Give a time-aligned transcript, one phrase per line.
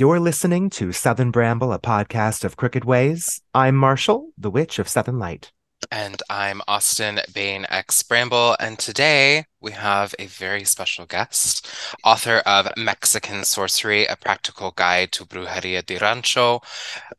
[0.00, 3.42] You're listening to Southern Bramble, a podcast of crooked ways.
[3.52, 5.52] I'm Marshall, the Witch of Southern Light.
[5.92, 8.56] And I'm Austin Bain X Bramble.
[8.58, 11.68] And today we have a very special guest,
[12.02, 16.62] author of Mexican Sorcery, a practical guide to Brujeria de Rancho,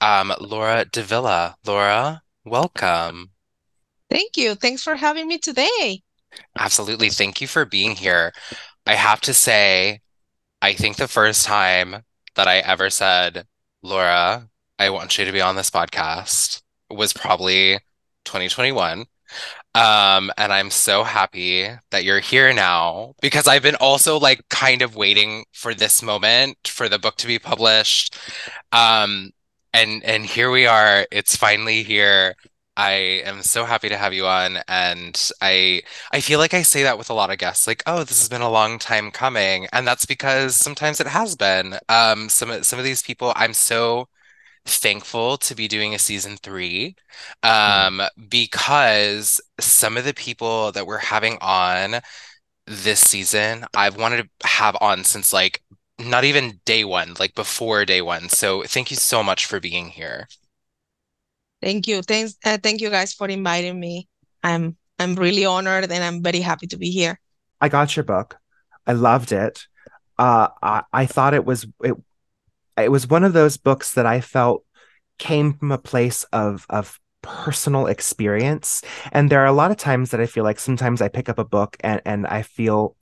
[0.02, 1.58] um, Laura Davila.
[1.64, 3.30] Laura, welcome.
[4.10, 4.56] Thank you.
[4.56, 6.02] Thanks for having me today.
[6.58, 7.12] Absolutely.
[7.12, 8.32] Thank you for being here.
[8.88, 10.02] I have to say,
[10.64, 13.46] I think the first time that I ever said,
[13.82, 17.80] Laura, I want you to be on this podcast was probably
[18.26, 19.06] 2021.
[19.74, 24.82] Um, and I'm so happy that you're here now because I've been also like kind
[24.82, 28.18] of waiting for this moment for the book to be published.
[28.74, 29.32] Um,
[29.74, 31.08] and and here we are.
[31.12, 32.36] It's finally here.
[32.82, 36.82] I am so happy to have you on and I I feel like I say
[36.84, 39.68] that with a lot of guests like oh this has been a long time coming
[39.72, 41.78] and that's because sometimes it has been.
[41.90, 44.08] Um some some of these people I'm so
[44.66, 46.96] thankful to be doing a season 3
[47.44, 48.10] um mm.
[48.30, 52.02] because some of the people that we're having on
[52.68, 55.62] this season I've wanted to have on since like
[56.00, 59.90] not even day 1 like before day 1 so thank you so much for being
[59.90, 60.28] here
[61.62, 62.02] Thank you.
[62.02, 62.36] Thanks.
[62.44, 64.08] Uh, thank you guys for inviting me.
[64.44, 67.20] I'm I'm really honored and I'm very happy to be here.
[67.60, 68.38] I got your book.
[68.86, 69.66] I loved it.
[70.18, 71.94] Uh, I, I thought it was it.
[72.78, 74.64] It was one of those books that I felt
[75.20, 78.82] came from a place of of personal experience.
[79.12, 81.40] And there are a lot of times that I feel like sometimes I pick up
[81.40, 82.96] a book and and I feel,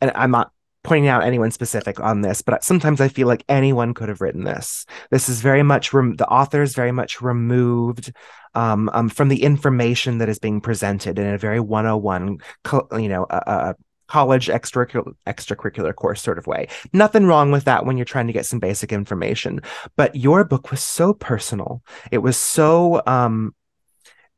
[0.00, 3.94] and I'm not pointing out anyone specific on this, but sometimes I feel like anyone
[3.94, 4.86] could have written this.
[5.10, 8.12] This is very much rem- the author is very much removed
[8.54, 13.08] um, um, from the information that is being presented in a very 101, co- you
[13.08, 13.74] know, a, a
[14.08, 16.66] college extracurricular extracurricular course sort of way.
[16.92, 19.60] Nothing wrong with that when you're trying to get some basic information.
[19.96, 21.82] But your book was so personal.
[22.10, 23.54] It was so um,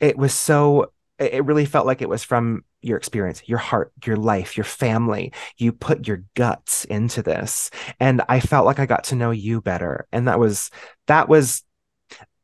[0.00, 4.16] it was so it really felt like it was from your experience, your heart, your
[4.16, 5.32] life, your family.
[5.56, 7.70] You put your guts into this.
[8.00, 10.06] And I felt like I got to know you better.
[10.10, 10.70] And that was,
[11.06, 11.62] that was,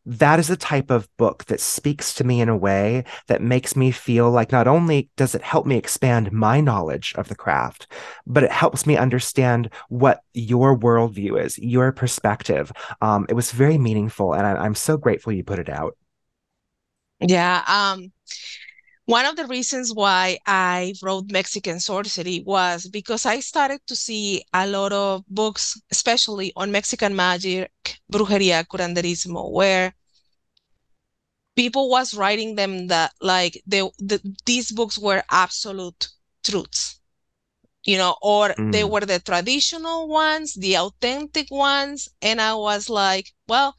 [0.06, 3.76] that is a type of book that speaks to me in a way that makes
[3.76, 7.92] me feel like not only does it help me expand my knowledge of the craft,
[8.26, 12.72] but it helps me understand what your worldview is, your perspective.
[13.02, 15.94] Um, it was very meaningful, and I, I'm so grateful you put it out.
[17.20, 17.62] Yeah.
[17.66, 18.12] Um,
[19.06, 24.44] one of the reasons why I wrote Mexican Sorcery was because I started to see
[24.52, 27.70] a lot of books, especially on Mexican magic,
[28.12, 29.94] brujeria, curanderismo, where
[31.56, 36.08] people was writing them that like they, the, these books were absolute
[36.44, 37.00] truths
[37.84, 38.70] you know or mm.
[38.70, 43.74] they were the traditional ones the authentic ones and i was like well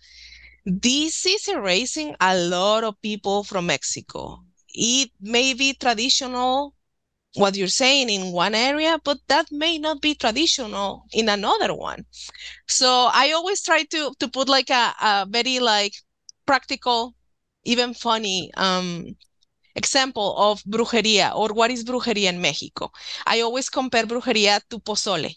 [0.69, 4.40] this is erasing a lot of people from mexico
[4.74, 6.74] it may be traditional
[7.36, 12.06] what you're saying in one area, but that may not be traditional in another one.
[12.68, 15.94] So I always try to to put like a, a very like
[16.45, 17.16] practical,
[17.63, 19.06] even funny um
[19.75, 22.92] example of brujeria or what is brujeria in Mexico.
[23.25, 25.36] I always compare brujeria to pozole.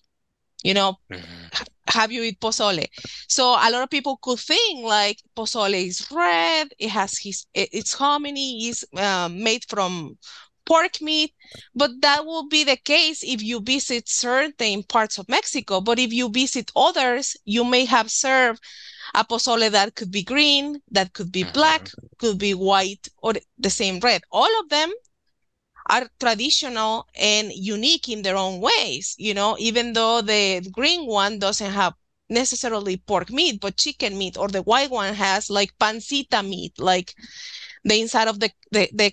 [0.64, 1.46] You know, mm-hmm.
[1.92, 2.86] Have you eat pozole?
[3.28, 7.92] So a lot of people could think like pozole is red, it has his its
[7.92, 10.18] hominy is uh, made from
[10.64, 11.32] pork meat,
[11.74, 15.80] but that will be the case if you visit certain parts of Mexico.
[15.80, 18.60] But if you visit others, you may have served
[19.14, 22.06] a pozole that could be green, that could be black, mm-hmm.
[22.18, 24.22] could be white, or the same red.
[24.30, 24.92] All of them
[25.92, 29.14] are traditional and unique in their own ways.
[29.18, 31.94] You know, even though the green one doesn't have
[32.30, 37.14] necessarily pork meat, but chicken meat, or the white one has like pancita meat, like
[37.84, 39.12] the inside of the, the, the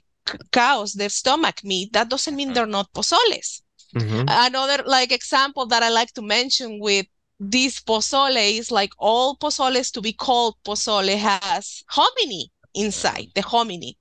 [0.52, 1.92] cows, their stomach meat.
[1.94, 3.62] That doesn't mean they're not pozoles.
[3.96, 4.26] Mm-hmm.
[4.28, 7.08] Another like example that I like to mention with
[7.40, 13.98] these pozole is like all pozoles to be called pozole has hominy inside the hominy.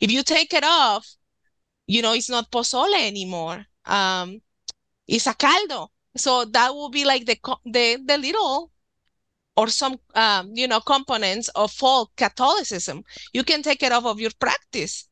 [0.00, 1.06] If you take it off,
[1.86, 3.64] you know, it's not pozole anymore.
[3.84, 4.40] Um,
[5.06, 5.88] it's a caldo.
[6.16, 8.70] So that will be like the the the little
[9.56, 13.04] or some um, you know components of folk Catholicism.
[13.32, 15.08] You can take it off of your practice,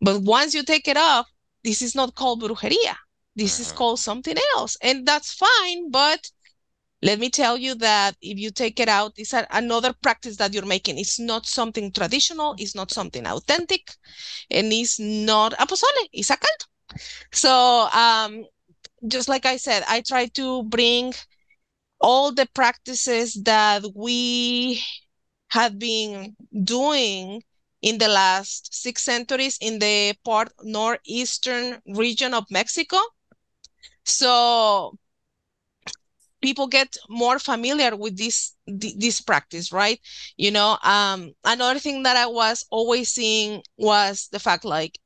[0.00, 1.26] but once you take it off,
[1.64, 2.96] this is not called brujeria.
[3.34, 3.78] This is uh-huh.
[3.78, 5.90] called something else, and that's fine.
[5.90, 6.30] But
[7.06, 10.52] let me tell you that if you take it out, it's a, another practice that
[10.52, 10.98] you're making.
[10.98, 13.92] It's not something traditional, it's not something authentic,
[14.50, 16.66] and it's not a pozole, it's a caldo.
[17.32, 17.52] So,
[17.92, 18.44] um,
[19.06, 21.12] just like I said, I try to bring
[22.00, 24.82] all the practices that we
[25.48, 27.42] have been doing
[27.82, 32.98] in the last six centuries in the part northeastern region of Mexico.
[34.04, 34.98] So
[36.42, 40.00] people get more familiar with this this practice right?
[40.36, 44.98] You know um another thing that i was always seeing was the fact like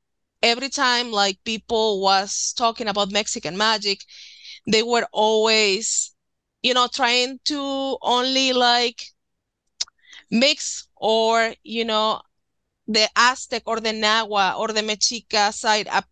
[0.42, 4.00] every time like people was talking about mexican magic
[4.66, 6.14] they were always
[6.62, 9.02] you know trying to only like
[10.30, 12.20] mix or you know
[12.86, 16.04] the aztec or the nahua or the mexica side up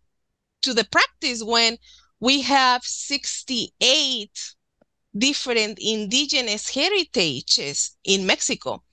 [0.61, 1.77] to the practice when
[2.19, 4.55] we have 68
[5.19, 8.83] different indigenous heritages in Mexico.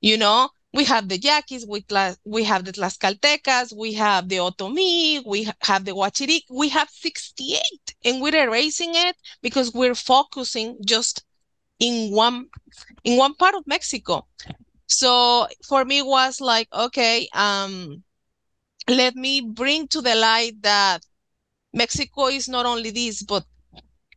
[0.00, 1.84] You know, we have the Yaquis, we,
[2.24, 7.94] we have the Tlaxcaltecas, we have the Otomi, we have the Huachirik, we have 68,
[8.04, 11.24] and we're erasing it because we're focusing just
[11.80, 12.46] in one
[13.04, 14.26] in one part of Mexico.
[14.86, 18.02] So for me was like, okay, um,
[18.88, 21.04] let me bring to the light that
[21.72, 23.44] Mexico is not only this, but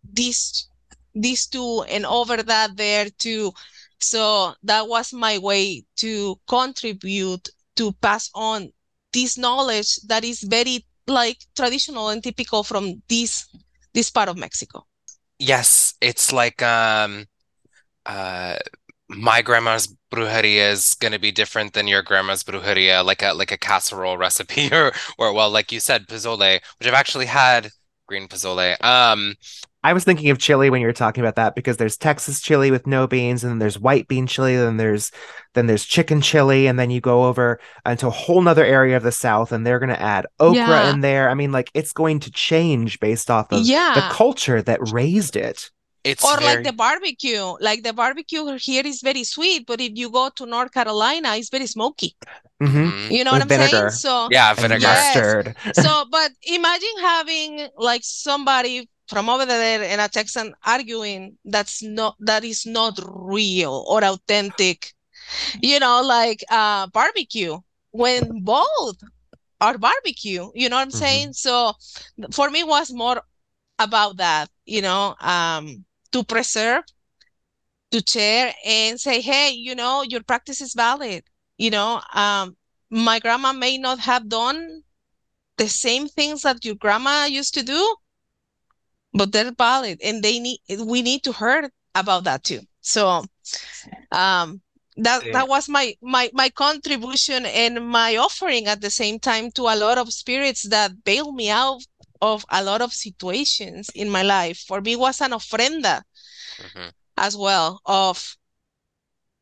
[0.04, 0.68] this
[1.14, 3.52] these two and over that there too.
[4.00, 8.72] So that was my way to contribute to pass on
[9.14, 13.48] this knowledge that is very like traditional and typical from this
[13.94, 14.86] this part of Mexico.
[15.40, 17.26] Yes, it's like um
[18.06, 18.58] uh
[19.10, 23.52] my grandma's brujeria is going to be different than your grandma's brujeria like a like
[23.52, 27.70] a casserole recipe or or well like you said pozole which I've actually had
[28.08, 29.36] green pozole um
[29.84, 32.70] I was thinking of chili when you were talking about that because there's Texas chili
[32.70, 35.12] with no beans, and then there's white bean chili, then there's
[35.54, 39.04] then there's chicken chili, and then you go over into a whole nother area of
[39.04, 40.92] the South, and they're gonna add okra yeah.
[40.92, 41.30] in there.
[41.30, 43.94] I mean, like it's going to change based off of yeah.
[43.96, 45.70] the culture that raised it.
[46.04, 46.56] It's or very...
[46.56, 47.56] like the barbecue.
[47.60, 51.50] Like the barbecue here is very sweet, but if you go to North Carolina, it's
[51.50, 52.16] very smoky.
[52.62, 53.12] Mm-hmm.
[53.12, 53.70] You know with what I'm vinegar.
[53.70, 53.90] saying?
[53.92, 55.16] So yeah, vinegar, yes.
[55.16, 55.56] mustard.
[55.74, 62.16] so, but imagine having like somebody from over there and a Texan arguing that's not
[62.22, 64.94] that is not real or authentic.
[65.62, 67.60] You know, like uh barbecue
[67.92, 68.98] when both
[69.62, 70.50] are barbecue.
[70.56, 70.98] You know what I'm mm-hmm.
[70.98, 71.34] saying?
[71.34, 71.74] So
[72.32, 73.22] for me was more
[73.80, 76.84] about that, you know, um to preserve,
[77.92, 81.24] to share and say, hey, you know, your practice is valid.
[81.58, 82.58] You know, um
[82.90, 84.84] my grandma may not have done
[85.58, 87.96] the same things that your grandma used to do,
[89.14, 93.24] but they're valid and they need we need to hear about that too so
[94.12, 94.62] um
[94.98, 95.32] that yeah.
[95.34, 99.76] that was my my my contribution and my offering at the same time to a
[99.76, 101.82] lot of spirits that bailed me out
[102.22, 106.02] of a lot of situations in my life for me was an ofrenda
[106.58, 106.90] mm-hmm.
[107.18, 108.38] as well of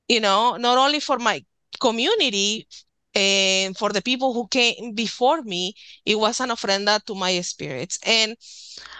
[0.08, 1.44] you know not only for my
[1.80, 2.68] community
[3.16, 5.74] and for the people who came before me
[6.06, 8.36] it was an ofrenda to my spirits and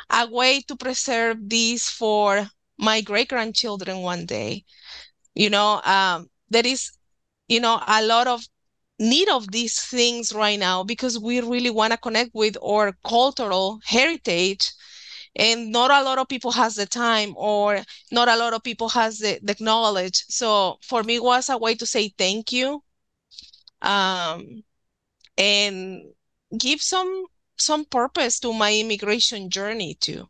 [0.10, 4.64] a way to preserve this for my great grandchildren one day.
[5.36, 6.92] You know, um, there is,
[7.48, 8.44] you know, a lot of
[9.00, 13.80] need of these things right now because we really want to connect with our cultural
[13.86, 14.72] heritage
[15.36, 18.90] and not a lot of people has the time or not a lot of people
[18.90, 22.84] has the, the knowledge so for me was a way to say thank you
[23.82, 24.64] um,
[25.38, 26.04] and
[26.58, 27.26] give some
[27.58, 30.30] some purpose to my immigration journey too.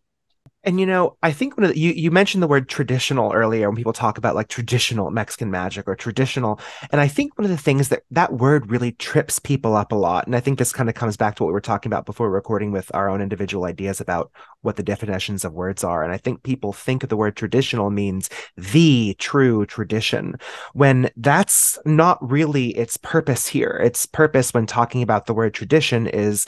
[0.64, 3.70] And you know, I think one of the, you you mentioned the word traditional earlier
[3.70, 6.60] when people talk about like traditional Mexican magic or traditional,
[6.92, 9.96] and I think one of the things that that word really trips people up a
[9.96, 12.06] lot, and I think this kind of comes back to what we were talking about
[12.06, 16.12] before recording with our own individual ideas about what the definitions of words are, and
[16.12, 20.36] I think people think the word traditional means the true tradition,
[20.74, 23.80] when that's not really its purpose here.
[23.82, 26.46] Its purpose when talking about the word tradition is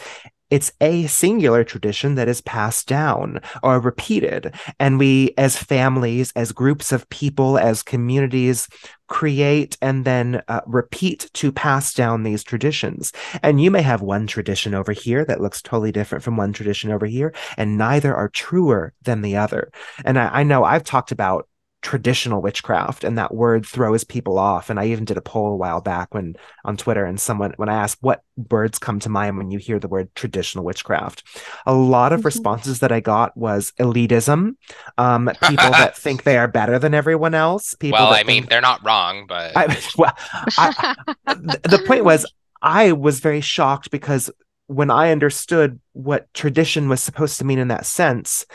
[0.52, 4.54] it's a singular tradition that is passed down or repeated.
[4.80, 8.68] And we, as families, as groups of people, as communities,
[9.08, 13.12] create and then uh, repeat to pass down these traditions.
[13.44, 16.92] And you may have one tradition over here that looks totally different from one tradition
[16.92, 19.72] over here, and neither are truer than the other.
[20.06, 21.48] And I, I know I've talked about
[21.82, 25.56] traditional witchcraft and that word throws people off and i even did a poll a
[25.56, 28.22] while back when on twitter and someone when i asked what
[28.52, 31.24] words come to mind when you hear the word traditional witchcraft
[31.66, 32.28] a lot of mm-hmm.
[32.28, 34.56] responses that i got was elitism
[35.00, 38.62] um, people that think they are better than everyone else people well i mean they're
[38.62, 39.66] not wrong but I,
[39.98, 40.16] well
[40.58, 40.96] I,
[41.26, 42.26] the point was
[42.62, 44.30] i was very shocked because
[44.68, 48.46] when i understood what tradition was supposed to mean in that sense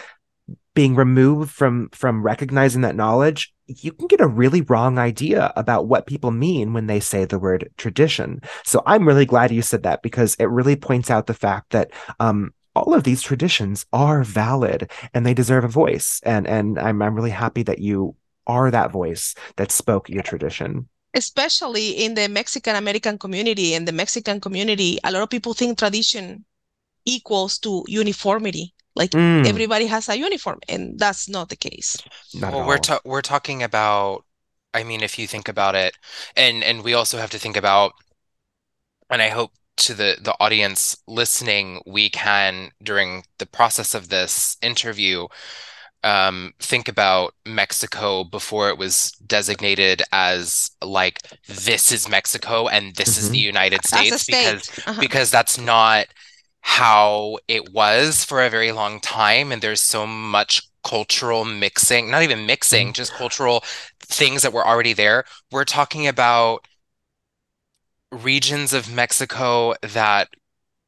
[0.76, 5.88] being removed from from recognizing that knowledge you can get a really wrong idea about
[5.88, 8.40] what people mean when they say the word tradition.
[8.64, 11.90] So i'm really glad you said that because it really points out the fact that
[12.20, 16.20] um, all of these traditions are valid and they deserve a voice.
[16.22, 18.14] And and i'm, I'm really happy that you
[18.46, 20.88] are that voice that spoke your tradition.
[21.14, 23.72] Especially in the mexican american community.
[23.72, 26.44] In the mexican community a lot of people think tradition
[27.06, 31.96] equals to uniformity like Mm, everybody has a uniform, and that's not the case.
[32.34, 34.24] not Well, we're ta we're talking about,
[34.74, 35.96] I mean, if you think about it,
[36.36, 37.92] and and we also have to think about,
[39.10, 44.56] and I hope to the the audience listening, we can during the process of this
[44.62, 45.26] interview,
[46.04, 53.18] um, think about Mexico before it was designated as like this is Mexico and this
[53.18, 54.70] is the United States because.
[54.86, 55.00] Uh-huh.
[55.00, 56.06] because that's not
[56.66, 62.24] how it was for a very long time, and there's so much cultural mixing, not
[62.24, 63.18] even mixing, just mm-hmm.
[63.18, 63.64] cultural
[64.00, 65.24] things that were already there.
[65.52, 66.66] We're talking about
[68.10, 70.28] regions of Mexico that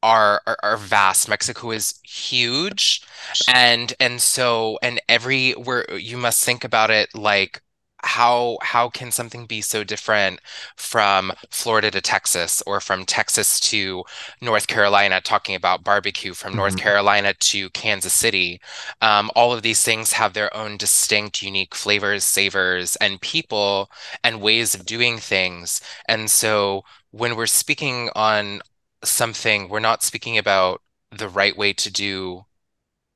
[0.03, 1.29] are, are are vast.
[1.29, 3.01] Mexico is huge,
[3.47, 7.61] and and so and every where you must think about it like
[8.03, 10.39] how how can something be so different
[10.77, 14.03] from Florida to Texas or from Texas to
[14.41, 18.59] North Carolina, talking about barbecue from North hmm Carolina to Kansas City.
[19.01, 23.89] Um, all of these things have their own distinct, unique flavors, savors, and people
[24.23, 25.81] and ways of doing things.
[26.07, 28.61] And so when we're speaking on
[29.03, 32.45] something, we're not speaking about the right way to do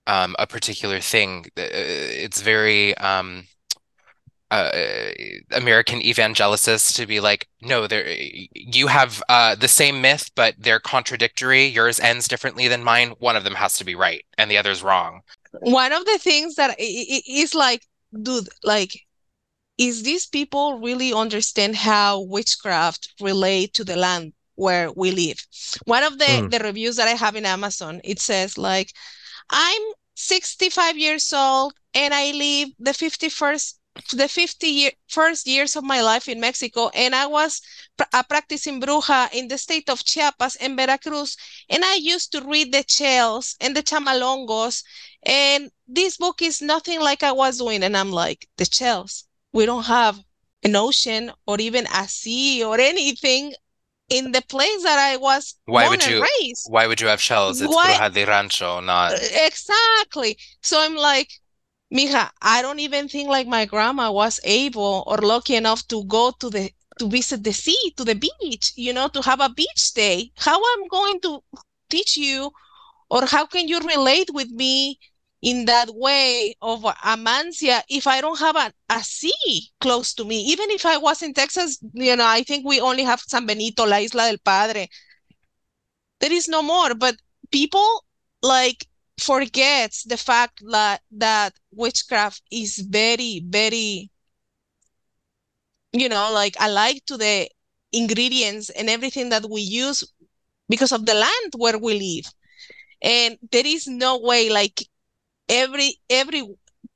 [0.07, 1.45] um, a particular thing.
[1.57, 3.47] Uh, It's very um,
[4.53, 5.11] uh,
[5.51, 8.05] American evangelicists to be like, no, there
[8.53, 11.65] you have uh, the same myth, but they're contradictory.
[11.65, 13.11] Yours ends differently than mine.
[13.19, 15.21] One of them has to be right, and the other's wrong.
[15.51, 17.83] One of the things that i- i- like,
[18.21, 18.91] dude, like,
[19.77, 25.39] is these people really understand how witchcraft relate to the land where we live?
[25.85, 28.91] One of the Mm, the reviews that I have in Amazon, it says like,
[29.49, 29.81] I'm
[30.15, 33.79] 65 years old and I live the 51st
[34.13, 37.61] the 50 year, first years of my life in Mexico and I was
[37.97, 41.37] pr- a practicing bruja in the state of Chiapas and Veracruz
[41.69, 44.83] and I used to read the chels and the chamalongos
[45.23, 49.65] and this book is nothing like I was doing and I'm like the chels we
[49.65, 50.19] don't have
[50.63, 53.53] an ocean or even a sea or anything
[54.09, 56.27] in the place that I was Why born would and you?
[56.39, 57.61] raised Why would you have shells?
[57.61, 59.13] It's why Bruja de Rancho, not.
[59.13, 60.37] Exactly.
[60.61, 61.29] So I'm like,
[61.93, 66.31] Mija, I don't even think like my grandma was able or lucky enough to go
[66.39, 69.93] to the to visit the sea, to the beach, you know, to have a beach
[69.93, 70.31] day.
[70.37, 71.43] How I'm going to
[71.89, 72.51] teach you
[73.09, 74.99] or how can you relate with me
[75.41, 80.41] in that way of Amancia if I don't have a, a sea close to me?
[80.45, 83.85] Even if I was in Texas, you know, I think we only have San Benito,
[83.85, 84.87] La Isla del Padre
[86.19, 87.15] there is no more but
[87.51, 88.05] people
[88.41, 88.87] like
[89.19, 94.09] forgets the fact that that witchcraft is very very
[95.91, 97.49] you know like alike to the
[97.91, 100.03] ingredients and everything that we use
[100.69, 102.33] because of the land where we live.
[103.01, 104.87] And there is no way like
[105.49, 106.43] every every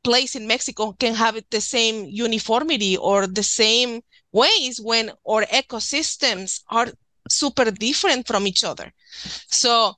[0.03, 6.61] place in Mexico can have the same uniformity or the same ways when our ecosystems
[6.69, 6.87] are
[7.29, 8.93] super different from each other.
[9.49, 9.95] So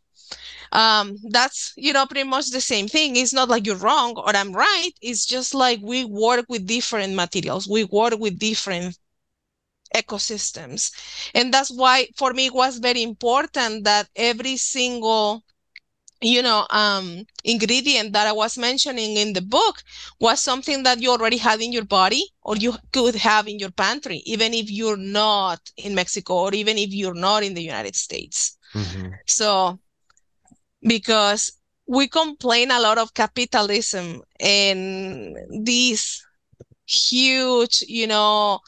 [0.71, 3.15] um that's you know pretty much the same thing.
[3.15, 4.91] It's not like you're wrong or i'm right.
[5.01, 7.67] It's just like we work with different materials.
[7.67, 8.97] We work with different
[9.95, 10.91] ecosystems.
[11.33, 15.43] And that's why for me it was very important that every single
[16.21, 19.83] you know um ingredient that i was mentioning in the book
[20.19, 23.71] was something that you already had in your body or you could have in your
[23.71, 27.95] pantry even if you're not in mexico or even if you're not in the united
[27.95, 28.57] states.
[28.73, 29.79] Hmm so
[30.81, 31.51] because
[31.87, 36.25] we complain a lot of capitalism and these
[36.85, 38.59] huge, you know,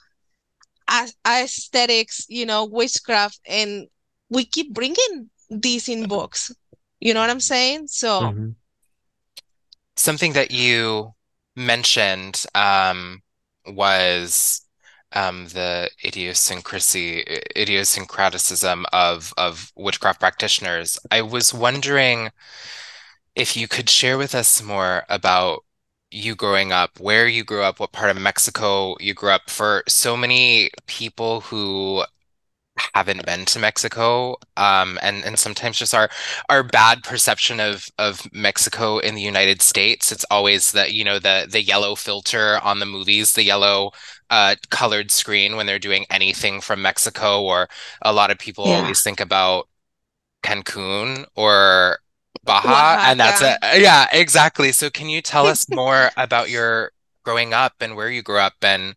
[1.25, 3.87] aesthetics, you know, witchcraft, and
[4.29, 6.51] we keep bringing these in books.
[6.99, 7.87] You know what I'm saying?
[7.87, 8.51] So, hmm
[9.95, 11.13] Something that you
[11.55, 13.21] mentioned um,
[13.67, 14.60] was
[15.13, 17.23] um, the idiosyncrasy,
[17.55, 20.99] idiosyncraticism of of witchcraft practitioners.
[21.11, 22.31] I was wondering
[23.35, 25.63] if you could share with us more about
[26.11, 29.49] you growing up, where you grew up, what part of Mexico you grew up.
[29.49, 32.03] For so many people who
[32.95, 36.09] haven't been to Mexico, um, and and sometimes just our
[36.49, 40.11] our bad perception of of Mexico in the United States.
[40.11, 43.91] It's always the you know the the yellow filter on the movies, the yellow
[44.31, 47.69] uh, colored screen when they're doing anything from Mexico, or
[48.03, 48.63] a lot of people Yeah.
[48.65, 49.69] always think about
[50.43, 52.00] Cancun or
[52.43, 53.57] Baja, and that's it.
[53.77, 54.71] Yeah, exactly.
[54.71, 56.91] So can you tell us more about your
[57.23, 58.95] growing up and where you grew up and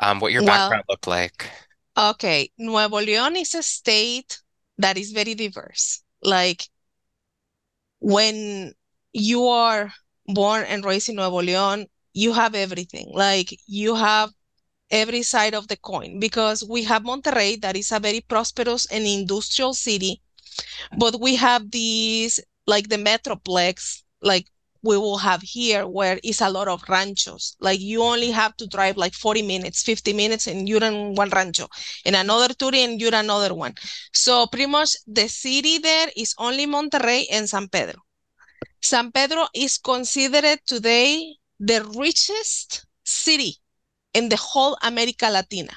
[0.00, 1.50] um, what your Well, background looked like?
[1.96, 4.40] Okay, Nuevo León is a state
[4.78, 6.02] that is very diverse.
[6.22, 6.68] Like
[8.00, 8.72] when
[9.12, 9.92] you are
[10.26, 13.10] born and raised in Nuevo León, you have everything.
[13.12, 14.30] Like you have
[14.94, 19.04] every side of the coin because we have Monterrey that is a very prosperous and
[19.04, 20.22] industrial city,
[20.96, 24.46] but we have these like the Metroplex, like
[24.82, 27.56] we will have here where it's a lot of ranchos.
[27.60, 31.30] Like you only have to drive like 40 minutes, 50 minutes, and you're in one
[31.30, 31.66] rancho,
[32.06, 33.74] and another 30, and you're another one.
[34.12, 38.00] So pretty much the city there is only Monterrey and San Pedro.
[38.80, 43.58] San Pedro is considered today the richest city
[44.14, 45.74] in the whole America Latina.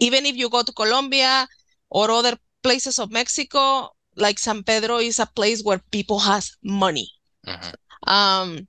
[0.00, 1.48] Even if you go to Colombia
[1.90, 7.08] or other places of Mexico, like San Pedro is a place where people has money.
[7.46, 7.74] Mhm.
[8.06, 8.68] Um,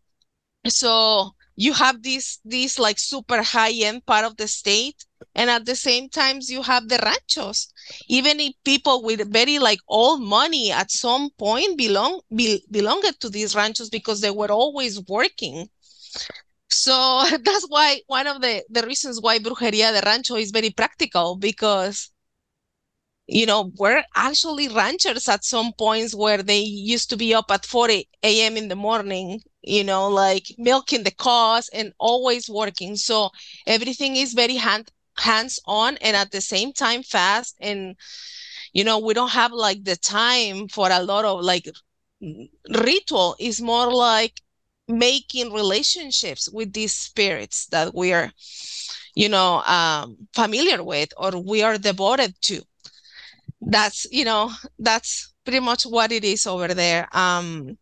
[0.67, 5.65] so you have this this like super high end part of the state, and at
[5.65, 7.71] the same times you have the ranchos.
[8.07, 13.29] Even if people with very like old money at some point belong be, belonged to
[13.29, 15.69] these ranchos because they were always working.
[16.73, 21.35] So that's why one of the the reasons why Brujeria de Rancho is very practical
[21.37, 22.09] because
[23.27, 27.65] you know, we're actually ranchers at some points where they used to be up at
[27.65, 28.57] 4 a.m.
[28.57, 32.95] in the morning, you know, like milking the cows and always working.
[32.97, 33.29] So
[33.65, 37.55] everything is very hand hands on and at the same time fast.
[37.61, 37.95] And,
[38.73, 41.67] you know, we don't have like the time for a lot of like
[42.69, 43.35] ritual.
[43.39, 44.41] It's more like
[44.99, 48.31] making relationships with these spirits that we are,
[49.15, 52.61] you know, um, familiar with or we are devoted to.
[53.61, 57.07] That's you know that's pretty much what it is over there.
[57.13, 57.77] Um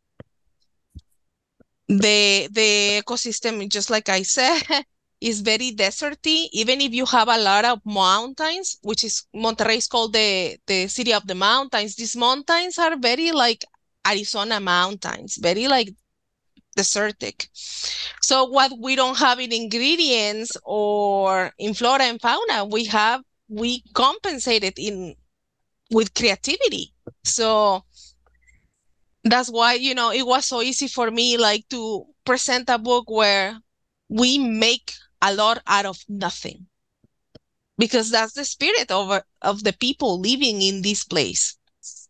[1.88, 4.62] the the ecosystem just like i said
[5.22, 6.48] is very deserty.
[6.52, 10.88] Even if you have a lot of mountains which is monterrey is called the the
[10.88, 13.64] city of the mountains these mountains are very like
[14.08, 15.94] arizona mountains very like
[16.76, 17.50] desertic
[18.22, 23.84] so what we don't have in ingredients or in flora and fauna we have we
[23.94, 25.16] compensate it in
[25.92, 26.94] with creativity.
[27.24, 27.84] So
[29.24, 33.10] that's why, you know, it was so easy for me like to present a book
[33.10, 33.58] where
[34.10, 36.66] we make a lot out of nothing.
[37.78, 41.58] Because that's the spirit of of the people living in this place.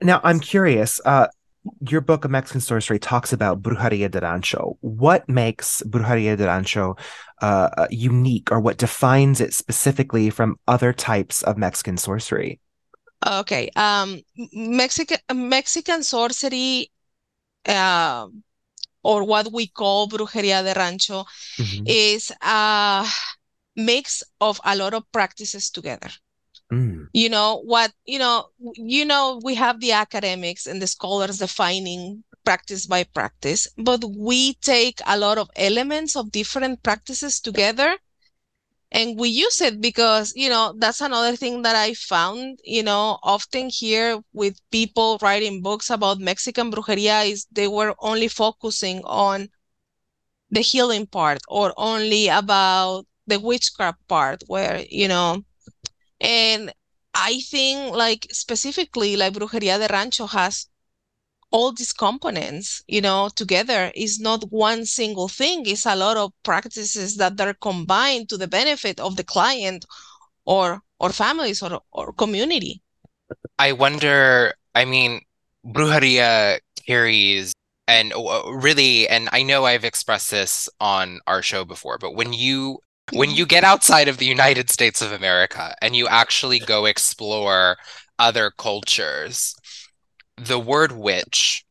[0.01, 0.99] Now, I'm curious.
[1.05, 1.27] Uh,
[1.87, 4.77] your book, A Mexican Sorcery, talks about Brujeria de Rancho.
[4.81, 6.95] What makes Brujeria de Rancho
[7.41, 12.59] uh, unique, or what defines it specifically from other types of Mexican sorcery?
[13.25, 13.69] Okay.
[13.75, 14.21] Um,
[14.53, 16.91] Mexican Mexican sorcery,
[17.67, 18.27] uh,
[19.03, 21.25] or what we call brujería de rancho,
[21.57, 21.83] Mhm.
[21.85, 23.05] is a
[23.75, 26.09] mix of a lot of practices together.
[26.71, 27.07] Mm.
[27.13, 27.91] You know what?
[28.05, 33.67] You know, you know, we have the academics and the scholars defining practice by practice,
[33.77, 37.97] but we take a lot of elements of different practices together
[38.91, 43.17] and we use it because you know that's another thing that i found you know
[43.23, 49.49] often here with people writing books about mexican brujeria is they were only focusing on
[50.49, 55.43] the healing part or only about the witchcraft part where you know
[56.21, 56.71] and
[57.13, 60.67] i think like specifically like brujeria de rancho has
[61.51, 65.65] all these components, you know, together is not one single thing.
[65.65, 69.85] It's a lot of practices that are combined to the benefit of the client
[70.45, 72.81] or or families or or community.
[73.59, 75.21] I wonder, I mean,
[75.65, 77.53] brujeria carries
[77.87, 78.13] and
[78.63, 82.79] really, and I know I've expressed this on our show before, but when you
[83.11, 87.77] when you get outside of the United States of America and you actually go explore
[88.19, 89.55] other cultures,
[90.37, 91.65] the word witch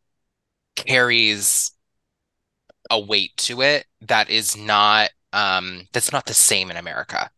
[0.77, 1.73] carries
[2.91, 7.31] a weight to it that is not um that's not the same in America.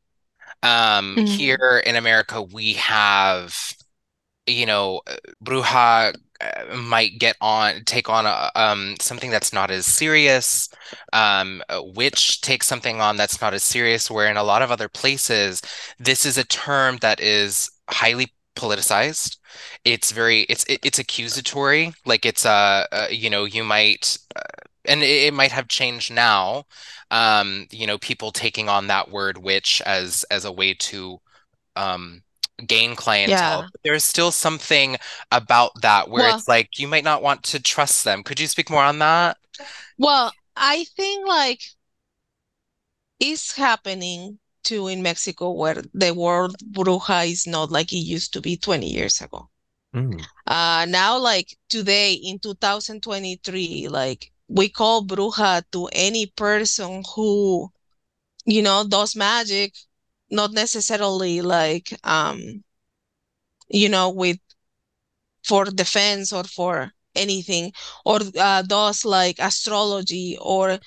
[0.63, 1.27] Um Mhm.
[1.27, 3.57] here in America we have
[4.47, 5.03] you know
[5.45, 6.19] bruja uh,
[6.77, 10.69] might get on take on a, um something that's not as serious
[11.13, 11.63] um
[11.95, 15.63] witch takes something on that's not as serious where in a lot of other places
[15.99, 19.39] this is a term that is highly politicized.
[19.85, 21.93] It's very it's it, it's accusatory.
[22.05, 24.41] Like it's uh, uh you know you might uh,
[24.85, 26.65] and it, it might have changed now
[27.11, 31.19] um you know people taking on that word witch as as a way to
[31.77, 32.23] um
[32.67, 33.63] gain clientele.
[33.63, 33.69] Yeah.
[33.85, 34.97] There's still something
[35.31, 38.23] about that where Well- it's like you might not want to trust them.
[38.23, 39.37] Could you speak more on that?
[39.99, 41.61] Well, I think like
[43.21, 48.41] it's happening too in Mexico where the word bruja is not like it used to
[48.41, 49.49] be 20 years ago.
[49.95, 50.25] Mm.
[50.47, 57.71] Uh, now, like today in 2023, like we call bruja to any person who,
[58.47, 59.75] you know, does magic,
[60.33, 62.65] not necessarily like, um,
[63.69, 64.39] you know, with
[65.45, 67.73] for defense or for anything,
[68.05, 70.79] or uh, does like astrology or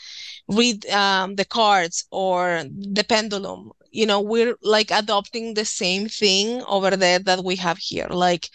[0.49, 3.71] read um, the cards or the pendulum.
[3.91, 8.07] You know, we're like adopting the same thing over there that we have here.
[8.09, 8.49] Like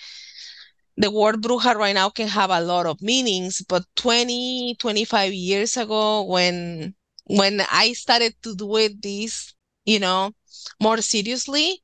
[0.96, 5.76] the word bruja right now can have a lot of meanings, but 20, 25 years
[5.76, 6.94] ago when
[7.26, 10.32] when I started to do it this, you know,
[10.80, 11.82] more seriously,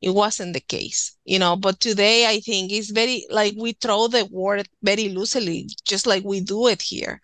[0.00, 1.56] it wasn't the case, you know.
[1.56, 6.24] But today I think it's very like we throw the word very loosely, just like
[6.24, 7.20] we do it here.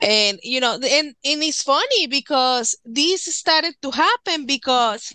[0.00, 5.12] And you know, and and it's funny because this started to happen because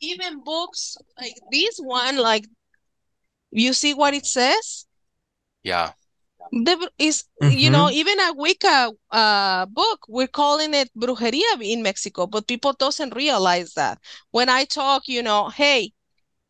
[0.00, 2.46] even books like this one, like
[3.50, 4.86] you see what it says?
[5.62, 5.92] Yeah.
[6.52, 7.92] The is you know Mhm.
[7.92, 13.74] even a Wicca uh book we're calling it brujeria in Mexico, but people doesn't realize
[13.74, 13.98] that.
[14.30, 15.92] When I talk, you know, hey,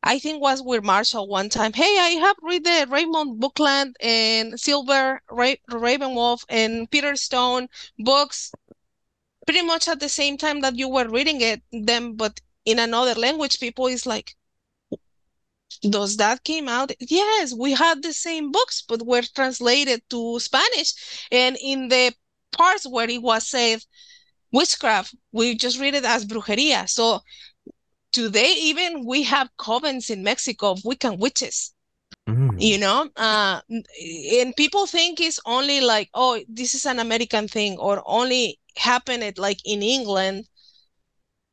[0.02, 1.72] I think was with Marshall one time.
[1.74, 8.52] Hey, I have read the Raymond Buckland and Silver Ra Ravenwolf and Peter Stone books
[9.46, 13.14] pretty much at the same time that you were reading it them, but in another
[13.14, 13.58] language.
[13.60, 14.34] People is like,
[15.82, 16.92] does that came out?
[17.00, 22.12] Yes, we had the same books, but were translated to Spanish, and in the
[22.52, 23.84] parts where it was said
[24.52, 26.88] witchcraft, we just read it as brujeria.
[26.88, 27.20] So
[28.12, 31.72] today, even we have covens in Mexico of Wiccan witches
[32.28, 32.58] Mm.
[32.58, 33.60] you know uh
[34.40, 39.22] and people think it's only like oh this is an american thing or only happened
[39.22, 40.46] it like in england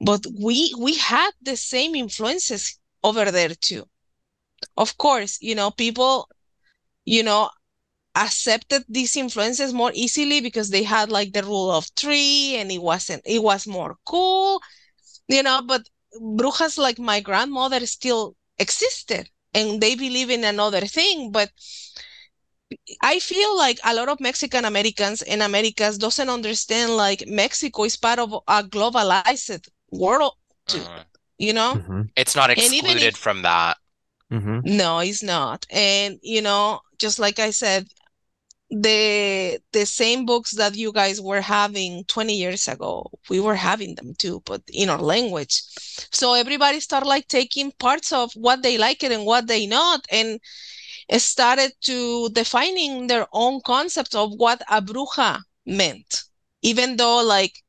[0.01, 3.85] but we we had the same influences over there too
[4.77, 6.29] of course you know people
[7.05, 7.49] you know
[8.15, 12.81] accepted these influences more easily because they had like the rule of three and it
[12.81, 14.61] wasn't it was more cool
[15.27, 15.87] you know but
[16.19, 21.49] brujas like my grandmother still existed and they believe in another thing but
[23.01, 27.97] i feel like a lot of mexican americans and americans doesn't understand like mexico is
[27.97, 30.33] part of a globalized world
[30.67, 31.03] too Uh,
[31.37, 32.09] you know Mhm.
[32.15, 33.77] it's not excluded if- from that.
[34.31, 34.63] Mhm.
[34.63, 35.65] no it's not.
[35.71, 37.87] And you know just like i said
[38.69, 43.95] the the same books that you guys were having 20 years ago we were having
[43.95, 45.61] them too but in our language.
[46.11, 50.05] So everybody started like taking parts of what they like it and what they not
[50.11, 50.39] and
[51.17, 56.23] started to defining their own concept of what a bruja meant.
[56.61, 57.63] Even though like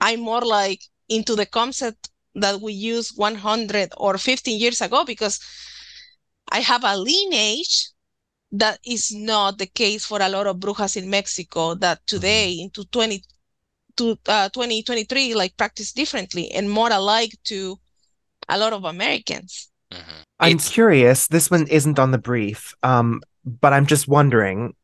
[0.00, 5.40] i'm more like into the concept that we used 100 or 15 years ago because
[6.52, 7.88] i have a lineage
[8.52, 12.84] that is not the case for a lot of brujas in Mexico that today into
[12.84, 13.22] 20
[13.96, 17.78] to uh, 2023 like practice differently and more alike to
[18.48, 19.70] a lot of Americans.
[19.90, 20.24] Mhm.
[20.40, 21.28] I'm It's- curious.
[21.28, 24.74] This one isn't on the brief, um, but I'm just wondering.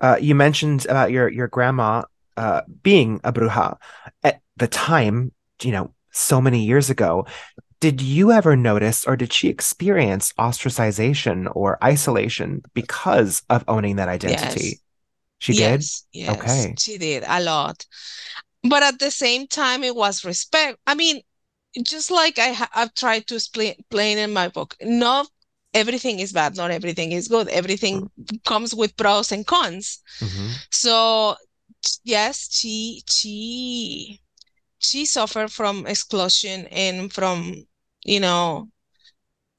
[0.00, 2.02] Uh, you mentioned about your your grandma
[2.36, 3.76] uh, being a bruja
[4.22, 5.32] at the time.
[5.62, 7.26] You know, so many years ago.
[7.80, 14.08] Did you ever notice, or did she experience ostracization or isolation because of owning that
[14.08, 14.60] identity?
[14.64, 14.80] Yes.
[15.38, 15.80] She did.
[15.80, 16.74] Yes, yes, Okay.
[16.78, 17.86] she did a lot.
[18.64, 20.78] But at the same time, it was respect.
[20.86, 21.22] I mean,
[21.82, 25.28] just like I ha I've tried to explain, explain in my book, not
[25.74, 27.48] everything is bad, not everything is good.
[27.48, 28.10] Everything
[28.44, 30.00] comes with pros and cons.
[30.20, 30.50] Mhm.
[30.72, 31.36] So
[32.04, 34.20] yes, she she
[34.78, 37.67] she suffered from exclusion and from,
[38.08, 38.68] you know,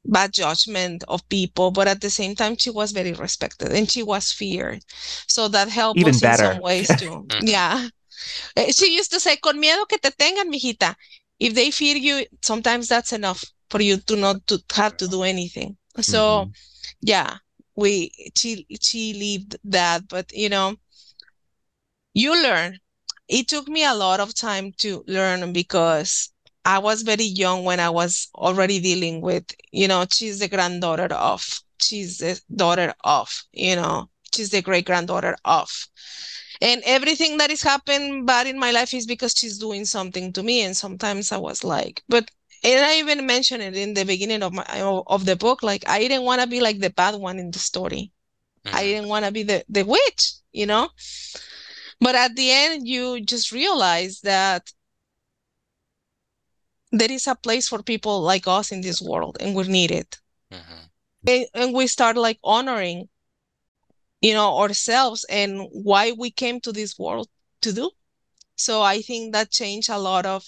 [0.05, 4.03] bad judgment of people, but at the same time she was very respected and she
[4.03, 4.83] was feared.
[5.27, 7.27] So that helped Even us in some ways too.
[7.29, 7.53] Mhm.
[7.53, 7.89] Yeah.
[8.55, 10.95] Eh, She used to say, con miedo que te tengan, mijita.
[11.39, 15.23] If they fear you, sometimes that's enough for you to not to have to do
[15.23, 15.77] anything.
[16.01, 16.53] So Mhm.
[17.01, 17.37] yeah,
[17.75, 20.75] we she she lived that but you know
[22.13, 22.79] you learn
[23.27, 26.31] it took me a lot of time to learn because
[26.69, 31.11] I was very young when I was already dealing with, you know, she's the granddaughter
[31.15, 31.41] of,
[31.81, 35.69] she's the daughter of, you know, she's the great granddaughter of.
[36.61, 40.43] And everything that is happened bad in my life is because she's doing something to
[40.43, 40.61] me.
[40.61, 42.29] And sometimes I was like, but
[42.63, 44.65] and I even mentioned it in the beginning of my
[45.07, 45.63] of the book.
[45.63, 48.11] Like I didn't want to be like the bad one in the story.
[48.65, 48.75] Mm-hmm.
[48.75, 50.89] I didn't want to be the the witch, you know.
[51.99, 54.71] But at the end, you just realize that
[56.91, 60.07] there is a place for people like us in this world, and we're needed.
[60.51, 60.83] Mm-hmm.
[61.27, 63.09] And, and we start like honoring,
[64.21, 67.27] you know, ourselves and why we came to this world
[67.61, 67.91] to do.
[68.55, 70.45] So I think that changed a lot of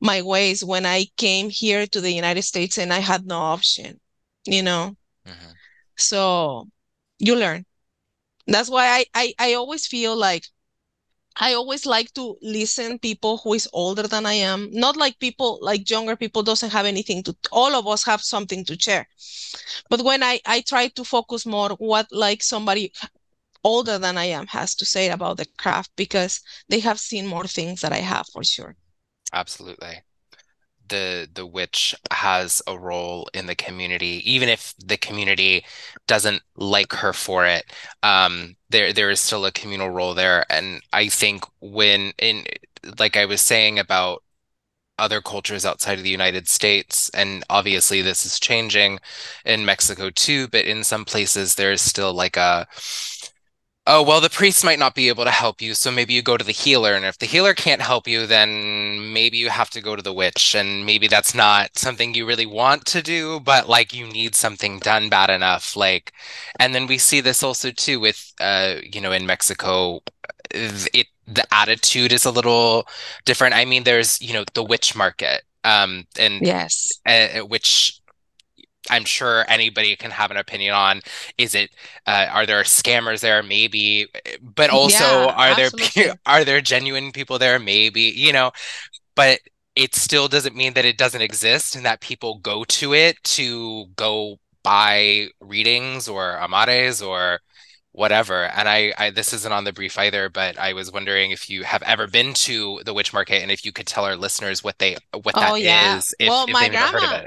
[0.00, 4.00] my ways when I came here to the United States and I had no option,
[4.44, 4.96] you know.
[5.26, 5.52] Mm-hmm.
[5.96, 6.68] So
[7.18, 7.64] you learn.
[8.46, 10.44] That's why I, I I always feel like
[11.38, 14.68] I always like to listen people who is older than I am.
[14.72, 18.64] Not like people like younger people doesn't have anything to all of us have something
[18.66, 19.08] to share.
[19.90, 22.92] But when I I try to focus more what like somebody
[23.64, 27.46] older than I am has to say about the craft because they have seen more
[27.46, 28.76] things that I have for sure.
[29.32, 30.02] Absolutely
[30.88, 35.64] the the witch has a role in the community even if the community
[36.06, 37.64] doesn't like her for it.
[38.02, 40.44] Um there there is still a communal role there.
[40.50, 42.44] And i think when in
[42.98, 44.22] like i was saying about
[44.98, 48.98] other cultures outside of the united states and obviously this is changing
[49.44, 52.66] in mexico too but in some places there's still like a
[53.88, 56.36] oh well the priest might not be able to help you so maybe you go
[56.36, 59.80] to the healer and if the healer can't help you then maybe you have to
[59.80, 63.68] go to the witch and maybe that's not something you really want to do but
[63.68, 66.12] like you need something done bad enough like
[66.60, 70.00] and then we see this also too with uh you know in mexico
[70.50, 72.88] it the attitude is a little
[73.24, 73.54] different.
[73.54, 76.90] I mean there's you know the witch market um and yes.
[77.06, 77.97] uh, which
[78.90, 81.00] I'm sure anybody can have an opinion on.
[81.36, 81.70] Is it?
[82.06, 83.42] Uh, are there scammers there?
[83.42, 84.06] Maybe,
[84.40, 86.02] but also yeah, are absolutely.
[86.02, 87.58] there are there genuine people there?
[87.58, 88.52] Maybe you know,
[89.14, 89.40] but
[89.76, 93.86] it still doesn't mean that it doesn't exist and that people go to it to
[93.94, 97.38] go buy readings or amares or
[97.92, 98.44] whatever.
[98.44, 101.64] And I, I this isn't on the brief either, but I was wondering if you
[101.64, 104.78] have ever been to the witch market and if you could tell our listeners what
[104.78, 105.96] they what oh, that yeah.
[105.96, 106.14] is.
[106.18, 107.26] If, well, if my grandma,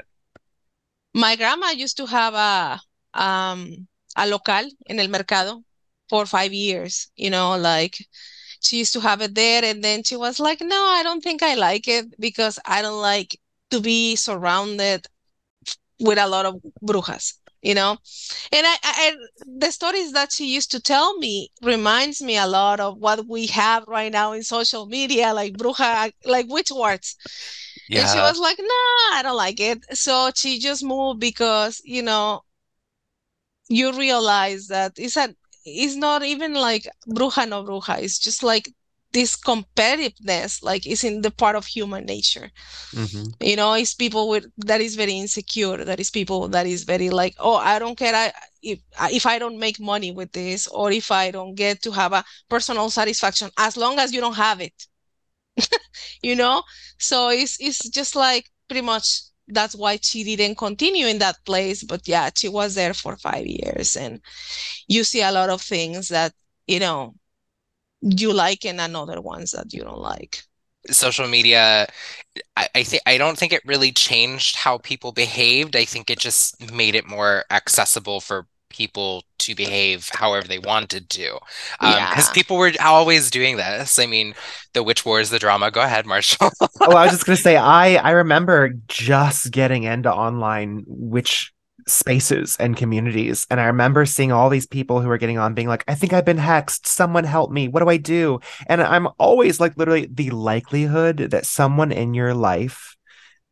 [1.14, 2.80] my grandma used to have a
[3.14, 5.62] um a local in el mercado
[6.08, 7.96] for five years, you know, like
[8.60, 11.42] she used to have it there and then she was like, no, I don't think
[11.42, 13.38] I like it because I don't like
[13.70, 15.06] to be surrounded
[16.00, 17.92] with a lot of brujas, you know?
[18.52, 22.80] And I, I the stories that she used to tell me reminds me a lot
[22.80, 27.16] of what we have right now in social media, like bruja, like witch words
[27.88, 28.00] yeah.
[28.00, 28.74] And she was like, no,
[29.12, 29.84] I don't like it.
[29.96, 32.42] So she just moved because, you know,
[33.68, 38.02] you realize that it's a it's not even like bruja no bruja.
[38.02, 38.68] It's just like
[39.12, 42.50] this competitiveness, like is in the part of human nature.
[42.92, 43.24] Mm-hmm.
[43.40, 45.84] You know, it's people with that is very insecure.
[45.84, 48.14] That is people that is very like, oh, I don't care.
[48.14, 51.92] I if if I don't make money with this, or if I don't get to
[51.92, 54.86] have a personal satisfaction, as long as you don't have it,
[56.22, 56.62] you know
[56.98, 61.82] so it's it's just like pretty much that's why she didn't continue in that place
[61.82, 64.20] but yeah she was there for five years and
[64.88, 66.32] you see a lot of things that
[66.66, 67.14] you know
[68.02, 70.42] you like and another ones that you don't like?
[70.90, 71.86] Social media
[72.56, 75.76] I, I think I don't think it really changed how people behaved.
[75.76, 81.10] I think it just made it more accessible for people to behave however they wanted
[81.10, 81.38] to.
[81.78, 82.32] Because um, yeah.
[82.32, 83.98] people were always doing this.
[83.98, 84.34] I mean
[84.72, 85.70] the witch wars the drama.
[85.70, 86.50] Go ahead marshall.
[86.80, 91.52] Oh i was just going to say i i remember just getting into online witch
[91.86, 95.68] spaces and communities and i remember seeing all these people who were getting on being
[95.68, 99.08] like i think i've been hexed someone help me what do i do and i'm
[99.18, 102.96] always like literally the likelihood that someone in your life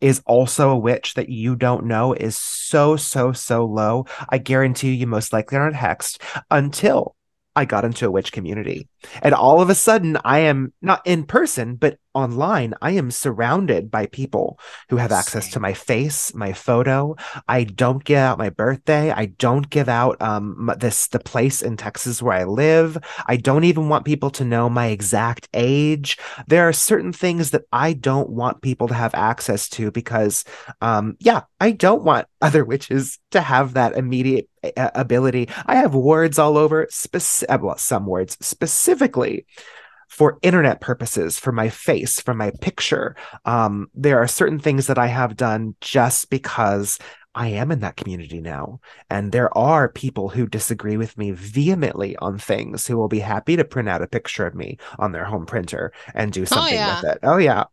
[0.00, 4.06] is also a witch that you don't know is so, so, so low.
[4.28, 6.18] I guarantee you, you most likely aren't hexed
[6.50, 7.16] until
[7.54, 8.88] I got into a witch community.
[9.22, 13.90] And all of a sudden, I am not in person, but online, I am surrounded
[13.90, 14.58] by people
[14.88, 17.16] who have access to my face, my photo.
[17.48, 19.10] I don't give out my birthday.
[19.12, 22.98] I don't give out um this the place in Texas where I live.
[23.26, 26.18] I don't even want people to know my exact age.
[26.48, 30.44] There are certain things that I don't want people to have access to because
[30.80, 35.48] um yeah, I don't want other witches to have that immediate uh, ability.
[35.66, 38.36] I have words all over specific well, some words
[38.90, 39.46] specifically
[40.08, 43.14] for internet purposes, for my face, for my picture.
[43.44, 46.98] Um, there are certain things that I have done just because
[47.32, 48.80] I am in that community now.
[49.08, 53.56] And there are people who disagree with me vehemently on things who will be happy
[53.56, 56.76] to print out a picture of me on their home printer and do something oh,
[56.76, 57.00] yeah.
[57.00, 57.18] with it.
[57.22, 57.64] Oh, yeah.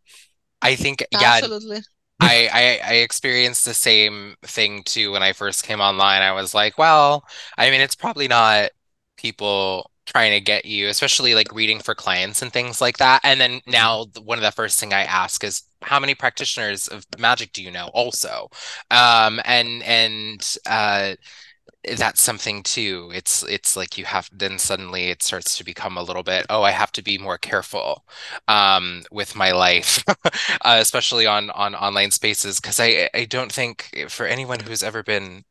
[0.62, 1.40] I think, yeah.
[1.42, 1.80] Absolutely.
[2.20, 6.24] I, I I experienced the same thing too when I first came online.
[6.24, 7.24] I was like, well,
[7.60, 8.72] I mean, it's probably not
[9.18, 13.22] people trying to get you, especially like reading for clients and things like that.
[13.24, 13.72] And then mm-hmm.
[13.72, 17.62] now one of the first thing I ask is how many practitioners of magic do
[17.62, 18.50] you know also?
[18.90, 21.16] Um, and and uh,
[21.98, 23.12] that's something too.
[23.14, 26.64] It's it's like you have then suddenly it starts to become a little bit, oh,
[26.64, 28.06] I have to be more careful
[28.48, 30.04] um, with my life,
[30.66, 35.04] uh, especially on on online spaces because I I don't think for anyone who's ever
[35.04, 35.44] been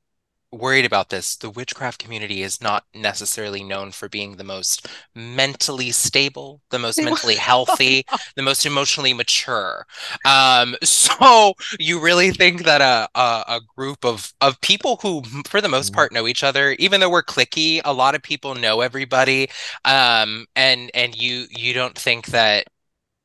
[0.53, 1.37] worried about this.
[1.37, 7.03] The witchcraft community is not necessarily known for being the most mentally stable, the most
[7.03, 8.05] mentally healthy,
[8.37, 9.87] the most emotionally mature.
[10.25, 15.61] Um, so you really think that a, a, a group of of people who, for
[15.61, 15.97] the most mm-hmm.
[15.97, 19.49] part, know each other, even though we're clicky, a lot of people know everybody.
[19.85, 22.67] Um, and and you you don't think that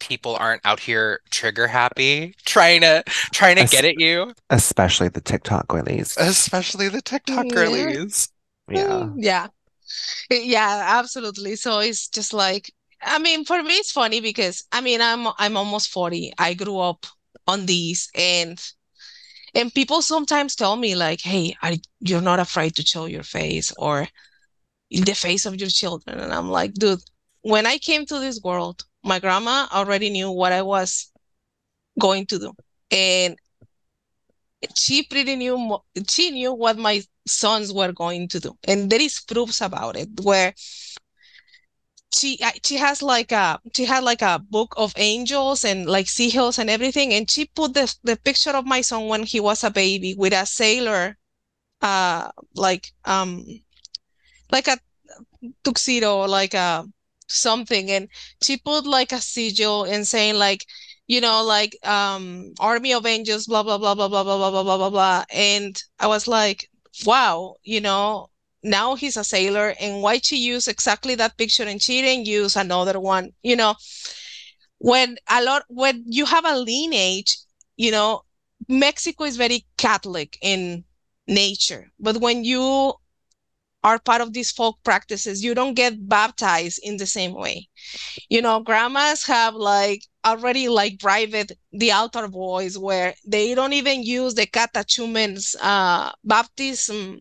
[0.01, 4.33] people aren't out here trigger happy trying to trying to es- get at you.
[4.49, 6.17] especially the tiktok girlies.
[6.17, 7.53] Especially the tiktok yeah.
[7.53, 8.29] girlies.
[8.69, 8.87] Yeah.
[8.87, 9.47] Mm, yeah.
[10.29, 11.55] Yeah absolutely.
[11.55, 12.71] So it's just like
[13.03, 16.77] i mean for me it's funny because i mean i'm i'm almost 40 i grew
[16.77, 17.05] up
[17.47, 18.61] on these and
[19.55, 23.73] and people sometimes tell me like hey are, you're not afraid to show your face
[23.77, 24.07] or
[24.91, 26.19] the face of your children?
[26.19, 27.01] And i'm like dude
[27.41, 31.11] when i came to this world my grandma already knew what I was
[31.99, 32.53] going to do.
[32.91, 33.37] And
[34.75, 38.57] she pretty knew she knew what my sons were going to do.
[38.67, 40.53] And there is proofs about it where
[42.13, 46.59] she she has like a she had like a book of angels and like seals
[46.59, 49.71] and everything and she put the the picture of my son when he was a
[49.71, 51.17] baby with a sailor
[51.81, 53.45] uh like um
[54.51, 54.77] like a
[55.63, 56.85] tuxedo like a
[57.31, 58.07] something and
[58.43, 60.65] she put like a sigil and saying like
[61.07, 64.77] you know like um army of angels blah blah blah blah blah blah blah blah
[64.77, 66.69] blah blah and i was like
[67.05, 68.27] wow you know
[68.63, 72.55] now he's a sailor and why she use exactly that picture and she didn't use
[72.55, 73.75] another one you know
[74.79, 77.37] when a lot when you have a lineage
[77.77, 78.21] you know
[78.67, 80.83] mexico is very catholic in
[81.27, 82.93] nature but when you
[83.83, 85.43] are part of these folk practices.
[85.43, 87.67] You don't get baptized in the same way.
[88.29, 94.03] You know grandmas have like already like private the altar boys where they don't even
[94.03, 97.19] use the catechumens uh baptism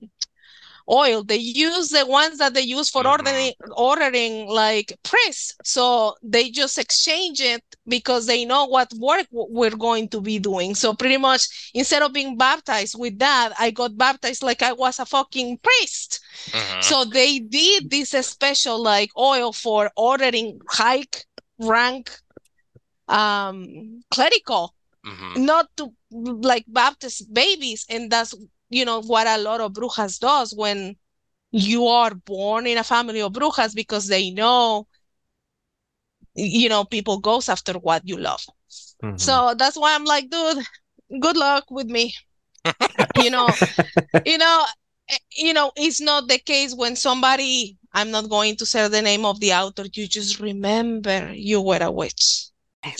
[0.91, 1.23] oil.
[1.23, 3.11] They use the ones that they use for mm-hmm.
[3.11, 5.55] ordering ordering like priests.
[5.65, 10.75] So they just exchange it because they know what work we're going to be doing.
[10.75, 14.99] So pretty much instead of being baptized with that, I got baptized like I was
[14.99, 16.21] a fucking priest.
[16.51, 16.81] Mm-hmm.
[16.83, 21.05] So they did this special like oil for ordering high
[21.59, 22.11] rank
[23.09, 24.75] um clerical
[25.05, 25.45] mm-hmm.
[25.45, 28.35] not to like baptist babies and that's
[28.71, 30.97] you know what a lot of brujas does when
[31.51, 34.87] you are born in a family of brujas because they know
[36.35, 38.41] you know people goes after what you love.
[39.03, 39.17] Mm-hmm.
[39.17, 40.65] so that's why i'm like dude
[41.21, 42.15] good luck with me.
[43.17, 43.57] You know
[44.25, 44.65] you know
[45.37, 49.25] you know it's not the case when somebody i'm not going to say the name
[49.25, 52.47] of the author you just remember you were a witch.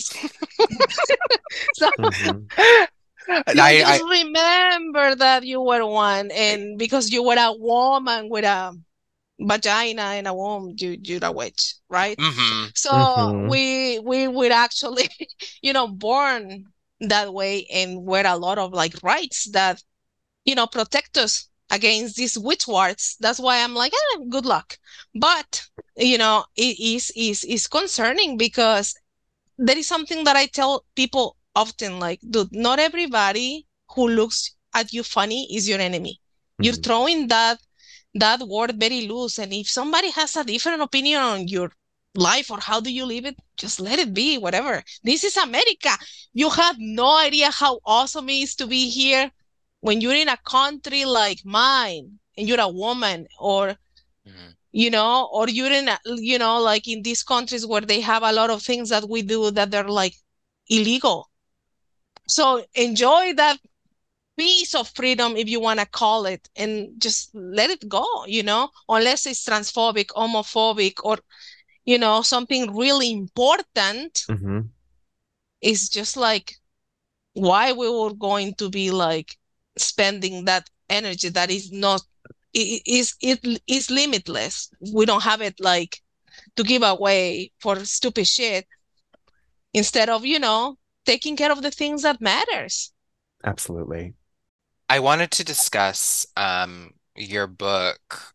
[1.73, 2.85] So mm-hmm
[3.29, 8.45] I, just I, remember that you were one, and because you were a woman with
[8.45, 8.75] a
[9.39, 12.17] vagina and a womb, you you're a witch, right?
[12.17, 12.69] Mm-hmm.
[12.75, 13.47] So mm-hmm.
[13.49, 15.09] we we were actually,
[15.61, 16.65] you know, born
[17.01, 19.81] that way, and wear a lot of like rights that,
[20.45, 23.15] you know, protect us against these witch warts.
[23.19, 24.77] That's why I'm like, eh, good luck.
[25.15, 25.63] But
[25.97, 28.95] you know, it is is is concerning because
[29.57, 34.93] there is something that I tell people often like, dude, not everybody who looks at
[34.93, 36.19] you funny is your enemy.
[36.19, 36.63] Mm-hmm.
[36.63, 37.59] You're throwing that
[38.15, 39.39] that word very loose.
[39.39, 41.71] And if somebody has a different opinion on your
[42.15, 45.89] life or how do you live it just let it be whatever this is america
[46.33, 49.31] you have no idea how awesome it is to be here
[49.79, 53.69] when you're in a country like mine and you're a woman or
[54.27, 54.49] mm-hmm.
[54.73, 58.23] you know or you're in a, you know like in these countries where they have
[58.23, 60.15] a lot of things that we do that they're like
[60.69, 61.29] illegal
[62.31, 63.57] so enjoy that
[64.37, 68.43] piece of freedom if you want to call it and just let it go you
[68.43, 68.69] know?
[68.89, 71.17] Unless it's transphobic homophobic or
[71.85, 74.61] you know something really important mm-hmm.
[75.61, 76.55] it's just like
[77.33, 79.37] why we were going to be like
[79.77, 82.01] spending that energy that is not
[82.53, 84.69] it is it is limitless.
[84.93, 86.01] We don't have it like
[86.55, 88.67] to give away for stupid shit.
[89.73, 92.91] Instead of you know taking care of the things that matters.
[93.43, 94.13] Absolutely.
[94.89, 98.33] I wanted to discuss um your book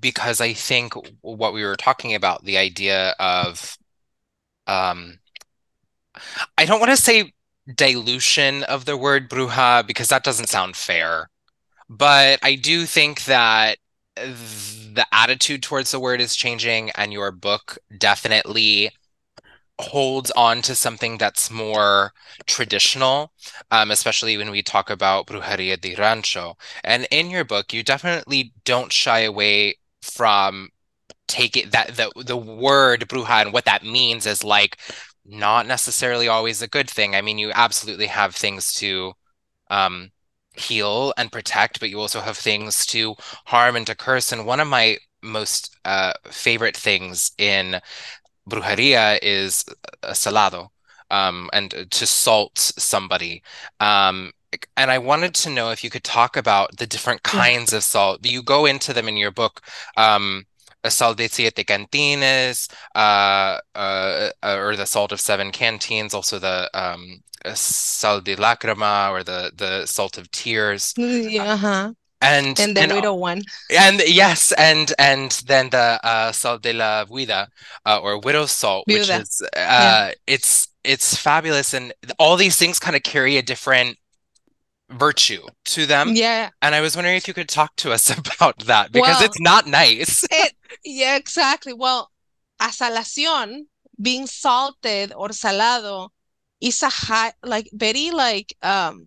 [0.00, 3.76] because I think what we were talking about, the idea of,
[4.66, 5.18] um,
[6.56, 7.32] I don't want to say
[7.74, 11.28] dilution of the word bruja because that doesn't sound fair,
[11.88, 13.78] but I do think that
[14.16, 18.90] the attitude towards the word is changing, and your book definitely
[19.80, 22.12] holds on to something that's more
[22.46, 23.32] traditional,
[23.70, 26.56] um, especially when we talk about Brujeria de Rancho.
[26.84, 30.70] And in your book, you definitely don't shy away from
[31.28, 34.78] take it that the the word bruja and what that means is like
[35.24, 37.14] not necessarily always a good thing.
[37.14, 39.12] I mean, you absolutely have things to
[39.70, 40.10] um,
[40.54, 43.14] heal and protect, but you also have things to
[43.46, 44.32] harm and to curse.
[44.32, 47.80] And one of my most uh, favorite things in
[48.48, 49.64] brujeria is
[50.02, 50.70] a salado,
[51.10, 53.42] um, and to salt somebody.
[53.80, 54.32] Um,
[54.76, 58.24] and I wanted to know if you could talk about the different kinds of salt.
[58.24, 59.60] You go into them in your book.
[59.96, 60.44] Um,
[60.88, 67.22] sal de siete cantinas, uh, uh, or the salt of seven canteens, also the um,
[67.54, 70.94] sal de lágrima, or the the salt of tears.
[70.96, 76.62] Uh-huh and and the and, widow one and yes and and then the uh salt
[76.62, 77.46] de la viuda
[77.84, 78.98] uh, or widow's salt Viuda.
[78.98, 80.10] which is uh yeah.
[80.26, 83.98] it's it's fabulous and all these things kind of carry a different
[84.90, 86.12] virtue to them.
[86.14, 86.50] Yeah.
[86.62, 89.40] And i was wondering if you could talk to us about that because well, it's
[89.40, 90.24] not nice.
[90.30, 90.52] it,
[90.84, 91.72] yeah exactly.
[91.72, 92.10] Well
[92.60, 93.66] asalación
[94.00, 96.08] being salted or salado
[96.60, 99.06] is a high like very like um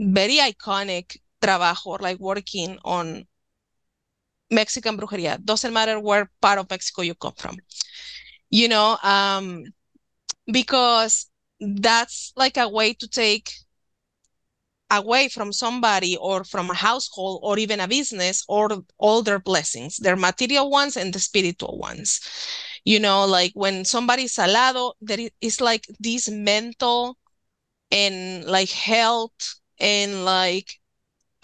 [0.00, 3.26] very iconic trabajo, like working on
[4.50, 5.42] Mexican brujeria.
[5.44, 7.56] Doesn't matter where part of Mexico you come from.
[8.50, 9.64] You know, um,
[10.46, 11.30] because
[11.60, 13.50] that's like a way to take
[14.90, 18.68] away from somebody or from a household or even a business or
[18.98, 22.20] all their blessings, their material ones and the spiritual ones.
[22.84, 27.16] You know, like when somebody's salado, there is like this mental
[27.90, 30.78] and like health and like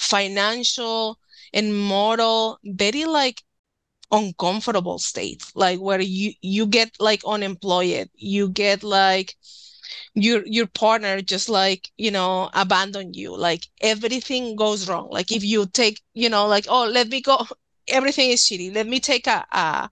[0.01, 1.19] financial
[1.53, 3.43] and moral very like
[4.13, 9.37] uncomfortable state like where you you get like unemployed you get like
[10.15, 15.09] your your partner just like you know abandon you like everything goes wrong.
[15.11, 17.47] Like if you take you know like oh let me go
[17.89, 18.75] everything is shitty.
[18.75, 19.91] Let me take a, a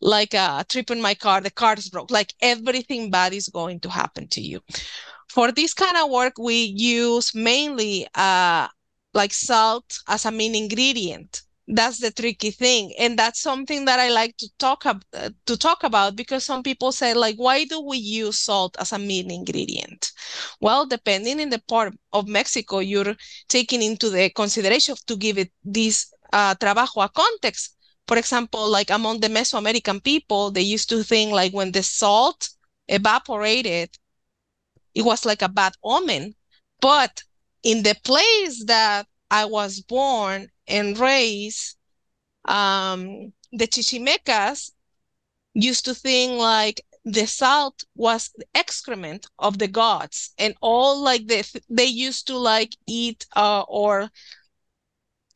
[0.00, 1.40] like a trip in my car.
[1.40, 2.10] The car is broke.
[2.10, 4.60] Like everything bad is going to happen to you.
[5.28, 8.68] For this kind of work we use mainly uh
[9.14, 11.42] like salt as a main ingredient.
[11.68, 12.92] That's the tricky thing.
[12.98, 15.04] And that's something that i like to talk ab-
[15.46, 18.98] to talk about because some people say like why do we use salt as a
[18.98, 20.12] main ingredient?
[20.60, 23.16] Well depending in the part of mexico you're
[23.48, 27.76] taking into the consideration to give it this uh, trabajo a context.
[28.08, 32.50] For example like among the mesoamerican people they used to think like when the salt
[32.88, 33.90] evaporated
[34.94, 36.34] it was like a bad omen.
[36.80, 37.22] But
[37.62, 41.76] in the place that I was born and raised,
[42.44, 44.72] um, the Chichimecas
[45.54, 51.26] used to think like the salt was the excrement of the gods and all like
[51.26, 54.10] the they used to like eat uh, or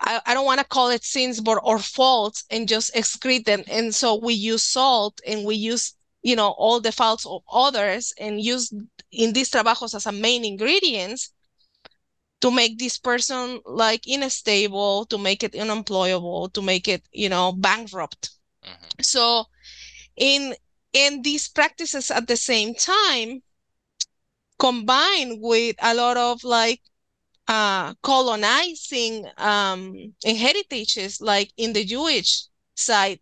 [0.00, 3.64] I, I don't want to call it sins but or faults and just excrete them.
[3.68, 8.12] And so we use salt and we use you know all the faults of others
[8.18, 8.72] and use
[9.12, 11.33] in these trabajos as a main ingredients
[12.44, 17.52] to make this person like unstable, to make it unemployable, to make it, you know,
[17.52, 18.32] bankrupt.
[18.62, 19.00] Mm-hmm.
[19.00, 19.46] So
[20.14, 20.54] in
[20.92, 23.40] in these practices at the same time,
[24.58, 26.82] combined with a lot of like
[27.48, 33.20] uh, colonizing um, heritages, like in the Jewish side,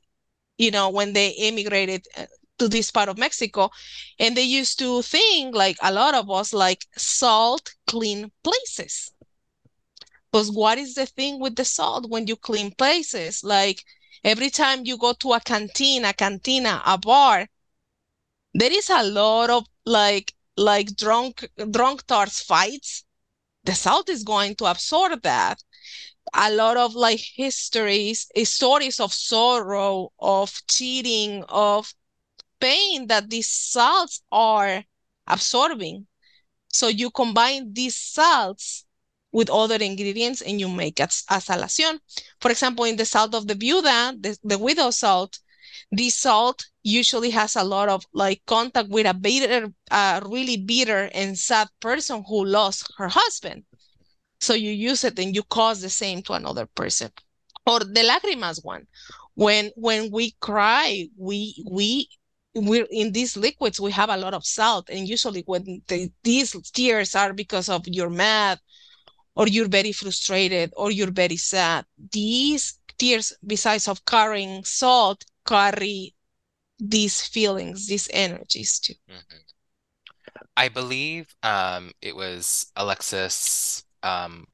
[0.58, 2.26] you know, when they immigrated uh,
[2.58, 3.70] to this part of Mexico.
[4.18, 9.11] And they used to think, like a lot of us, like salt clean places.
[10.32, 13.44] But what is the thing with the salt when you clean places?
[13.44, 13.84] Like
[14.24, 17.48] every time you go to a canteen, a cantina, a bar,
[18.54, 23.04] there is a lot of like like drunk drunk tarts fights.
[23.64, 25.62] The salt is going to absorb that
[26.34, 31.94] a lot of like histories, stories of sorrow, of cheating, of
[32.60, 34.84] pain that these salts are
[35.26, 36.06] absorbing.
[36.72, 38.86] So you combine these salts
[39.32, 41.98] with other ingredients and you make a, a salación.
[42.40, 45.38] For example, in the salt of the viuda, the, the widow salt,
[45.90, 51.10] this salt usually has a lot of like contact with a bitter, a really bitter
[51.14, 53.64] and sad person who lost her husband.
[54.40, 57.10] So you use it and you cause the same to another person.
[57.66, 58.86] Or the lágrimas one.
[59.34, 62.08] When when we cry, we we
[62.54, 66.52] we're in these liquids we have a lot of salt and usually when the, these
[66.72, 68.58] tears are because of you're mad
[69.34, 76.14] or you're very frustrated or you're very sad these tears besides of carrying salt carry
[76.78, 79.44] these feelings these energies too Mhm.
[80.56, 84.46] I believe um it was Alexis um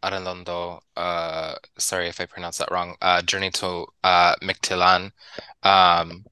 [0.96, 5.12] uh sorry if I pronounced that wrong, uh Journey to uh Mictlan,
[5.62, 6.24] um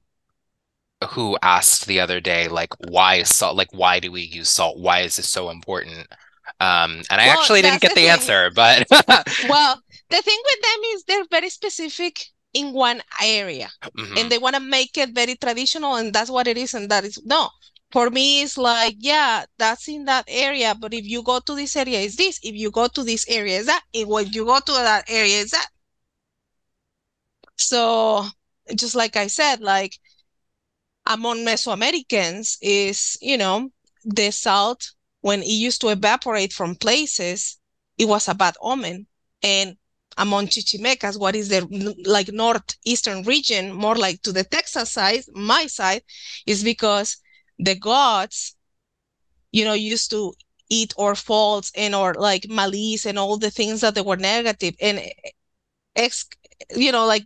[1.09, 4.79] who asked the other day like why salt like why do we use salt?
[4.79, 6.07] Why is this so important?
[6.59, 8.87] Um and I Well, actually didn't get the the answer, but
[9.47, 14.17] well the thing with them is they're very specific in one area Mhm.
[14.19, 17.03] and they want to make it very traditional and that's what it is and that
[17.05, 17.49] is no.
[17.91, 21.75] For me it's like yeah that's in that area but if you go to this
[21.75, 22.39] area is this.
[22.43, 23.83] If you go to this area is that.
[23.93, 25.67] If when you go to that area is that.
[27.57, 28.25] So
[28.75, 29.97] just like i said like
[31.05, 33.69] among mesoamericans is you know
[34.03, 34.91] the salt
[35.21, 37.57] when it used to evaporate from places
[37.97, 39.07] it was a bad omen
[39.43, 39.77] and
[40.17, 41.61] among chichimecas what is the
[42.05, 46.01] like northeastern region more like to the texas side my side
[46.45, 47.17] is because
[47.59, 48.55] the gods
[49.51, 50.33] you know used to
[50.69, 54.75] eat or faults and or like malice and all the things that they were negative
[54.81, 54.99] and
[55.95, 56.27] ex
[56.75, 57.25] you know like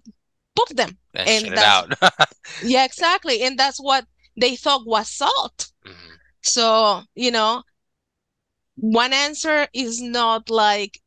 [0.56, 1.94] poop them And and shit it out.
[2.64, 4.06] yeah exactly and that's what
[4.38, 6.18] they thought was salt Mhm.
[6.42, 7.64] so, you know,
[8.82, 11.00] one answer is not like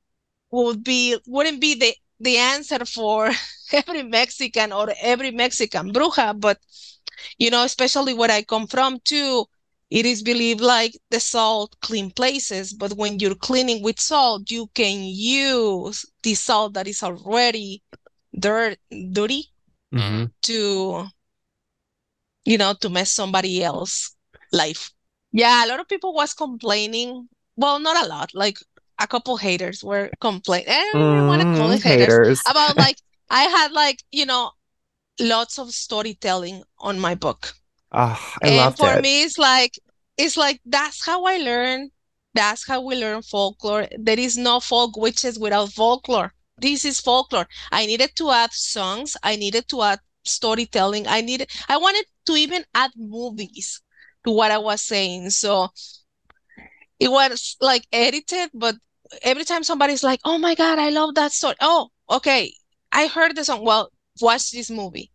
[0.51, 3.31] would be wouldn't be the the answer for
[3.73, 6.59] every Mexican or every Mexican bruja, but
[7.39, 9.47] you know, especially where I come from too,
[9.91, 14.69] it is believed like the salt clean places, but when you're cleaning with salt, you
[14.75, 17.83] can use the salt that is already
[18.39, 18.79] dirt
[19.13, 19.51] dirty
[19.93, 20.33] Mhm.
[20.43, 21.07] to
[22.45, 24.17] you know to mess somebody else
[24.53, 24.91] life
[25.33, 28.31] yeah a lot of people was complaining well not a lot.
[28.35, 28.59] Like
[28.99, 32.21] a couple haters were complaining i don't want to call Mm, it haters.
[32.21, 32.43] haters.
[32.47, 32.97] about like
[33.31, 34.53] i had like you know
[35.21, 37.55] lots of storytelling on my book.
[37.93, 39.05] Oh, I and for it.
[39.05, 39.79] me it's like
[40.17, 41.91] it's like that's how i learn.
[42.35, 43.87] That's how we learn folklore.
[43.99, 46.35] There is no folk witches without folklore.
[46.59, 47.47] This is folklore.
[47.73, 49.17] I needed to add songs.
[49.23, 51.07] I needed to add storytelling.
[51.07, 53.81] I needed i wanted to even add movies
[54.25, 55.31] to what i was saying.
[55.31, 55.69] So
[57.05, 58.77] it was like edited but
[59.23, 61.57] every time somebody's like oh my god i love that story.
[61.61, 62.55] Oh okay.
[62.93, 63.91] I heard the song well
[64.21, 65.11] watch this movie.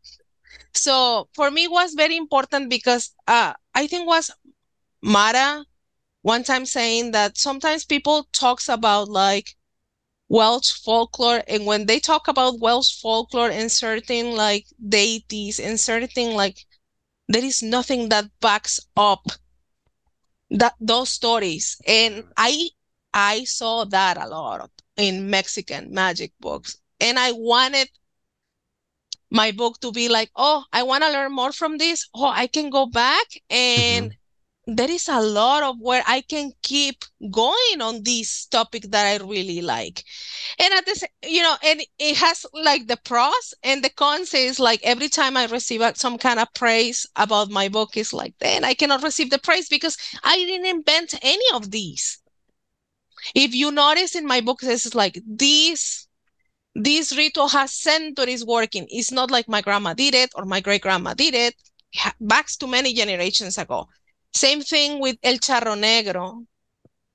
[0.74, 4.32] So for me it was very important because uh I think was
[5.02, 5.66] Mara
[6.22, 9.56] one time saying that sometimes people talks about like
[10.30, 16.34] Welsh folklore and when they talk about Welsh folklore and certain like deities and certain
[16.34, 16.66] like
[17.28, 19.26] there is nothing that backs up
[20.52, 21.78] that those stories.
[21.88, 22.70] And I
[23.14, 26.78] I saw that a lot in Mexican magic books.
[27.00, 27.90] And I wanted
[29.32, 32.08] my book to be like, oh, I want to learn more from this.
[32.14, 34.19] Oh, I can go back and mm-hmm.
[34.76, 39.24] There is a lot of where I can keep going on this topic that I
[39.26, 40.04] really like.
[40.60, 44.60] And at this, you know, and it has like the pros and the cons is
[44.60, 48.36] like every time I receive uh, some kind of praise about my book is like,
[48.40, 52.20] then I cannot receive the praise because I didn't invent any of these.
[53.36, 56.08] If you notice in my book, this is like this
[56.76, 58.88] this ritual has centuries working.
[58.90, 61.56] It's not like my grandma did it or my great grandma did it.
[61.96, 63.88] Ha- Back to many generations ago.
[64.34, 66.46] Same thing with El Charro Negro.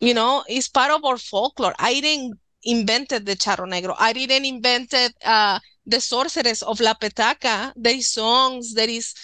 [0.00, 1.74] You know, it's part of our folklore.
[1.78, 3.94] I didn't invented the Charro Negro.
[3.98, 7.72] I didn't invented uh, the sorceress of La Petaca.
[7.76, 8.74] There is songs.
[8.74, 9.14] There is,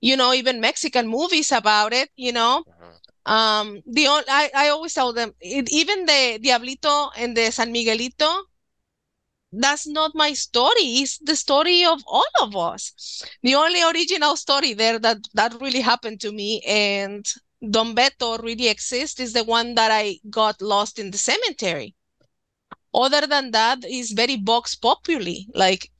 [0.00, 2.64] you know, even Mexican movies about it, you know.
[2.68, 2.92] Mhm.
[3.24, 8.44] Um, the I, I always tell them, it, even the Diablito and the San Miguelito,
[9.52, 10.86] that's not my story.
[11.02, 13.22] It's the story of all of us.
[13.42, 17.26] The only original story there that that really happened to me and
[17.70, 21.94] Don Beto really exists is the one that I got lost in the cemetery.
[22.94, 25.90] Other than that, is very vox populi, like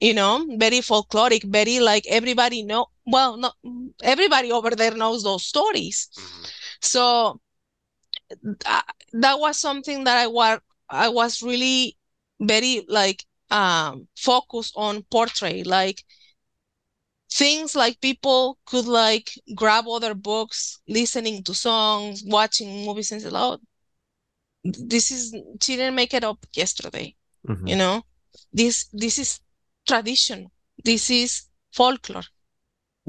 [0.00, 2.86] you know, very folkloric, very like everybody know.
[3.06, 3.56] Well, not
[4.02, 6.08] everybody over there knows those stories.
[6.16, 6.50] Mhm.
[6.80, 7.40] So
[8.66, 8.82] uh,
[9.12, 11.96] that was something that I was I was really
[12.40, 16.04] very like um focused on portrait, like
[17.32, 23.30] things like people could like grab other books listening to songs watching movies and say
[23.32, 23.58] oh
[24.64, 27.14] this is she didn't make it up yesterday
[27.48, 27.68] Mhm.
[27.68, 28.02] you know?
[28.52, 29.40] This this is
[29.86, 30.50] tradition.
[30.84, 32.24] This is folklore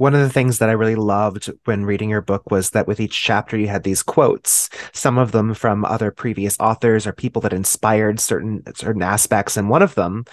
[0.01, 2.99] One of the things that I really loved when reading your book was that with
[2.99, 7.39] each chapter you had these quotes, some of them from other previous authors or people
[7.43, 9.57] that inspired certain certain aspects.
[9.57, 10.25] And one of them,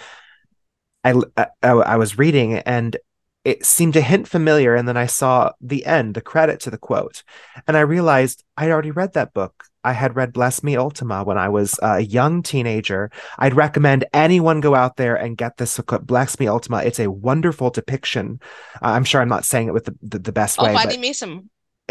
[1.04, 2.96] I I, I was reading and
[3.44, 6.78] it seemed to hint familiar, and then I saw the end, the credit to the
[6.78, 7.22] quote,
[7.66, 9.64] and I realized I'd already read that book.
[9.88, 13.10] I had read Bless Me Ultima when I was a young teenager.
[13.38, 16.82] I'd recommend anyone go out there and get this book, Bless Me Ultima.
[16.82, 18.38] It's a wonderful depiction.
[18.82, 20.92] Uh, I'm sure I'm not saying it with the, the, the best of way, but
[20.92, 21.44] animism it-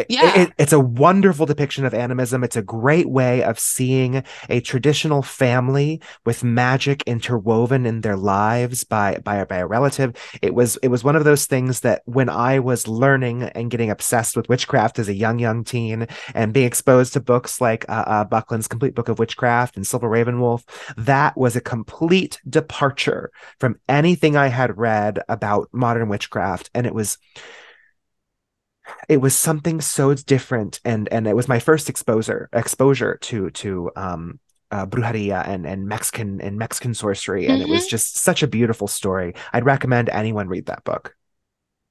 [0.09, 0.41] Yeah.
[0.41, 2.43] it- it's a wonderful depiction of animism.
[2.43, 8.83] It's a great way of seeing a traditional family with magic interwoven in their lives
[8.83, 10.15] by by, by a relative.
[10.41, 13.89] It was it was one of those things that when I was learning and getting
[13.89, 18.03] obsessed with witchcraft as a young young teen and being exposed to books like uh,
[18.07, 20.63] uh, Buckland's Complete Book of Witchcraft and Silver Ravenwolf,
[20.97, 26.93] that was a complete departure from anything I had read about modern witchcraft, and it
[26.93, 27.17] was
[29.09, 33.91] it was something so different and and it was my first exposure exposure to to
[33.95, 34.39] um
[34.71, 38.87] uh, brujeria and and Mexican and Mexican sorcery and it was just such a beautiful
[38.87, 39.33] story.
[39.53, 41.15] I'd recommend anyone read that book.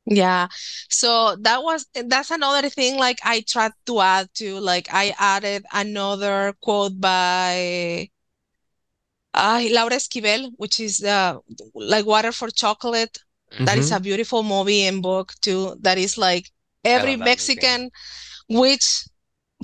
[0.08, 0.48] Yeah.
[0.88, 5.64] So that was that's another thing like I tried to add to like I added
[5.72, 8.10] another quote by
[9.34, 11.38] uh, Laura Esquivel, which is uh,
[11.74, 13.18] like Water for Chocolate.
[13.58, 13.92] That is Mhm.
[13.92, 15.76] a beautiful movie and book too.
[15.80, 16.50] That is like
[16.86, 17.76] every love that movie.
[17.76, 17.90] Mexican
[18.48, 19.04] witch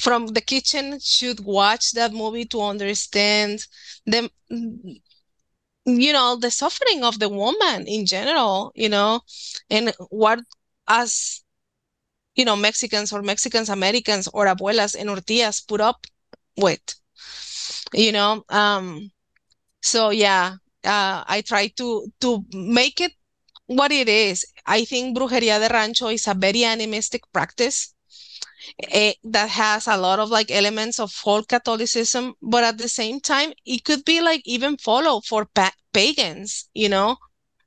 [0.00, 3.66] from the kitchen should watch that movie to understand
[4.06, 4.30] the
[5.84, 9.20] you know the suffering of the woman in general, you know,
[9.70, 10.40] and what
[10.88, 11.44] us
[12.34, 16.06] you know Mexicans or Mexicans Americans or abuelas and ortillas put up
[16.56, 16.80] with,
[17.92, 18.44] you know.
[18.48, 19.10] Um,
[19.82, 20.54] so yeah,
[20.84, 23.12] uh, I try to to make it
[23.76, 24.44] what it is.
[24.66, 27.94] I think Brujeria de Rancho is a very animistic practice
[28.90, 33.20] eh, that has a lot of like elements of folk Catholicism, but at the same
[33.20, 37.16] time, it could be like even followed for pa pagans, you know,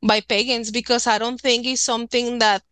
[0.02, 2.64] by pagans, because I don't think it's something that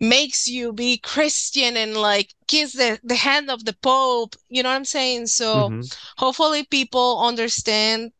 [0.00, 4.70] makes you be Christian and like kiss the, the hand of the Pope, you know
[4.70, 5.26] what I'm saying?
[5.28, 5.92] So Mhm.
[6.18, 8.12] hopefully people understand,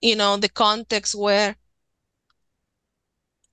[0.00, 1.56] you know, the context where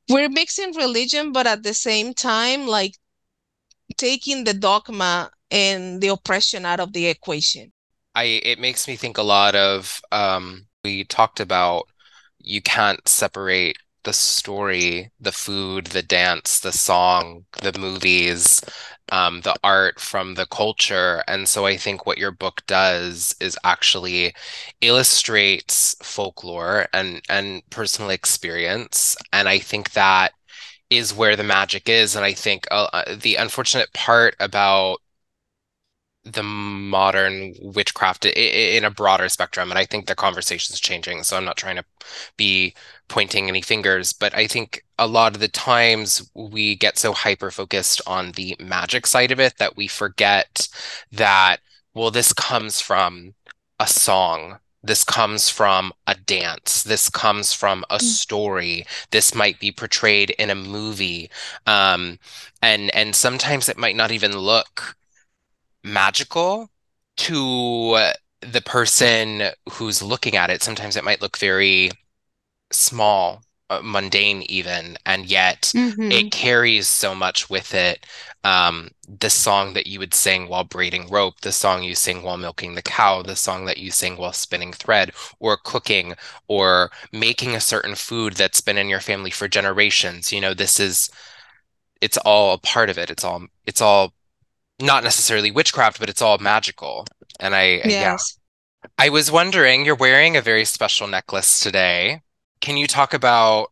[0.10, 2.95] we're mixing religion, but at the same time, like
[3.97, 7.72] taking the dogma and the oppression out of the equation.
[8.14, 11.88] I it makes me think a lot of um we talked about
[12.39, 18.62] you can't separate the story, the food, the dance, the song, the movies,
[19.12, 21.24] um, the art from the culture.
[21.28, 24.34] And so I think what your book does is actually
[24.82, 29.16] illustrates folklore and and personal experience.
[29.34, 30.34] And I think that
[30.89, 32.16] is where the magic is.
[32.16, 34.99] And I think uh, uh, the unfortunate part about
[36.24, 41.38] the modern witchcraft in a broader spectrum, and I think the conversation is changing, so
[41.38, 41.86] I'm not trying to
[42.36, 42.74] be
[43.08, 47.51] pointing any fingers, but I think a lot of the times we get so hyper
[47.51, 50.68] focused on the magic side of it that we forget
[51.12, 51.58] that,
[51.93, 53.36] well, this comes from
[53.80, 54.60] a song.
[54.84, 56.84] This comes from a dance.
[56.84, 58.01] This comes from a Mm.
[58.01, 58.88] story.
[59.12, 61.30] This might be portrayed in a movie.
[61.66, 62.20] Um,
[62.62, 64.95] and and sometimes it might not even look
[65.84, 66.70] magical
[67.18, 70.62] to the person who's looking at it.
[70.62, 71.91] Sometimes it might look very
[72.76, 76.01] small, uh, mundane even, and yet Mhm.
[76.09, 78.05] it carries so much with it.
[78.43, 82.38] Um, the song that you would sing while braiding rope, the song you sing while
[82.38, 86.15] milking the cow, the song that you sing while spinning thread, or cooking,
[86.47, 90.32] or making a certain food that's been in your family for generations.
[90.32, 91.09] You know, this is
[92.01, 93.09] it's all a part of it.
[93.09, 94.13] It's all it's all
[94.82, 97.07] not necessarily witchcraft, but it's all magical.
[97.39, 97.89] And I yeah.
[97.89, 98.38] Yes.
[98.97, 102.21] I was wondering, you're wearing a very special necklace today.
[102.66, 103.72] Can you talk about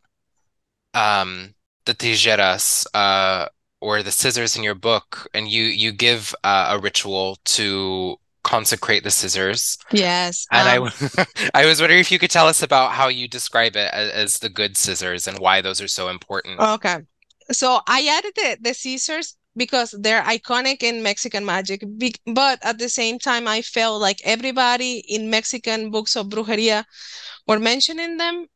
[0.94, 3.48] um the tijeras uh
[3.82, 9.04] or the scissors in your book and you you give uh, a ritual to consecrate
[9.04, 9.78] the scissors.
[9.92, 10.46] Yes.
[10.52, 11.26] And um, I
[11.64, 14.40] I was wondering if you could tell us about how you describe it as, as,
[14.40, 16.60] the good scissors and why those are so important.
[16.60, 16.98] Okay.
[17.52, 21.84] So I added the, the scissors because they're iconic in Mexican magic.
[22.26, 26.86] But at the same time, I felt like everybody in Mexican books of brujeria
[27.48, 28.48] were mentioning them,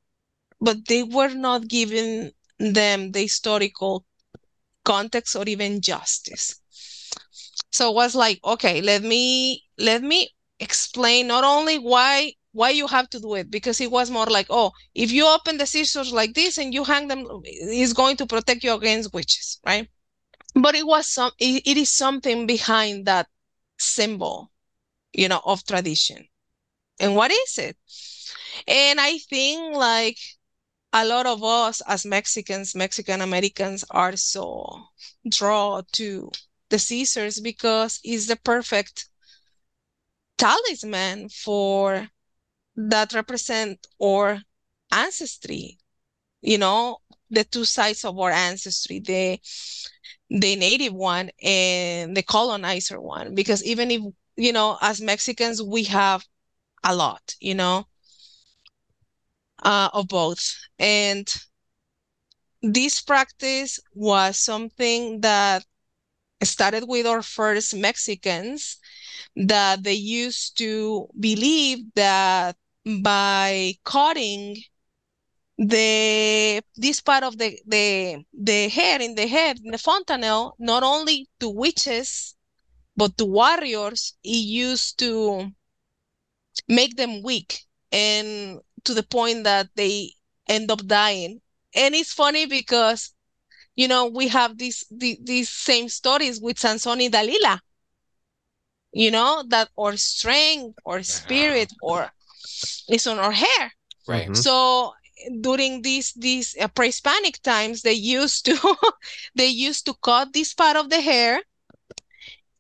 [0.62, 4.06] but they were not giving them the historical
[4.86, 6.62] context or even justice.
[7.72, 10.30] So it was like, okay, let me let me
[10.60, 14.48] explain not only why why you have to do it because it was more like
[14.50, 18.26] oh if you open the scissors like this and you hang them it's going to
[18.26, 19.88] protect you against witches right?
[20.56, 23.28] But it was some it, it is something behind that
[23.80, 24.52] symbol
[25.14, 26.28] you know of tradition.
[27.00, 27.78] And what is it?
[28.68, 30.18] And i think like
[30.98, 34.86] a lot of us as mexicans mexican americans are so
[35.30, 36.32] drawn to
[36.70, 39.10] the scissors because it's the perfect
[40.38, 42.10] talisman for
[42.76, 44.42] that represent our
[44.92, 45.78] ancestry
[46.42, 46.98] you know
[47.30, 49.40] the two sides of our ancestry the
[50.30, 53.36] the native one and the colonizer one.
[53.36, 54.02] Because even if
[54.36, 56.26] you know as mexicans we have
[56.84, 57.88] a lot you know
[59.64, 60.58] uh, of both.
[60.80, 61.28] And
[62.62, 65.66] this practice was something that
[66.44, 68.78] started with our first mexicans
[69.36, 72.56] that they used to believe that
[73.02, 74.56] by cutting
[75.58, 80.84] the this part of the the the hair in the head in the fontanel not
[80.84, 82.36] only to witches
[82.96, 85.52] but to warriors it used to
[86.68, 87.64] make them weak.
[87.92, 90.12] And to the point that they
[90.48, 91.42] end up dying.
[91.76, 93.14] And it's funny because
[93.76, 97.60] you know we have these the, these same stories with Sansón y Dalila
[98.98, 102.10] you know that or strength or spirit or
[102.90, 103.72] is on our hair.
[104.08, 104.24] Right.
[104.24, 104.34] Mm-hmm.
[104.34, 104.94] so
[105.42, 108.56] during these these uh, pre-Hispanic times, they used to
[109.36, 111.42] they used to cut this part of the hair,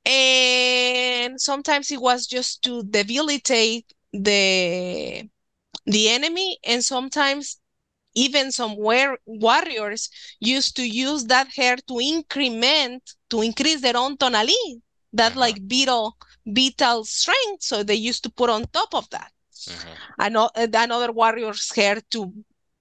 [0.05, 5.29] and sometimes it was just to debilitate the
[5.87, 7.57] the enemy, and sometimes
[8.13, 10.09] even some war- warriors
[10.39, 14.81] used to use that hair to increment to increase their own tonalli,
[15.13, 15.39] that uh-huh.
[15.39, 17.63] like vital vital strength.
[17.63, 19.31] So they used to put on top of that.
[19.57, 20.75] Mm-hmm.
[20.75, 22.31] another warrior's hair to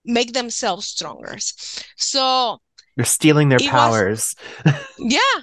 [0.05, 1.37] make themselves stronger.
[1.97, 2.61] So
[2.97, 4.35] you're stealing their powers.
[4.65, 5.43] Was, yeah.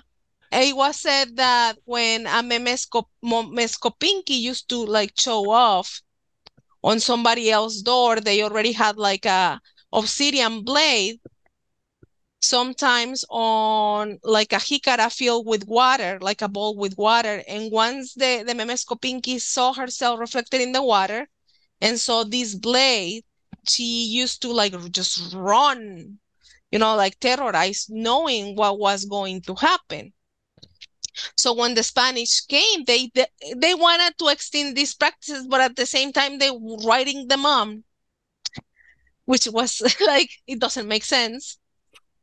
[0.51, 6.01] It was said that when a Memesco, Mezcopinki used to like show off
[6.83, 9.59] on somebody else's door, they already had like a
[9.91, 11.19] obsidian blade
[12.43, 17.41] sometimes on like a jicara filled with water, like a bowl with water.
[17.47, 21.27] And once the, the Memescopinki saw herself reflected in the water
[21.81, 23.23] and saw this blade,
[23.67, 26.19] she used to like just run,
[26.71, 30.13] you know, like terrorized, knowing what was going to happen.
[31.35, 35.75] So when the Spanish came, they they, they wanted to extend these practices, but at
[35.75, 37.83] the same time they were writing them on,
[39.25, 41.57] which was like it doesn't make sense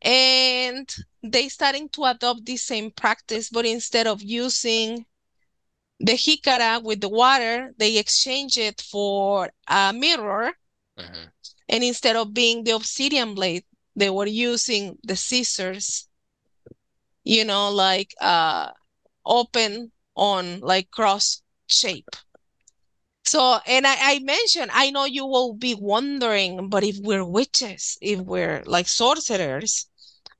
[0.03, 0.88] and
[1.22, 5.05] they starting to adopt the same practice but instead of using
[5.99, 10.53] the jicara with the water they exchange it for a mirror
[10.99, 11.24] mm-hmm.
[11.68, 13.64] and instead of being the obsidian blade
[13.95, 16.09] they were using the scissors
[17.24, 18.70] you know like uh
[19.31, 22.16] open on like cross shape
[23.24, 27.97] so, and I, I mentioned, I know you will be wondering, but if we're witches,
[28.01, 29.87] if we're like sorcerers,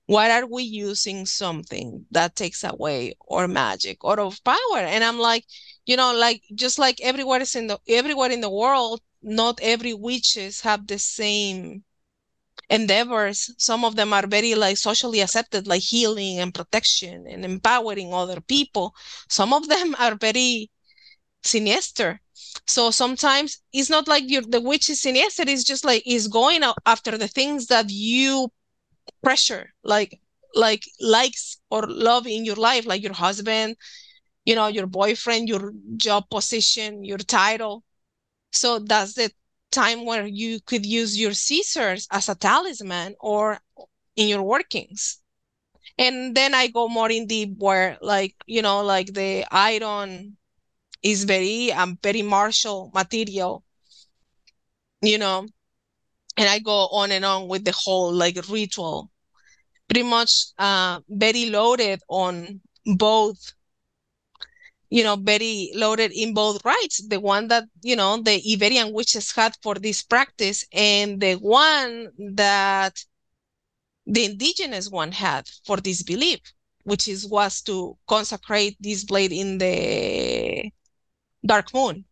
[0.07, 4.79] why are we using something that takes away our magic or of power?
[4.79, 5.47] And I'm like,
[5.87, 9.95] you know, like just like everywhere is in the everywhere in the world, not every
[9.95, 11.85] witches have the same
[12.71, 13.51] endeavors.
[13.59, 18.41] Some of them are very like socially accepted, like healing and protection and empowering other
[18.41, 18.95] people.
[19.29, 20.71] Some of them are very
[21.45, 22.21] sinister.
[22.67, 26.63] So sometimes it's not like you're the witch is sinister, it's just like is going
[26.87, 28.51] after the things that you
[29.23, 30.21] pressure like
[30.55, 33.77] like likes or love in your life like your husband
[34.45, 37.85] you know your boyfriend your job position your title
[38.53, 39.31] so that's the
[39.71, 43.61] time where you could use your scissors as a talisman or
[44.17, 45.19] in your workings.
[45.99, 50.37] And then I go more in deep where like you know like the iron
[51.03, 53.65] is very um very martial material,
[55.03, 55.47] you know,
[56.37, 59.11] and I go on and on with the whole like ritual,
[59.89, 62.61] pretty much uh very loaded on
[62.97, 63.53] both
[64.91, 67.07] you know, very loaded in both rites.
[67.07, 72.11] The one that, you know, the Iberian witches had for this practice and the one
[72.35, 73.05] that
[74.07, 76.41] the indigenous one had for this belief,
[76.85, 80.71] which is was to consecrate this blade in the
[81.47, 82.05] dark moon.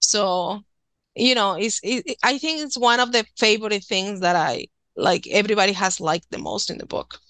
[0.00, 0.62] So,
[1.14, 5.26] you know, it's it, I think it's one of the favorite things that I like
[5.28, 7.20] everybody has liked the most in the book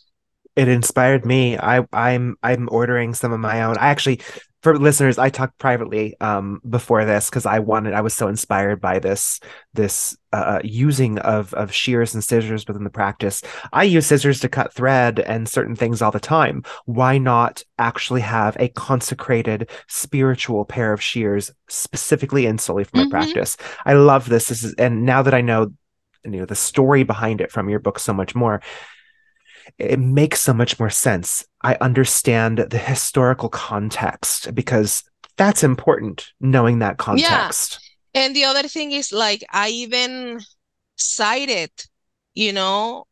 [0.57, 1.59] it inspired me.
[1.59, 3.77] I I'm I'm ordering some of my own.
[3.79, 4.21] I actually
[4.63, 7.95] for listeners, I talked privately um, before this because I wanted.
[7.95, 9.41] I was so inspired by this
[9.75, 13.43] this uh, uh, using of of shears and scissors within the practice.
[13.73, 16.63] I use scissors to cut thread and certain things all the time.
[16.85, 23.03] Why not actually have a consecrated spiritual pair of shears specifically and solely for my
[23.03, 23.11] mm-hmm.
[23.11, 23.57] practice?
[23.85, 24.47] I love this.
[24.47, 25.73] This is, and now that I know
[26.25, 28.63] you know the story behind it from your book so much more
[29.79, 31.45] it makes so much more sense.
[31.63, 35.05] I understand the historical context because
[35.37, 37.79] that's important, knowing that context.
[38.15, 38.25] Yeah.
[38.25, 40.41] And the other thing is like I even
[40.97, 41.71] cited,
[42.35, 43.07] you know,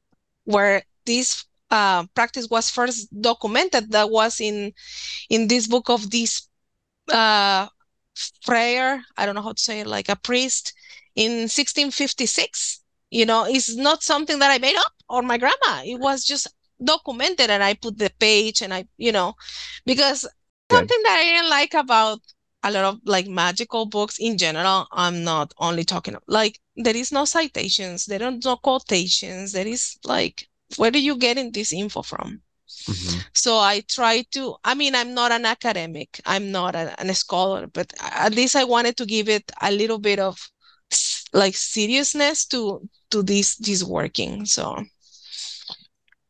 [0.45, 4.73] where this uh, practice was first documented that was in
[5.29, 6.49] in this book of this
[7.11, 7.67] uh
[8.43, 10.75] friar, I don't know how to say it, like a priest
[11.17, 15.83] in 1656 you know it's not something that i made up or my grandma.
[15.85, 16.49] It was just
[16.83, 19.35] documented and i put the page and i you know
[19.87, 20.27] because
[20.71, 22.21] something that i didn't like about
[22.63, 26.97] a lot of like magical books in general i'm not only talking about, like there
[26.97, 31.73] is no citations there are no quotations there is like where are you getting this
[31.73, 32.41] info from?
[32.89, 33.19] Mm-hmm.
[33.35, 37.67] so i try to i mean i'm not an academic i'm not a, a scholar
[37.67, 40.39] but at least i wanted to give it a little bit of
[41.33, 44.83] like seriousness to to this this working so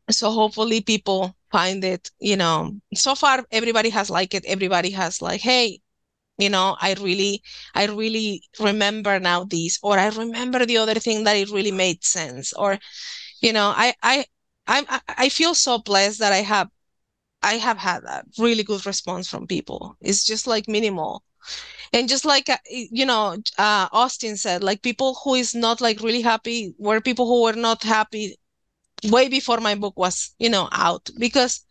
[0.09, 4.45] so hopefully people find it you know so far everybody has liked it.
[4.45, 5.79] Everybody has like hey
[6.37, 7.41] you know i really
[7.75, 12.03] i really remember now this or i remember the other thing that it really made
[12.03, 12.77] sense or
[13.41, 14.25] you know i i
[14.67, 16.69] i i feel so blessed that i have
[17.43, 19.95] i have had a really good response from people.
[20.01, 21.23] It's just like minimal.
[21.93, 26.01] And just like uh, you know uh, austin said like people who is not like
[26.01, 28.37] really happy were people who were not happy
[29.09, 31.65] way before my book was you know out because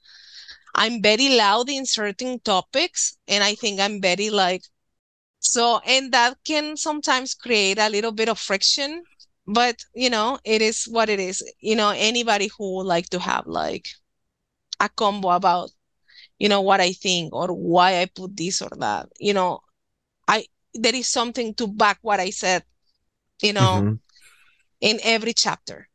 [0.75, 4.63] i'm very loud in certain topics and i think i'm very like
[5.39, 9.03] so and that can sometimes create a little bit of friction
[9.47, 13.19] but you know it is what it is you know anybody who would like to
[13.19, 13.89] have like
[14.81, 15.71] a combo about
[16.39, 19.61] you know what i think or why i put this or that you know
[20.31, 22.63] I there is something to back what I said,
[23.43, 23.95] you know, mm-hmm.
[24.81, 25.90] in every chapter.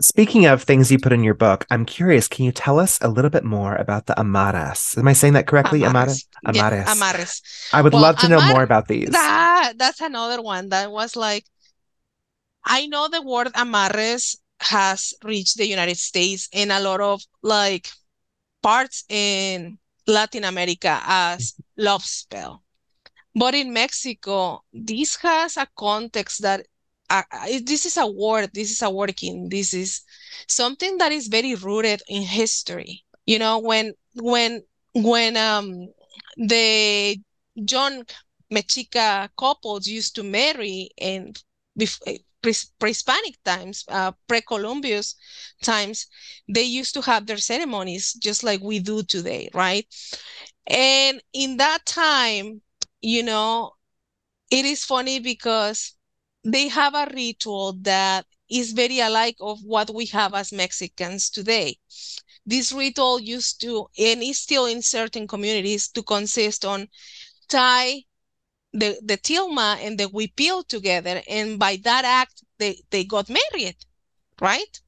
[0.00, 2.28] Speaking of things you put in your book, I'm curious.
[2.28, 4.96] Can you tell us a little bit more about the amarras?
[4.98, 5.80] Am I saying that correctly?
[5.80, 6.26] Amarras.
[6.46, 6.54] Amarras.
[6.54, 7.40] Yeah, amarras.
[7.72, 9.08] I would well, love to know more about these.
[9.08, 11.44] That that's another one that was like.
[12.64, 17.88] I know the word amarres has reached the United States in a lot of like
[18.62, 22.62] parts in Latin America as love spell.
[23.34, 26.66] But in Mexico, this has a context that
[27.10, 27.22] uh,
[27.64, 30.02] this is a word, this is a working, this is
[30.48, 33.04] something that is very rooted in history.
[33.26, 34.62] You know, when when
[34.94, 35.88] when um
[36.36, 37.18] the
[37.64, 38.04] John
[38.52, 41.42] Mexica couples used to marry and
[42.06, 45.16] eh, pre-Hispanic times, uh, pre-Columbus
[45.62, 46.06] times,
[46.48, 49.86] they used to have their ceremonies just like we do today, right?
[50.66, 52.62] And in that time,
[53.00, 53.72] you know,
[54.50, 55.95] it is funny because
[56.46, 61.76] they have a ritual that is very alike of what we have as Mexicans today.
[62.46, 66.86] This ritual used to, and is still in certain communities, to consist on
[67.48, 68.02] tie
[68.72, 71.20] the, the tilma and the huipil together.
[71.28, 73.76] And by that act, they, they got married,
[74.40, 74.80] right?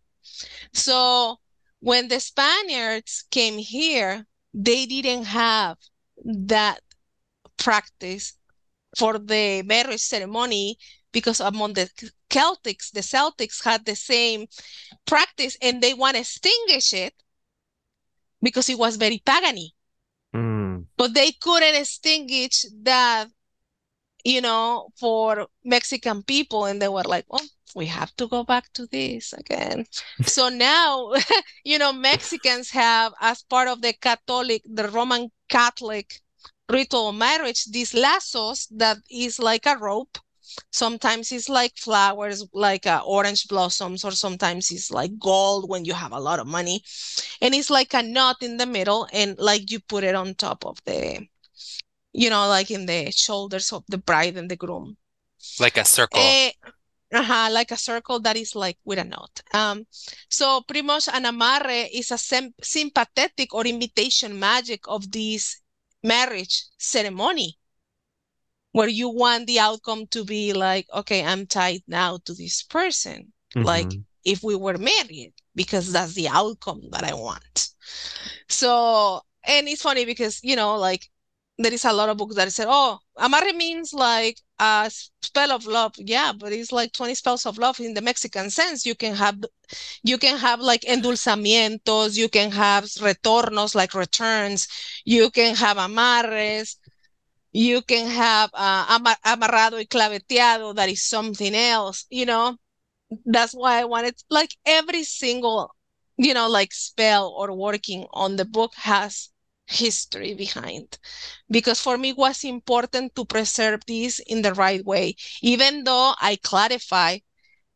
[0.72, 1.40] So
[1.80, 5.76] when the Spaniards came here, they didn't have
[6.24, 6.80] that
[7.56, 8.34] practice
[8.96, 10.78] for the marriage ceremony
[11.12, 11.88] because among the
[12.30, 14.46] Celtics, the Celtics had the same
[15.06, 17.14] practice and they want to extinguish it
[18.42, 19.70] because it was very pagany.
[20.34, 20.86] Mm.
[20.96, 23.28] But they couldn't extinguish that
[24.24, 26.66] you know, for Mexican people.
[26.66, 29.86] And they were like, oh, we have to go back to this again.
[30.22, 31.12] so now,
[31.64, 36.20] you know, Mexicans have, as part of the Catholic, the Roman Catholic
[36.68, 40.18] ritual marriage, these lazos that is like a rope.
[40.70, 45.94] Sometimes it's like flowers, like uh, orange blossoms, or sometimes it's like gold when you
[45.94, 46.82] have a lot of money.
[47.40, 50.64] And it's like a knot in the middle, and like you put it on top
[50.64, 51.26] of the
[52.12, 54.96] you know, like in the shoulders of the bride and the groom.
[55.60, 56.20] Like a circle.
[56.20, 56.50] Eh,
[57.12, 59.40] uh-huh, like a circle that is like with a knot.
[59.54, 59.86] Um,
[60.28, 65.60] so pretty much an amarre is a sympathetic or imitation magic of this
[66.02, 67.56] marriage ceremony
[68.78, 73.32] where you want the outcome to be like, okay, I'm tied now to this person.
[73.56, 73.66] Mm-hmm.
[73.66, 73.90] Like
[74.24, 77.70] if we were married, because that's the outcome that I want.
[78.48, 81.10] So, and it's funny because, you know, like
[81.58, 84.88] there is a lot of books that said, oh, amarre means like a
[85.22, 85.94] spell of love.
[85.98, 88.86] Yeah, but it's like 20 spells of love in the Mexican sense.
[88.86, 89.40] You can have
[90.04, 94.68] you can have like endulzamientos, you can have retornos like returns,
[95.04, 96.76] you can have amarres,
[97.58, 98.86] you can have uh,
[99.24, 102.56] amarrado y claveteado, that is something else, you know.
[103.26, 105.74] That's why I wanted like every single,
[106.16, 109.30] you know, like spell or working on the book has
[109.66, 110.98] history behind
[111.50, 116.14] because for me it was important to preserve this in the right way even though
[116.22, 117.18] i clarify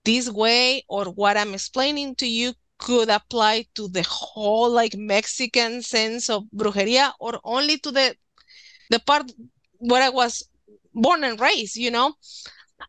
[0.05, 5.83] this way or what i'm explaining to you could apply to the whole like mexican
[5.83, 8.17] sense of brujeria or only to the
[8.91, 9.33] the part
[9.83, 10.43] where i was
[10.95, 12.15] born and raised you know?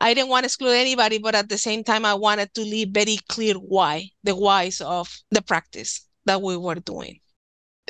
[0.02, 2.90] I didn't want to exclude anybody but at the same time i wanted to leave
[2.90, 7.20] very clear why the whys of the practice that we were doing.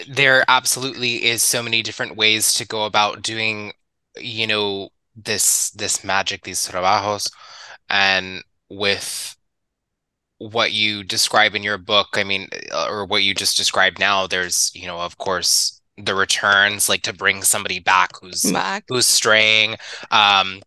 [0.09, 3.73] There absolutely is so many different ways to go about doing
[4.17, 7.31] you know this this magic these trabajos
[7.89, 9.35] and with
[10.39, 14.27] what you describe in your book i mean uh, or what you just described now
[14.27, 18.83] there's you know of course the returns like to bring somebody back who's back.
[18.87, 19.75] who's straying.
[20.11, 20.61] Um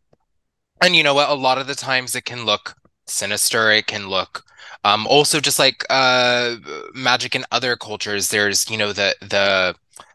[0.81, 1.31] and you know what?
[1.31, 3.71] A lot of the times it can look sinister.
[3.71, 4.45] It can look
[4.87, 6.57] um, also, just like uh,
[6.95, 9.75] magic in other cultures, there's you know the the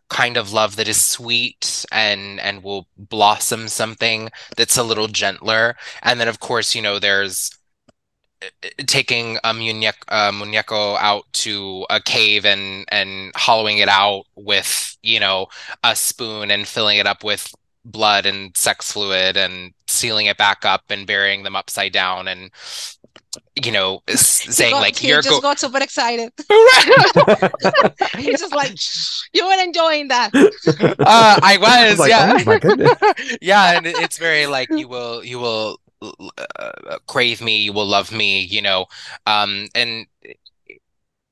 [0.10, 5.76] kind of love that is sweet and and will blossom something that's a little gentler,
[6.04, 7.52] and then of course you know there's
[8.88, 14.98] taking a muñeco, uh, muñeco out to a cave and and hollowing it out with
[15.04, 15.48] you know
[15.84, 20.66] a spoon and filling it up with blood and sex fluid and sealing it back
[20.66, 22.52] up and burying them upside down and
[23.64, 26.32] you know, saying got, like he you're just go- got super excited.
[28.18, 28.76] He's just like
[29.34, 30.32] you were enjoying that.
[30.34, 35.24] Uh, I was, I was yeah, like, oh yeah, and it's very like you will,
[35.24, 38.86] you will uh, crave me, you will love me, you know,
[39.26, 40.08] um, and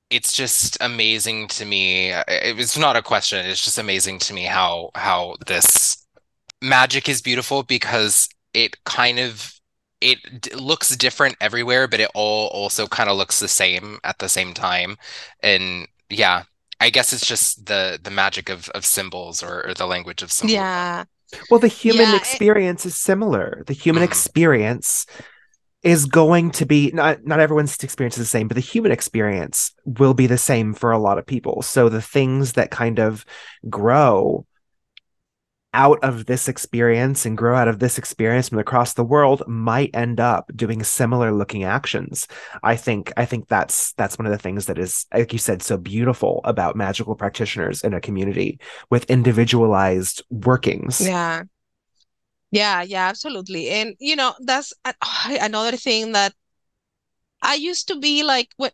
[0.09, 2.11] it's just amazing to me.
[2.28, 6.05] It's not a question; it's just amazing to me how how this
[6.61, 9.53] magic is beautiful because it kind of
[10.01, 14.30] it looks different everywhere, but it all also kind of looks the same at the
[14.30, 14.97] same time.
[15.41, 16.43] And yeah,
[16.80, 20.32] I guess it's just the the magic of of symbols or, or the language of
[20.32, 20.53] symbols.
[20.53, 21.05] Yeah.
[21.49, 22.89] Well, the human yeah, experience it...
[22.89, 23.63] is similar.
[23.67, 24.11] The human mm-hmm.
[24.11, 25.05] experience
[25.82, 29.73] is going to be not not everyone's experience is the same, but the human experience
[29.86, 31.61] will be the same for a lot of people.
[31.61, 33.25] So the things that kind of
[33.69, 34.45] grow
[35.74, 39.91] out of this experience and grow out of this experience from across the world might
[39.93, 42.28] end up doing similar looking actions.
[42.63, 45.61] I think i think that's that's one of the things that is like you said
[45.61, 48.59] so beautiful about magical practitioners in a community
[48.89, 50.99] with individualized workings.
[51.01, 51.43] Yeah.
[52.51, 53.70] Yeah yeah absolutely.
[53.70, 54.74] And you know that's
[55.39, 56.34] another thing that
[57.41, 58.74] i used to be like what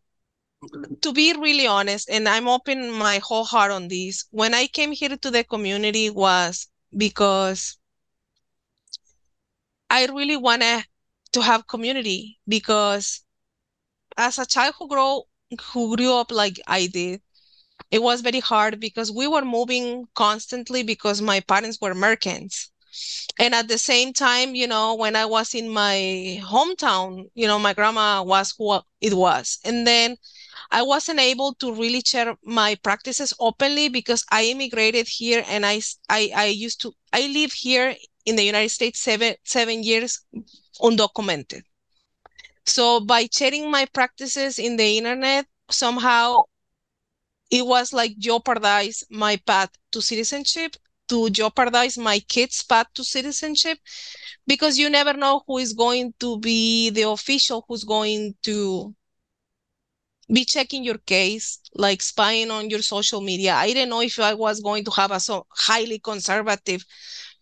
[1.01, 4.91] to be really honest and i'm open my whole heart on this when i came
[4.91, 7.77] here to the community was because
[9.89, 10.85] I really wanted
[11.33, 13.23] to have community because
[14.17, 15.23] as a child who grow
[15.73, 17.21] who grew up like I did,
[17.91, 22.71] it was very hard because we were moving constantly because my parents were Americans.
[23.39, 27.59] And at the same time, you know, when I was in my hometown, you know,
[27.59, 29.59] my grandma was who it was.
[29.65, 30.17] And then
[30.71, 35.81] I wasn't able to really share my practices openly because I immigrated here and I,
[36.09, 37.95] I, I used to, I live here
[38.25, 40.21] in the United States seven, seven years
[40.81, 41.61] undocumented.
[42.65, 46.43] So by sharing my practices in the internet, somehow
[47.51, 50.75] it was like jeopardize my path to citizenship
[51.07, 53.77] to jeopardize my kids' path to citizenship
[54.47, 58.93] because you never know who is going to be the official who's going to
[60.31, 63.53] be checking your case, like spying on your social media.
[63.53, 66.83] I didn't know if I was going to have a so highly conservative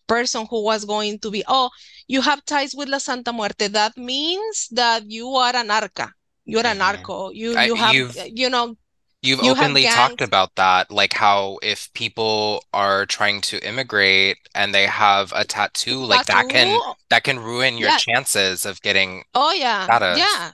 [0.08, 1.70] person who was going to be, oh,
[2.08, 3.68] you have ties with La Santa Muerte.
[3.68, 6.12] That means that you are an arca.
[6.46, 7.00] You're an mm-hmm.
[7.00, 7.30] arco.
[7.32, 8.76] You you have you know
[9.24, 14.76] You've you openly talked about that, like how if people are trying to immigrate and
[14.76, 16.50] they have a tattoo, like tattoo?
[16.50, 17.98] that can that can ruin your yeah.
[17.98, 20.20] chances of getting oh yeah status.
[20.20, 20.52] yeah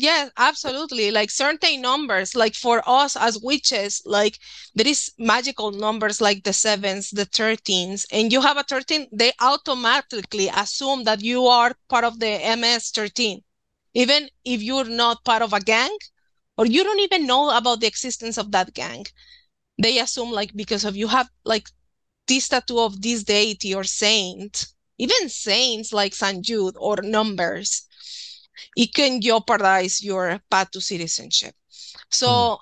[0.00, 4.38] yeah absolutely like certain numbers like for us as witches like
[4.74, 9.32] there is magical numbers like the sevens the 13s and you have a 13 they
[9.40, 13.42] automatically assume that you are part of the ms 13
[13.94, 15.96] even if you're not part of a gang
[16.56, 19.04] or you don't even know about the existence of that gang
[19.82, 21.68] they assume like because of you have like
[22.28, 24.68] this tattoo of this deity or saint
[24.98, 26.44] even saints like St.
[26.44, 27.87] Jude or numbers
[28.76, 31.54] it can jeopardize your path to citizenship.
[32.10, 32.58] So mm.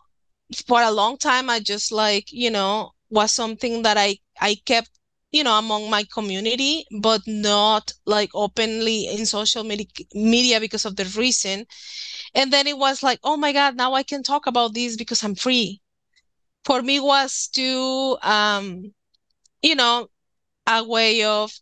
[0.67, 4.91] for a long time i just like you know was something that i i kept
[5.33, 10.97] you know among my community but not like openly in social media media because of
[10.97, 11.67] the reason.
[12.35, 15.23] And then it was like oh my god now i can talk about this because
[15.25, 15.81] i'm free.
[16.65, 18.93] For me was to um
[19.63, 20.09] you know
[20.67, 21.53] a way of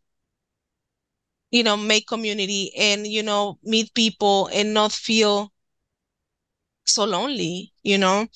[1.54, 5.52] you know make community and you know meet people and not feel
[6.86, 8.26] so lonely you know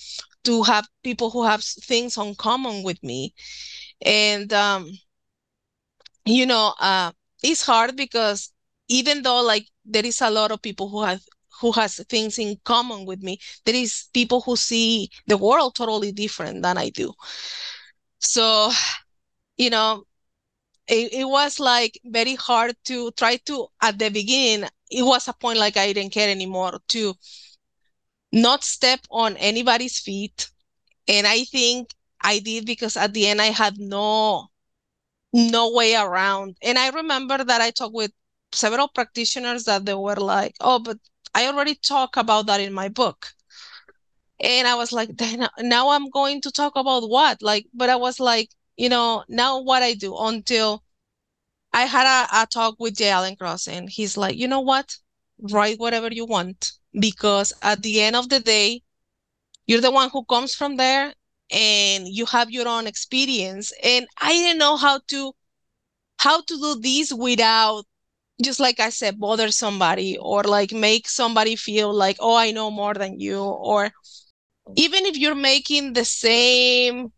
[0.45, 3.35] to have people who have things in common with me
[4.05, 4.91] and um
[6.25, 7.12] you know uh
[7.43, 8.53] it's hard because
[8.89, 11.21] even though like there is a lot of people who have
[11.61, 13.39] who has things in common with me.
[13.64, 17.12] There is people who see the world totally different than I do.
[18.21, 18.71] So,
[19.57, 20.05] you know,
[20.89, 25.32] it, it was like very hard to try to at the beginning, it was a
[25.34, 27.14] point like I didn't care anymore to
[28.32, 30.51] not step on anybody's feet.
[31.09, 34.49] And I think I did because at the end I had no
[35.32, 36.57] no way around.
[36.62, 38.12] And I remember that I talked with
[38.53, 40.99] several practitioners that they were like, oh, but
[41.34, 43.28] I already talk about that in my book.
[44.41, 45.11] And I was like,
[45.59, 47.43] now I'm going to talk about what?
[47.43, 50.83] Like, but I was like, you know, now what I do until
[51.72, 53.11] I had a, a talk with J.
[53.11, 54.97] Allen Cross and he's like, you know what?
[55.51, 56.72] Write whatever you want.
[56.99, 58.83] Because at the end of the day,
[59.66, 61.12] you're the one who comes from there
[61.51, 63.72] and you have your own experience.
[63.83, 65.33] And I didn't know how to
[66.18, 67.85] how to do this without
[68.43, 72.70] just like I said, bother somebody or like make somebody feel like, oh, I know
[72.70, 73.43] more than you.
[73.43, 73.91] Or
[74.76, 77.12] even if you're making the same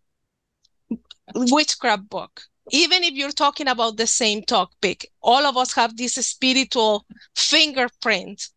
[1.35, 6.15] witchcraft book, even if you're talking about the same topic, all of us have this
[6.15, 8.49] spiritual fingerprint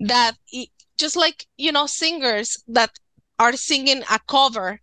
[0.00, 0.36] that
[0.96, 2.90] just like, you know, singers that
[3.38, 4.80] are singing a cover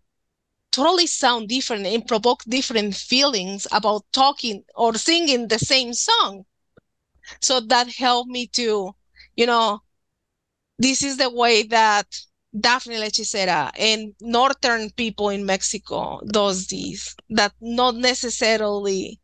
[0.72, 6.46] totally sound different and provoke different feelings about talking or singing the same song.
[7.42, 8.96] So that helped me to
[9.36, 9.82] you know
[10.80, 12.08] this is the way that
[12.58, 19.20] Daphne La Hechicera and northern people in Mexico does this that not necessarily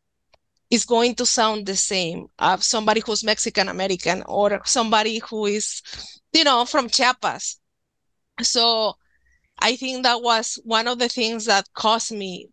[0.70, 5.82] is going to sound the same of somebody who's Mexican American or somebody who is
[6.34, 7.60] you know from Chiapas
[8.42, 8.94] so
[9.60, 12.50] I think that was one of the things that caused me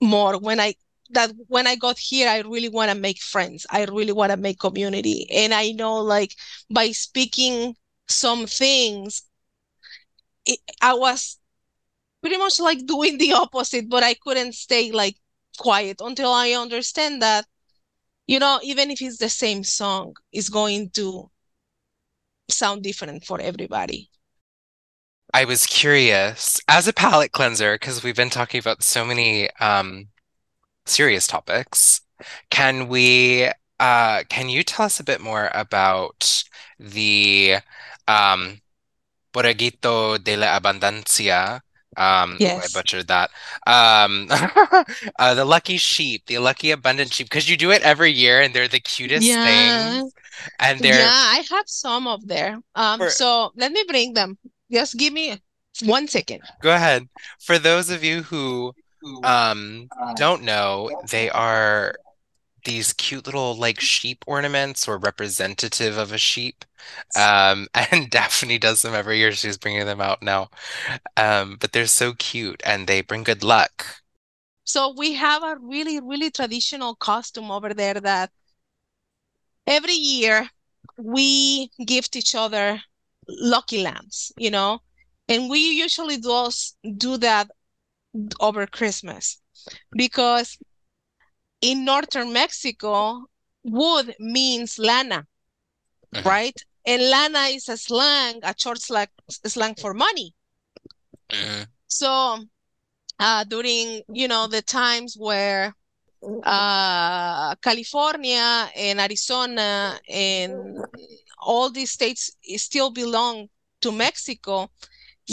[0.00, 0.74] more when I
[1.10, 3.66] that when I got here, I really want to make friends.
[3.70, 5.28] I really want to make community.
[5.32, 6.34] And I know like
[6.70, 7.76] by speaking
[8.08, 9.22] some things,
[10.44, 11.38] it, I was
[12.20, 15.16] pretty much like doing the opposite, but I couldn't stay like
[15.58, 17.46] quiet until I understand that,
[18.26, 21.30] you know, even if it's the same song, it's going to
[22.48, 24.10] sound different for everybody.
[25.34, 30.08] I was curious as a palate cleanser, because we've been talking about so many um,
[30.86, 32.00] serious topics.
[32.50, 36.44] Can we uh can you tell us a bit more about
[36.78, 37.56] the
[38.08, 38.58] um
[39.32, 41.60] Borreguito de la Abundancia?
[41.96, 42.74] Um, yes.
[42.74, 43.30] I butchered that.
[43.66, 44.28] Um,
[45.18, 48.54] uh, the lucky sheep, the lucky abundant sheep, because you do it every year and
[48.54, 49.44] they're the cutest yeah.
[49.44, 50.12] things.
[50.60, 52.58] And they're yeah, I have some of there.
[52.74, 53.10] Um, for...
[53.10, 54.36] so let me bring them.
[54.70, 55.40] Just give me
[55.84, 56.42] one second.
[56.60, 57.08] Go ahead.
[57.40, 58.74] For those of you who
[59.22, 61.94] um don't know, they are
[62.66, 66.64] these cute little like sheep ornaments or representative of a sheep.
[67.18, 69.32] Um, and Daphne does them every year.
[69.32, 70.50] She's bringing them out now.
[71.16, 73.86] Um, but they're so cute and they bring good luck.
[74.64, 78.30] So we have a really, really traditional costume over there that
[79.66, 80.48] every year
[80.98, 82.80] we gift each other
[83.28, 84.80] lucky lamps, you know,
[85.28, 86.50] and we usually do,
[86.96, 87.48] do that
[88.40, 89.40] over Christmas
[89.96, 90.58] because
[91.60, 93.24] in northern Mexico,
[93.64, 95.26] wood means lana,
[96.14, 96.28] uh-huh.
[96.28, 96.64] right?
[96.86, 100.34] And lana is a slang, a short slang, slang for money.
[101.30, 101.64] Uh-huh.
[101.88, 102.44] So
[103.18, 105.74] uh, during, you know, the times where
[106.44, 110.78] uh, California and Arizona and
[111.40, 113.48] all these states still belong
[113.80, 114.70] to Mexico,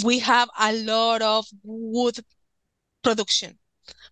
[0.04, 2.20] we have a lot of wood
[3.04, 3.58] production.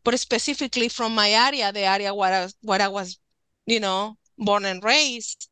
[0.04, 3.20] But specifically from my area, the area where I, where I was,
[3.66, 5.50] you know, born and raised,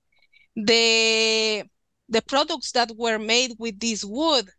[0.55, 1.63] the
[2.09, 4.49] the products that were made with this wood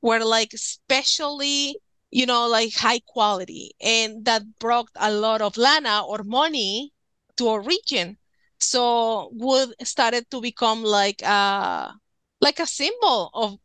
[0.00, 1.76] were like specially
[2.10, 3.72] you know, like high quality.
[3.80, 6.92] And that brought a lot of lana or money
[7.36, 8.16] to our region.
[8.60, 11.92] So wood started to become like a
[12.40, 13.58] like a symbol of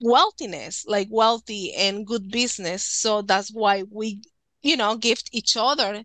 [0.00, 2.82] wealthiness, like wealthy and good business.
[2.84, 4.20] So that's why we,
[4.62, 6.04] you know, gift each other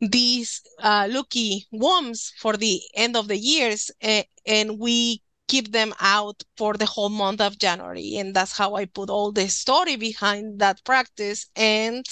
[0.00, 5.94] these uh, lucky worms for the end of the years, and, and we keep them
[6.00, 8.16] out for the whole month of January.
[8.16, 11.46] And that's how I put all the story behind that practice.
[11.56, 12.04] And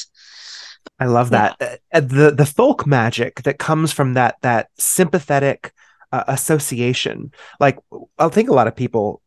[0.99, 1.57] I love that.
[1.61, 1.77] Yeah.
[1.93, 5.73] Uh, the the folk magic that comes from that that sympathetic
[6.13, 7.33] uh, association.
[7.61, 7.79] Like
[8.19, 9.21] I think a lot of people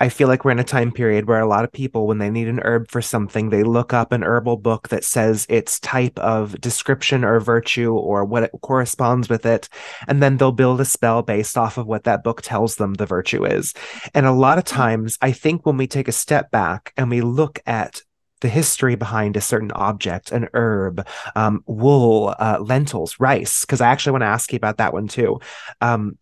[0.00, 2.30] I feel like we're in a time period where a lot of people, when they
[2.30, 6.18] need an herb for something, they look up an herbal book that says its type
[6.18, 9.68] of description or virtue or what it corresponds with it.
[10.08, 13.04] And then they'll build a spell based off of what that book tells them the
[13.04, 13.74] virtue is.
[14.14, 14.76] And a lot of mm-hmm.
[14.76, 18.00] times, I think when we take a step back and we look at
[18.40, 21.06] the history behind a certain object, an herb,
[21.36, 25.08] um, wool, uh, lentils, rice, because I actually want to ask you about that one
[25.08, 25.40] too.
[25.82, 26.16] Um,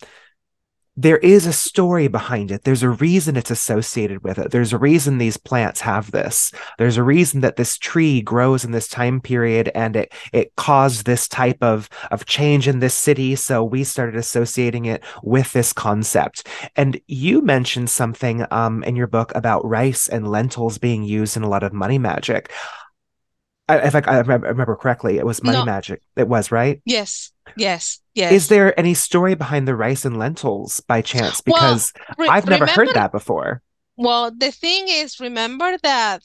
[1.01, 2.65] there is a story behind it.
[2.65, 4.51] There's a reason it's associated with it.
[4.51, 6.51] There's a reason these plants have this.
[6.77, 11.07] There's a reason that this tree grows in this time period and it it caused
[11.07, 13.37] this type of of change in this city.
[13.37, 16.49] So we started associating it with this concept.
[16.75, 21.45] And you mentioned something um, in your book about rice and lentils being used in
[21.45, 22.51] a lot of money magic.
[23.69, 25.65] I, if I, I remember correctly, it was money no.
[25.65, 26.03] magic.
[26.17, 26.81] It was right.
[26.85, 28.33] Yes, yes, yes.
[28.33, 31.41] Is there any story behind the rice and lentils by chance?
[31.41, 33.63] Because well, re- I've never remember, heard that before.
[33.97, 36.23] Well, the thing is, remember that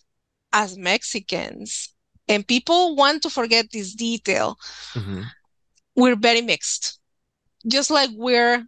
[0.52, 1.94] as Mexicans,
[2.28, 4.58] and people want to forget this detail.
[4.94, 5.22] Mm-hmm.
[5.96, 7.00] We're very mixed,
[7.68, 8.66] just like we're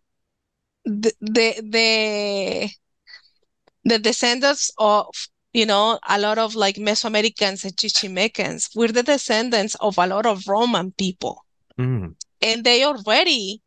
[0.86, 2.70] the the the,
[3.84, 5.08] the descendants of
[5.54, 8.76] you know, a lot of like Mesoamericans and Chichimecans.
[8.76, 11.46] We're the descendants of a lot of Roman people.
[11.80, 12.16] Mm.
[12.46, 13.64] And they already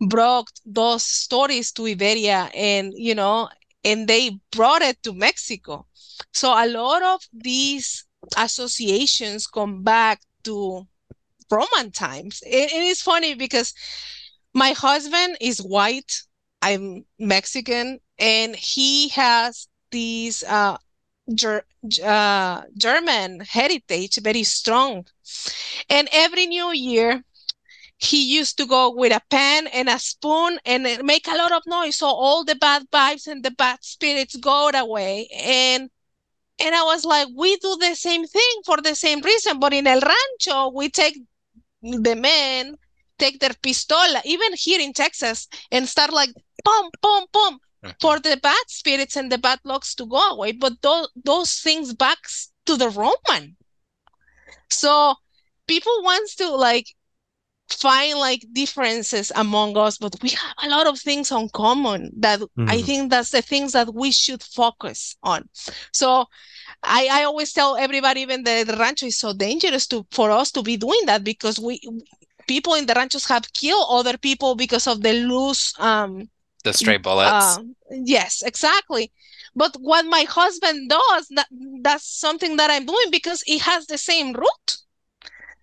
[0.00, 3.48] brought those stories to Iberia and, you know,
[3.84, 5.86] and they brought it to Mexico.
[6.32, 8.04] So a lot of these
[8.36, 10.86] associations come back to
[11.50, 12.42] Roman times.
[12.46, 13.74] it, it is funny because
[14.54, 16.22] my husband is white,
[16.62, 20.78] I'm Mexican, and he has these uh,
[21.34, 21.66] ger-
[22.04, 25.06] uh, German heritage very strong.
[25.90, 27.24] And every new year,
[28.00, 31.62] he used to go with a pen and a spoon and make a lot of
[31.66, 31.96] noise.
[31.96, 35.28] So all the bad vibes and the bad spirits go away.
[35.36, 35.90] And
[36.62, 39.60] and i was like we do the same thing for the same reason.
[39.60, 41.18] But in el rancho we take
[41.82, 42.76] the men
[43.18, 46.30] take their pistola even here in texas and start like
[46.64, 47.58] boom boom boom
[48.00, 50.52] for the bad spirits and the bad lucks to go away.
[50.52, 52.18] But those, those things back
[52.66, 53.56] to the roman.
[54.70, 55.14] So
[55.66, 56.94] people wants to like
[57.72, 62.40] find like differences among us but we have a lot of things in common that
[62.40, 62.68] mm-hmm.
[62.68, 65.48] i think that's the things that we should focus on
[65.92, 66.24] so
[66.82, 70.50] i i always tell everybody even the, the rancho is so dangerous to for us
[70.50, 71.80] to be doing that because we
[72.46, 76.28] people in the ranchos have killed other people because of the loose um
[76.64, 77.58] the stray bullets.
[77.58, 79.12] Uh, yes, exactly.
[79.54, 81.48] But what my husband does, that,
[81.82, 84.76] that's something that I'm doing because it has the same root.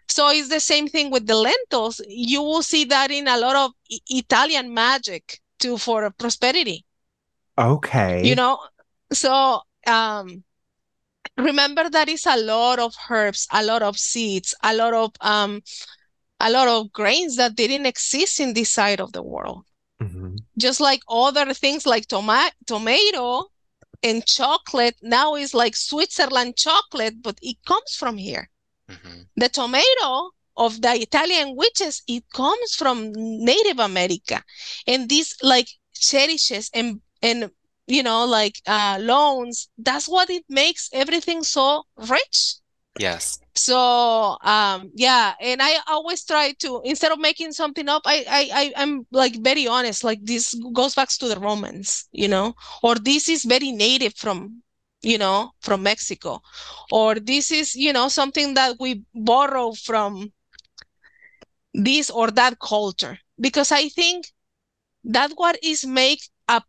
[0.10, 2.02] So it's the same thing with the lentils.
[2.08, 3.72] You will see that in a lot of
[4.10, 6.86] Italian magic too for prosperity.
[7.58, 8.26] Okay.
[8.26, 8.60] You know,
[9.12, 10.44] so um
[11.38, 15.62] remember that is a lot of herbs, a lot of seeds, a lot of um
[16.40, 19.66] a lot of grains that didn't exist in this side of the world.
[20.02, 20.36] Mm-hmm.
[20.58, 23.46] Just like other things like toma- tomato
[24.04, 28.50] and chocolate now is like Switzerland chocolate, but it comes from here.
[28.90, 29.22] Mm-hmm.
[29.36, 34.44] The tomato of the Italian witches, it comes from Native America.
[34.88, 37.52] And this like cherishes and and
[37.88, 42.56] you know like uh loans, that's what it makes everything so rich.
[43.00, 43.40] Yes.
[43.56, 48.50] So um yeah, and I always try to instead of making something up, I I,
[48.54, 50.04] I I'm like very honest.
[50.04, 54.62] Like this goes back to the Romans, you know, or this is very native from
[55.02, 56.42] you know from Mexico,
[56.92, 60.32] or this is you know something that we borrow from
[61.74, 64.28] this or that culture because I think
[65.04, 66.66] that what is make up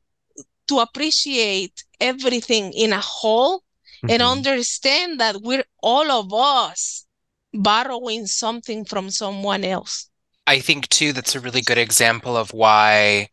[0.69, 4.11] to appreciate everything in a whole mm-hmm.
[4.11, 7.07] and understand that we're all of us
[7.55, 10.11] borrowing something from someone else.
[10.47, 13.29] I think too that's a really good example of why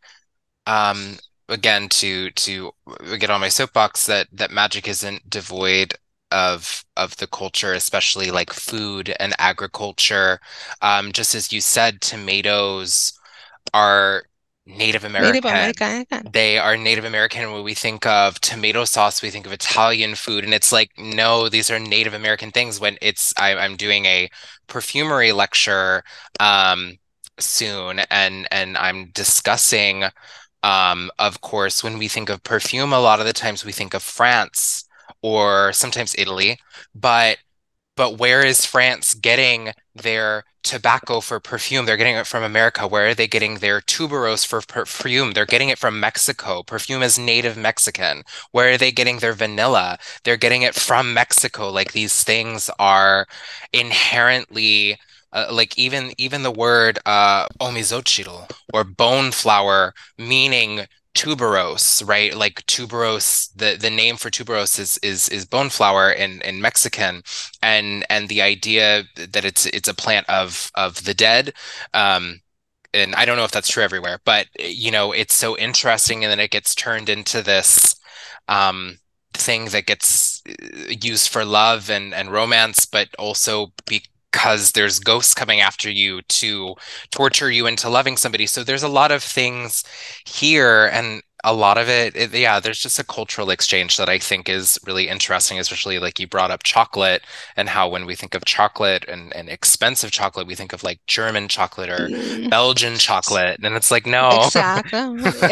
[0.66, 1.18] um
[1.48, 2.72] again to to
[3.18, 5.94] get on my soapbox that that magic isn't devoid
[6.32, 10.40] of of the culture especially like food and agriculture
[10.82, 13.12] um just as you said tomatoes
[13.72, 14.24] are
[14.66, 15.32] Native American.
[15.32, 16.30] Native American.
[16.32, 17.52] They are Native American.
[17.52, 21.48] When we think of tomato sauce, we think of Italian food, and it's like no,
[21.48, 22.80] these are Native American things.
[22.80, 24.28] When it's I, am doing a
[24.66, 26.02] perfumery lecture
[26.40, 26.98] um,
[27.38, 30.04] soon, and and I'm discussing,
[30.66, 33.94] um, of course, when we think of perfume, a lot of the times we think
[33.94, 34.84] of France
[35.22, 36.58] or sometimes Italy,
[36.94, 37.38] but
[37.96, 41.86] but where is France getting their tobacco for perfume?
[41.86, 42.86] They're getting it from America.
[42.86, 45.32] Where are they getting their tuberose for perfume?
[45.32, 46.62] They're getting it from Mexico.
[46.64, 48.24] Perfume is native Mexican.
[48.52, 49.98] Where are they getting their vanilla?
[50.24, 51.70] They're getting it from Mexico.
[51.70, 53.26] Like these things are
[53.72, 54.98] inherently
[55.36, 60.86] uh, like even even the word uh omixochitl or bone flower meaning
[61.16, 62.36] tuberose, right?
[62.36, 67.22] Like tuberose, the, the name for tuberose is is is bone flower in, in Mexican,
[67.62, 71.54] and and the idea that it's it's a plant of of the dead.
[71.94, 72.40] Um,
[72.94, 76.30] and I don't know if that's true everywhere, but you know, it's so interesting, and
[76.30, 77.96] then it gets turned into this
[78.48, 78.98] um,
[79.34, 84.02] thing that gets uh, used for love and and romance, but also be
[84.36, 86.74] because there's ghosts coming after you to
[87.10, 88.44] torture you into loving somebody.
[88.44, 89.82] So there's a lot of things
[90.26, 94.18] here and a lot of it, it, yeah there's just a cultural exchange that i
[94.18, 97.22] think is really interesting especially like you brought up chocolate
[97.56, 100.98] and how when we think of chocolate and, and expensive chocolate we think of like
[101.06, 102.50] german chocolate or mm.
[102.50, 104.98] belgian chocolate and it's like no exactly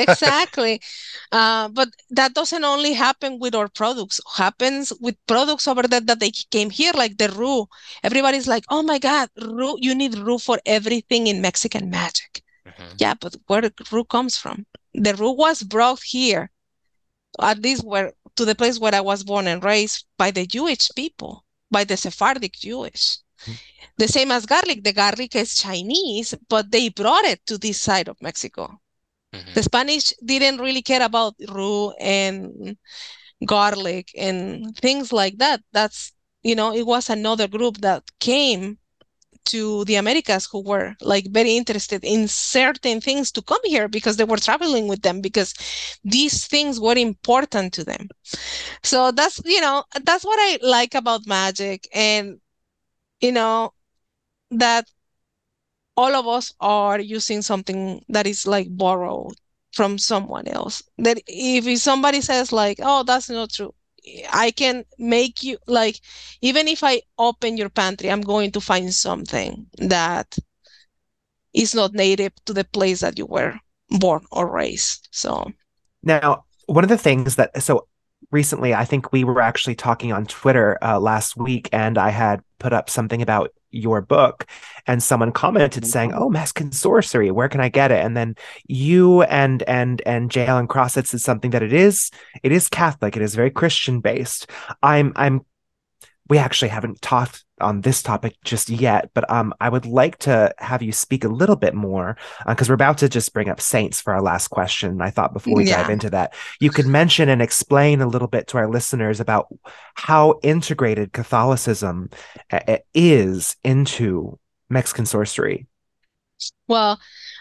[0.02, 0.80] exactly
[1.38, 1.88] uh, but
[2.18, 6.70] that doesn't only happen with our products happens with products over there that they came
[6.70, 7.66] here like the rue
[8.08, 9.28] everybody's like oh my god
[9.58, 12.32] rue you need rue for everything in mexican magic
[12.66, 12.92] mm-hmm.
[13.02, 16.50] yeah but where rue comes from the rue was brought here,
[17.40, 20.88] at least where to the place where I was born and raised by the Jewish
[20.94, 23.18] people, by the Sephardic Jewish.
[23.44, 23.52] Mm-hmm.
[23.98, 24.84] The same as garlic.
[24.84, 28.80] The garlic is Chinese, but they brought it to this side of Mexico.
[29.34, 29.54] Mm-hmm.
[29.54, 32.76] The Spanish didn't really care about rue and
[33.44, 35.60] garlic and things like that.
[35.72, 36.12] That's
[36.44, 38.78] you know, it was another group that came
[39.46, 44.16] to the Americas who were like very interested in certain things to come here because
[44.16, 45.54] they were traveling with them because
[46.04, 48.08] these things were important to them.
[48.82, 52.40] So that's, you know, that's what I like about magic and,
[53.20, 53.72] you know,
[54.50, 54.86] that
[55.96, 59.34] all of us are using something that is like borrowed
[59.72, 60.82] from someone else.
[60.98, 63.74] That if somebody says like, oh, that's not true,
[64.32, 66.00] I can make you like
[66.40, 70.36] even if I open your pantry, I'm going to find something that
[71.52, 73.54] is not native to the place that you were
[73.90, 75.08] born or raised.
[75.12, 75.52] So
[76.02, 77.86] now one of the things that so
[78.30, 82.42] recently I think we were actually talking on Twitter uh, last week and I had
[82.58, 84.46] put up something about your book
[84.86, 85.90] and someone commented mm-hmm.
[85.90, 88.04] saying oh Mexican sorcery where can i get it?
[88.04, 88.34] And then
[88.66, 90.46] you and and and j.
[90.46, 92.10] Allen crossett said something that it is
[92.42, 94.50] it is catholic it is very christian based
[94.82, 95.44] i'm i'm
[96.28, 100.52] we actually haven't talked on this topic just yet, but um, I would like to
[100.58, 102.16] have you speak a little bit more
[102.46, 105.00] because uh, we're about to just bring up saints for our last question.
[105.00, 105.82] I thought before we yeah.
[105.82, 109.48] dive into that, you could mention and explain a little bit to our listeners about
[109.94, 112.10] how integrated Catholicism
[112.50, 115.66] uh, is into Mexican sorcery.
[116.66, 116.98] Well,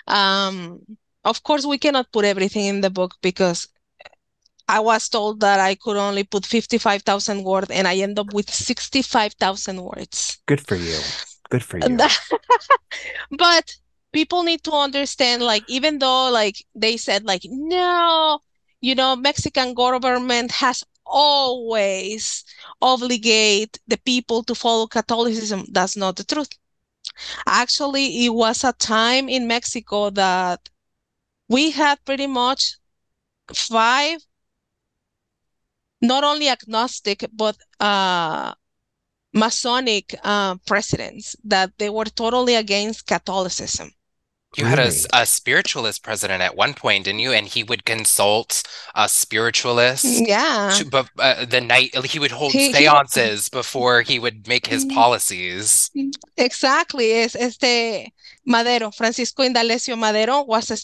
[0.07, 0.81] um,
[1.25, 3.67] of course, we cannot put everything in the book because
[4.67, 8.49] I was told that I could only put 55,000 words and I end up with
[8.49, 10.39] 65,000 words.
[10.45, 10.99] Good for you.
[11.49, 11.97] Good for you.
[13.37, 13.75] but
[14.11, 18.39] people need to understand like even though like they said like no,
[18.81, 22.43] you know, Mexican government has always
[22.81, 25.65] obligate the people to follow Catholicism.
[25.71, 26.49] That's not the truth.
[27.47, 30.69] Actually, it was a time in Mexico that
[31.47, 32.77] we had pretty much
[33.53, 34.19] five,
[36.03, 38.53] not only agnostic, but uh,
[39.33, 43.91] Masonic uh, presidents that they were totally against Catholicism.
[44.55, 47.31] You had a, a spiritualist president at one point, didn't you?
[47.31, 48.63] And he would consult
[48.95, 50.05] a spiritualist.
[50.05, 50.73] Yeah.
[50.77, 54.67] To, but uh, the night he would hold he, seances he, before he would make
[54.67, 54.93] his mm.
[54.93, 55.89] policies.
[56.37, 57.11] Exactly.
[57.13, 58.13] Es este
[58.45, 60.77] Madero, Francisco Indalecio Madero was a,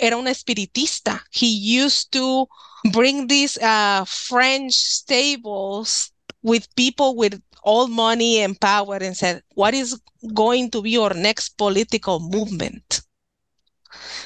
[0.00, 1.20] era un espiritista.
[1.30, 2.46] He used to
[2.92, 6.10] bring these uh, French stables
[6.42, 10.00] with people with all money and power and said, what is
[10.34, 13.02] going to be our next political movement?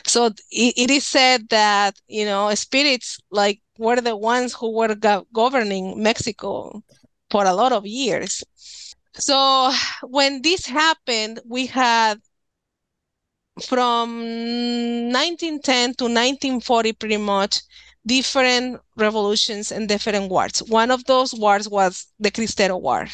[0.04, 4.94] So it, it is said that, you know, spirits like were the ones who were
[4.94, 6.82] go- governing Mexico
[7.30, 8.42] for a lot of years.
[9.14, 9.70] So
[10.02, 12.20] when this happened, we had
[13.60, 14.08] from
[15.12, 17.60] 1910 to 1940 pretty much
[18.06, 20.62] different revolutions and different wars.
[20.62, 23.06] One of those wars was the Cristero War,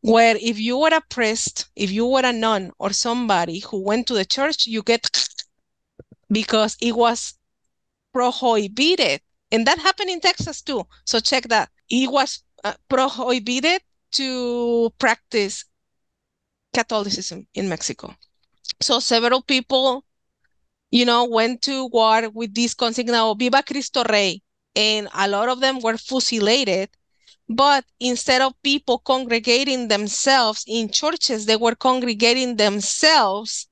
[0.00, 4.06] where if you were a priest, if you were a nun or somebody who went
[4.08, 5.08] to the church, you get
[6.30, 7.34] because it was
[8.12, 9.20] prohibited.
[9.52, 10.86] And that happened in Texas too.
[11.04, 11.70] So check that.
[11.88, 15.64] It was uh, prohibited to practice
[16.72, 18.14] Catholicism in Mexico.
[18.80, 20.04] So several people
[20.90, 24.42] you know, went to war with this consigna, Viva Cristo Rey,
[24.74, 26.88] and a lot of them were fusilated.
[27.48, 33.68] But instead of people congregating themselves in churches, they were congregating themselves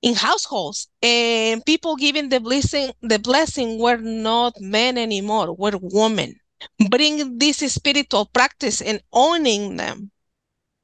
[0.00, 0.88] in households.
[1.02, 6.40] And people giving the blessing, the blessing were not men anymore, were women.
[6.88, 10.10] Bring this spiritual practice and owning them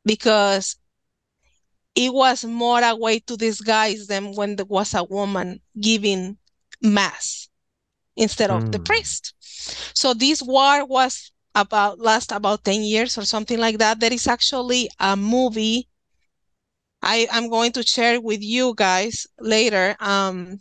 [0.05, 0.77] because
[1.95, 6.37] it was more a way to disguise them when there was a woman giving
[6.83, 7.49] mass
[8.17, 8.73] instead of mm.
[8.73, 8.85] the hmm.
[8.85, 9.35] priest.
[9.95, 14.01] So this war was about last about 10 years or something like that.
[14.01, 15.89] There is actually a movie
[17.03, 19.95] I, I'm going to share with you guys later.
[20.01, 20.61] Um,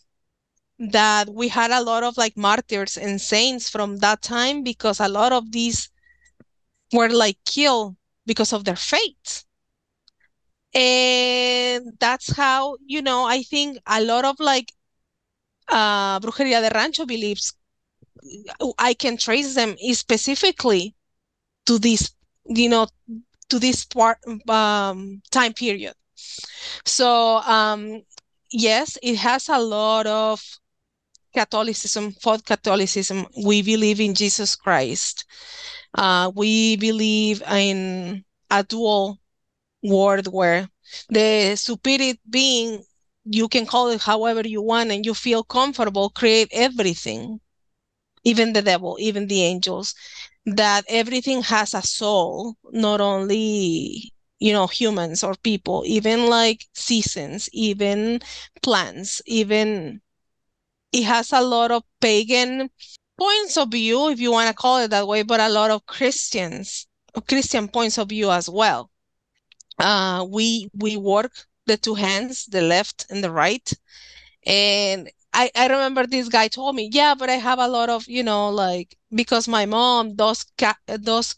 [0.79, 5.07] that we had a lot of like martyrs and saints from that time because a
[5.07, 5.89] lot of these
[6.91, 7.95] were like killed
[8.25, 9.45] because of their faith
[10.73, 14.71] and that's how you know i think a lot of like
[15.69, 17.53] uh brujeria de rancho beliefs
[18.77, 20.95] i can trace them specifically
[21.65, 22.11] to this
[22.47, 22.87] you know
[23.49, 24.17] to this part
[24.49, 25.93] um, time period.
[26.85, 28.03] So um
[28.51, 30.41] yes it has a lot of
[31.33, 33.27] catholicism for catholicism.
[33.45, 35.25] We believe in jesus christ.
[35.97, 39.19] Uh we believe in a dual
[39.83, 40.67] world where
[41.09, 42.83] the spirit being
[43.25, 47.39] you can call it however you want and you feel comfortable create everything
[48.23, 49.95] even the devil even the angels
[50.45, 57.49] that everything has a soul not only you know humans or people even like seasons
[57.53, 58.19] even
[58.61, 60.01] plants even
[60.91, 62.69] it has a lot of pagan
[63.17, 65.85] points of view if you want to call it that way but a lot of
[65.85, 66.87] christians
[67.27, 68.89] christian points of view as well
[69.79, 71.31] uh, we we work
[71.65, 73.71] the two hands, the left and the right.
[74.45, 78.07] And I, I remember this guy told me, yeah, but I have a lot of,
[78.07, 81.35] you know, like because my mom does ca- does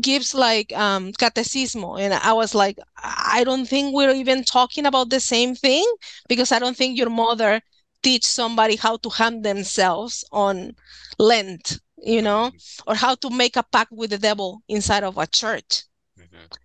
[0.00, 1.98] gives like um catecismo.
[2.00, 5.84] And i was like i don't think we're even talking about the same thing
[6.28, 7.60] because i don't think your mother
[8.02, 10.72] teach somebody how to harm themselves on
[11.18, 12.50] lent you know
[12.86, 15.84] or how to make a pact with the devil inside of a church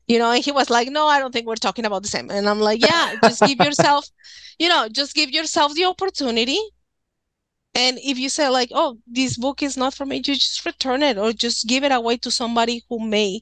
[0.07, 2.29] you know and he was like no i don't think we're talking about the same.
[2.29, 4.07] And i'm like yeah just give yourself
[4.59, 6.59] you know just give yourself the opportunity.
[7.73, 11.01] And if you say like oh this book is not for me you just return
[11.03, 13.41] it or just give it away to somebody who may.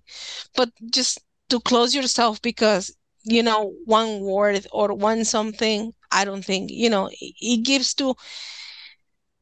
[0.55, 1.19] But just
[1.49, 6.89] to close yourself because you know one word or one something i don't think you
[6.89, 8.15] know it gives to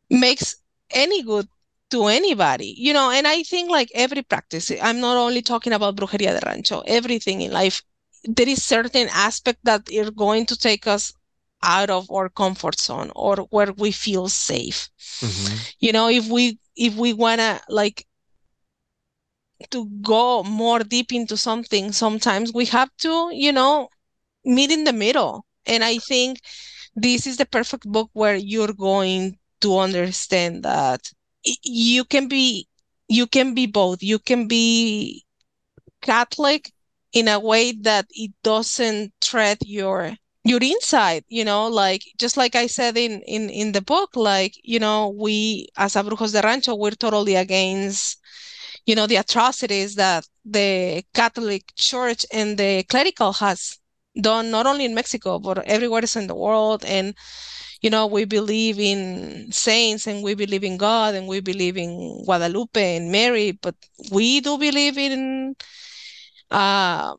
[0.09, 0.55] makes
[0.91, 1.47] any good
[1.89, 5.95] to anybody, you know, and I think like every practice, I'm not only talking about
[5.95, 7.81] brujeria de rancho, everything in life,
[8.23, 11.13] there is certain aspect that are going to take us
[11.63, 14.89] out of our comfort zone or where we feel safe.
[15.21, 15.55] Mm-hmm.
[15.79, 18.05] You know, if we if we wanna like
[19.71, 23.89] to go more deep into something, sometimes we have to, you know,
[24.45, 25.45] meet in the middle.
[25.65, 26.41] And I think
[26.95, 31.11] this is the perfect book where you're going to understand that
[31.63, 32.67] you can be
[33.07, 34.03] you can be both.
[34.03, 35.23] You can be
[36.01, 36.71] Catholic
[37.13, 42.55] in a way that it doesn't tread your your inside you know like just like
[42.55, 46.73] i said in in in the book like you know we as abrujos de rancho
[46.75, 48.19] we're totally against
[48.85, 53.77] you know the atrocities that the catholic church and the clerical has
[54.21, 57.13] done not only in mexico but everywhere else in the world and
[57.81, 62.23] you know we believe in saints and we believe in god and we believe in
[62.25, 63.75] guadalupe and mary but
[64.11, 65.55] we do believe in
[66.51, 67.15] uh,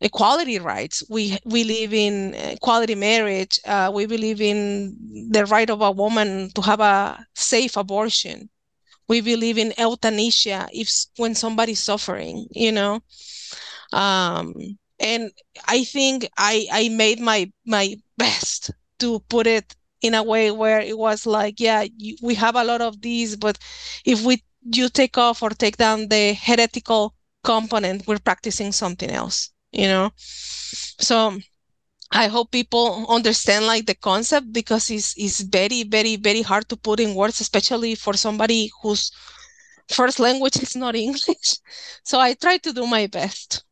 [0.00, 1.02] equality rights.
[1.08, 3.60] We we live in equality marriage.
[3.66, 4.96] Uh, we believe in
[5.30, 8.50] the right of a woman to have a safe abortion.
[9.08, 13.00] We believe in euthanasia if when somebody's suffering, you know.
[13.92, 14.54] Um,
[15.00, 15.30] and
[15.66, 18.70] I think I I made my my best
[19.00, 22.64] to put it in a way where it was like, yeah, you, we have a
[22.64, 23.58] lot of these, but
[24.04, 27.14] if we you take off or take down the heretical
[27.44, 30.12] component, we're practicing something else, you know?
[30.16, 31.38] So
[32.12, 36.76] I hope people understand like the concept because it's, it's very, very, very hard to
[36.76, 39.10] put in words, especially for somebody whose
[39.88, 41.56] first language is not English.
[42.04, 43.64] So I try to do my best.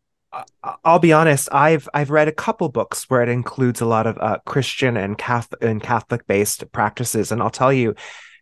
[0.85, 1.49] I'll be honest.
[1.53, 5.19] I've I've read a couple books where it includes a lot of uh, Christian and
[5.19, 7.95] Catholic and Catholic based practices, and I'll tell you,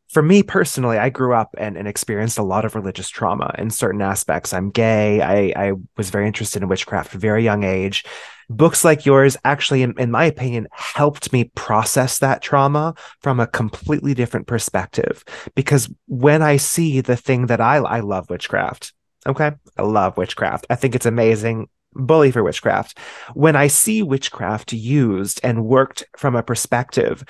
[0.08, 3.70] for me personally, I grew up and, and experienced a lot of religious trauma in
[3.70, 4.52] certain aspects.
[4.52, 5.20] I'm gay.
[5.20, 8.04] I, I was very interested in witchcraft at a very young age.
[8.50, 13.46] Books like yours actually, in, in my opinion, helped me process that trauma from a
[13.46, 15.22] completely different perspective.
[15.54, 18.94] Because when I see the thing that I, I love witchcraft,
[19.26, 20.66] okay, I love witchcraft.
[20.70, 21.68] I think it's amazing
[21.98, 22.98] bully for witchcraft.
[23.34, 27.24] When I see witchcraft used and worked from a perspective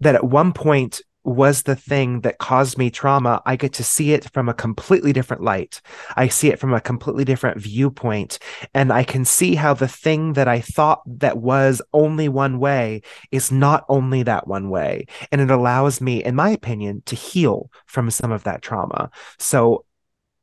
[0.00, 4.12] that at one point was the thing that caused me trauma, I get to see
[4.12, 5.80] it from a completely different light.
[6.16, 8.38] I see it from a completely different viewpoint.
[8.74, 13.02] And I can see how the thing that I thought that was only one way
[13.30, 15.06] is not only that one way.
[15.30, 19.10] And it allows me, in my opinion, to heal from some of that trauma.
[19.38, 19.84] So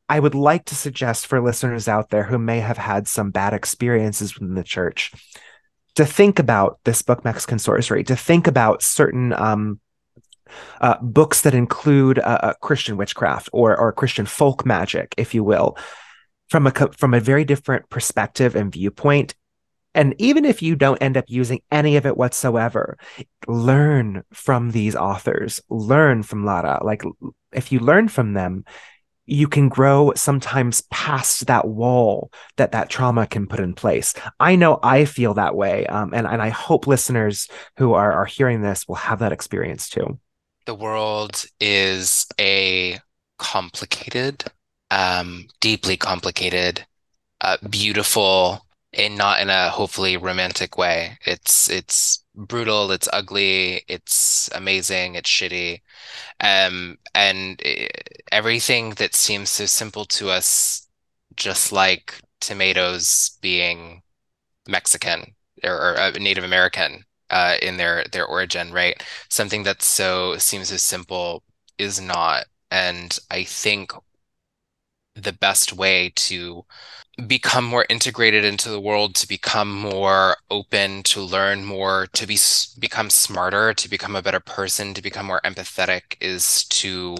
[0.09, 3.53] I would like to suggest for listeners out there who may have had some bad
[3.53, 5.13] experiences within the church
[5.95, 9.79] to think about this book, Mexican Sorcery, to think about certain, um,
[10.81, 15.43] uh, books that include uh, uh, Christian witchcraft or or Christian folk magic, if you
[15.43, 15.77] will,
[16.49, 19.35] from a from a very different perspective and viewpoint.
[19.95, 22.97] And even if you don't end up using any of it whatsoever,
[23.47, 26.83] learn from these authors, learn from Lara.
[26.83, 27.03] Like
[27.51, 28.65] if you learn from them,
[29.31, 34.13] you can grow sometimes past that wall that that trauma can put in place.
[34.39, 37.47] I know I feel that way, um, and and I hope listeners
[37.77, 40.19] who are are hearing this will have that experience too
[40.69, 42.99] the world is a
[43.39, 44.43] complicated,
[44.91, 46.85] um, deeply complicated,
[47.41, 51.17] uh, beautiful, and not in a hopefully romantic way.
[51.25, 55.81] It's it's brutal, it's ugly, it's amazing, it's shitty,
[56.41, 60.87] um, and it, everything that seems so simple to us,
[61.35, 64.03] just like tomatoes being
[64.67, 69.01] Mexican or, or uh, Native American, uh, in their their origin, right?
[69.29, 71.43] Something that so seems so simple
[71.77, 72.45] is not.
[72.71, 73.91] And I think
[75.15, 76.65] the best way to
[77.27, 82.37] become more integrated into the world, to become more open, to learn more, to be
[82.79, 87.15] become smarter, to become a better person, to become more empathetic, is to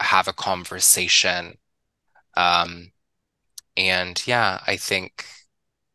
[0.00, 1.58] have a conversation.
[2.36, 2.92] Um,
[3.76, 5.26] and yeah, I think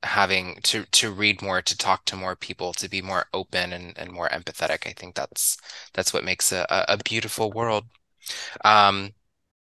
[0.04, 3.98] having to to read more to talk to more people to be more open and,
[3.98, 5.58] and more empathetic i think that's
[5.94, 7.86] that's what makes a, a beautiful world
[8.66, 9.12] um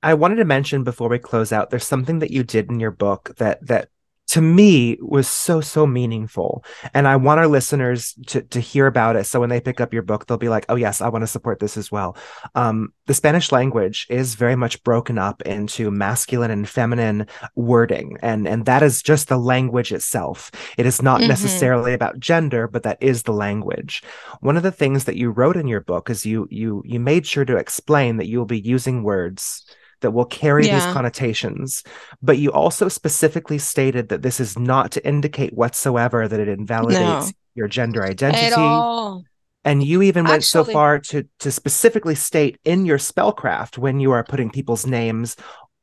[0.03, 2.91] i wanted to mention before we close out there's something that you did in your
[2.91, 3.89] book that that
[4.31, 6.63] to me was so so meaningful.
[6.93, 9.25] And i want our listeners to to hear about it.
[9.25, 11.27] So when they pick up your book they'll be like oh yes i want to
[11.27, 12.15] support this as well.
[12.55, 18.17] Um, the spanish language is very much broken up into masculine and feminine wording.
[18.21, 20.49] And and that is just the language itself.
[20.77, 21.27] It is not mm-hmm.
[21.27, 24.01] necessarily about gender but that is the language.
[24.39, 27.27] One of the things that you wrote in your book is you you you made
[27.27, 29.65] sure to explain that you will be using words
[30.01, 30.75] that will carry yeah.
[30.75, 31.83] these connotations.
[32.21, 37.27] But you also specifically stated that this is not to indicate whatsoever that it invalidates
[37.27, 37.31] no.
[37.55, 39.25] your gender identity.
[39.63, 43.99] And you even Actually, went so far to to specifically state in your spellcraft when
[43.99, 45.35] you are putting people's names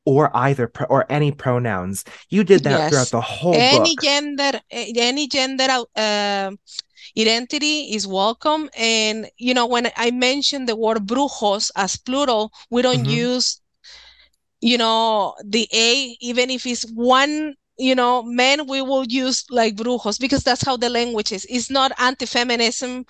[0.04, 2.04] or either pro- or any pronouns.
[2.28, 2.90] You did that yes.
[2.90, 4.02] throughout the whole any book.
[4.02, 6.50] gender any gender uh,
[7.16, 12.82] identity is welcome and you know when i mentioned the word brujos as plural we
[12.82, 13.26] don't mm-hmm.
[13.28, 13.60] use
[14.60, 19.76] you know, the A, even if it's one you know, men, we will use like
[19.76, 21.46] brujos because that's how the language is.
[21.48, 23.06] It's not anti-feminism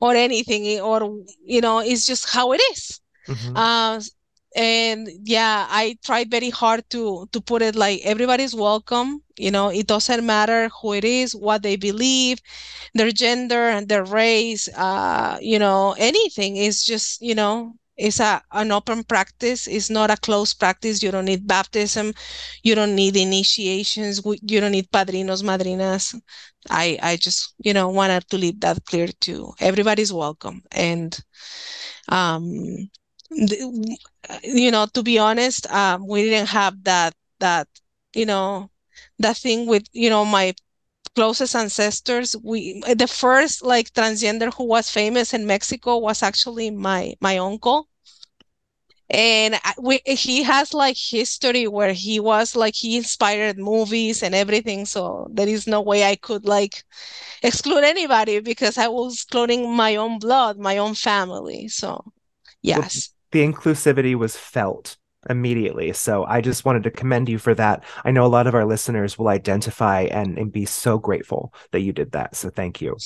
[0.00, 3.00] or anything, or you know, it's just how it is.
[3.28, 3.56] Mm-hmm.
[3.56, 4.00] Uh,
[4.54, 9.22] and yeah, I tried very hard to to put it like everybody's welcome.
[9.36, 12.38] You know, it doesn't matter who it is, what they believe,
[12.94, 14.68] their gender and their race.
[14.76, 19.66] Uh, you know, anything is just you know it's a an open practice.
[19.68, 21.02] It's not a closed practice.
[21.02, 22.12] You don't need baptism.
[22.62, 24.22] You don't need initiations.
[24.42, 26.14] You don't need padrinos madrinas.
[26.70, 29.52] I i just you know wanted to leave that clear too.
[29.60, 30.62] Everybody's welcome.
[30.72, 31.18] And
[32.08, 32.90] um
[34.42, 37.68] you know to be honest um we didn't have that that
[38.14, 38.70] you know
[39.18, 40.54] that thing with you know my
[41.14, 42.36] closest ancestors.
[42.44, 47.88] We the first like transgender who was famous in mexico was actually my my uncle
[49.12, 54.86] and we, he has like history where he was like he inspired movies and everything
[54.86, 56.82] so there is no way i could like
[57.42, 62.02] exclude anybody because i was cloning my own blood my own family so
[62.62, 63.10] yes.
[63.32, 64.96] the inclusivity was felt
[65.28, 67.84] immediately so i just wanted to commend you for that.
[68.04, 71.80] I know a lot of our listeners will identify and, and be so grateful that
[71.80, 72.96] you did that so thank you.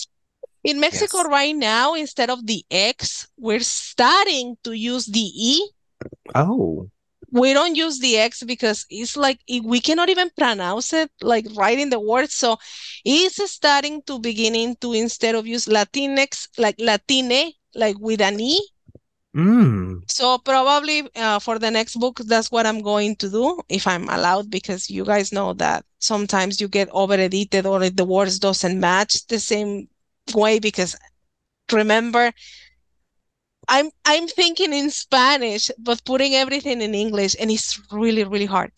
[0.65, 1.27] In mexico yes.
[1.29, 5.69] right now instead of the x we're starting to use the e
[6.35, 6.89] Oh.
[7.33, 11.91] We don't use the X because it's like we cannot even pronounce it like writing
[11.91, 12.31] the word.
[12.31, 12.57] So
[13.05, 18.61] it's starting to beginning to instead of use Latinx like Latine like with an E.
[19.37, 20.01] Mm.
[20.11, 24.09] So probably uh, for the next book, that's what I'm going to do if I'm
[24.09, 28.81] allowed, because you guys know that sometimes you get over edited or the words doesn't
[28.81, 29.89] match the same
[30.33, 30.59] way.
[30.59, 30.97] Because
[31.71, 32.33] remember,
[33.69, 38.73] I'm I'm thinking in Spanish, but putting everything in English, and it's really really hard.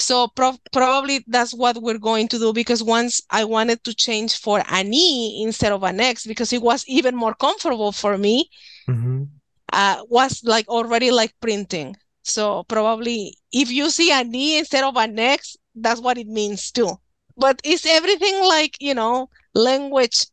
[0.00, 4.38] So pro- probably that's what we're going to do because once I wanted to change
[4.38, 8.48] for an E instead of an X because it was even more comfortable for me.
[8.88, 9.24] Mm-hmm.
[9.72, 11.96] Uh, was like already like printing.
[12.24, 16.72] So probably if you see an E instead of an X, that's what it means
[16.72, 16.90] too.
[17.36, 20.26] But it's everything like you know language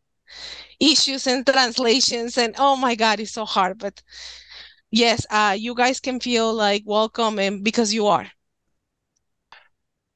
[0.80, 4.02] issues and translations and oh my god it's so hard but
[4.92, 8.28] yes uh you guys can feel like welcome and because you are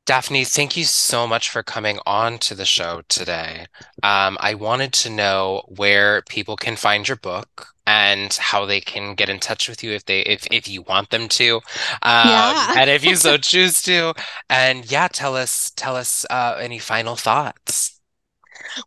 [0.07, 3.67] Daphne, thank you so much for coming on to the show today.
[4.01, 9.15] Um, I wanted to know where people can find your book and how they can
[9.15, 11.57] get in touch with you if they if if you want them to,
[12.01, 12.73] um, yeah.
[12.77, 14.13] and if you so choose to.
[14.49, 18.00] And yeah, tell us tell us uh, any final thoughts.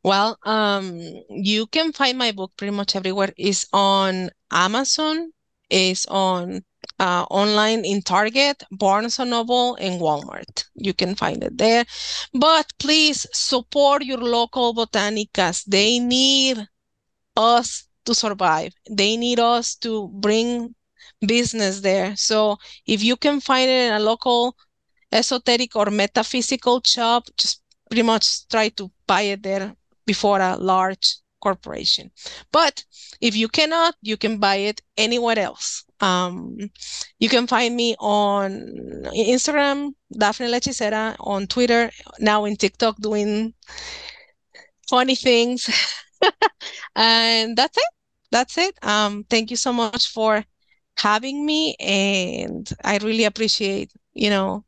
[0.03, 3.33] Well, um, you can find my book pretty much everywhere.
[3.37, 5.33] It's on Amazon,
[5.71, 6.65] it's on
[6.99, 10.65] uh, online in Target, Barnes and Noble, and Walmart.
[10.75, 11.85] You can find it there.
[12.33, 15.65] But please support your local botanicas.
[15.65, 16.69] They need
[17.37, 18.75] us to survive.
[18.91, 20.75] They need us to bring
[21.27, 22.17] business there.
[22.17, 24.57] So if you can find it in a local
[25.13, 27.63] esoteric or metaphysical shop, just
[27.95, 29.73] pretty much try to buy it there
[30.05, 32.11] before a large corporation.
[32.51, 32.85] But
[33.21, 35.85] if you cannot, you can buy it anywhere else.
[36.01, 36.59] Um,
[37.21, 38.51] you can find me on
[39.15, 41.89] Instagram, Daphne La Hechicera, on Twitter,
[42.19, 43.55] now in TikTok doing
[44.89, 45.71] funny things.
[46.97, 47.93] and that's it.
[48.33, 48.75] That's it.
[48.83, 50.45] Um, thank you so much for
[50.97, 51.77] having me.
[51.79, 54.65] And I really appreciate, you know,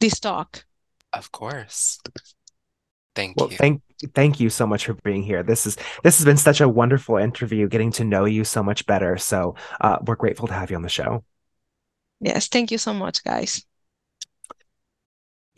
[0.00, 0.64] this talk.
[1.12, 2.00] Of course.
[3.18, 3.56] Thank well, you.
[3.56, 3.82] Thank
[4.14, 5.42] thank you so much for being here.
[5.42, 8.86] This is this has been such a wonderful interview, getting to know you so much
[8.86, 9.18] better.
[9.18, 11.24] So uh, we're grateful to have you on the show.
[12.20, 13.66] Yes, thank you so much, guys.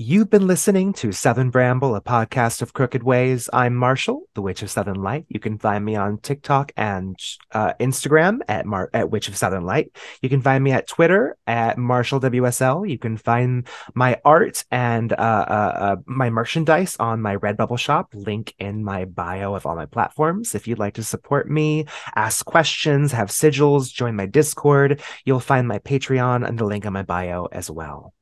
[0.03, 3.51] You've been listening to Southern Bramble, a podcast of crooked ways.
[3.53, 5.27] I'm Marshall, the Witch of Southern Light.
[5.29, 7.19] You can find me on TikTok and
[7.53, 9.95] uh, Instagram at Mar- at Witch of Southern Light.
[10.23, 12.89] You can find me at Twitter at Marshall WSL.
[12.89, 18.09] You can find my art and uh, uh, uh, my merchandise on my Redbubble shop.
[18.15, 20.55] Link in my bio of all my platforms.
[20.55, 21.85] If you'd like to support me,
[22.17, 26.95] ask questions, have sigils, join my Discord, you'll find my Patreon and the link in
[26.95, 28.15] my bio as well.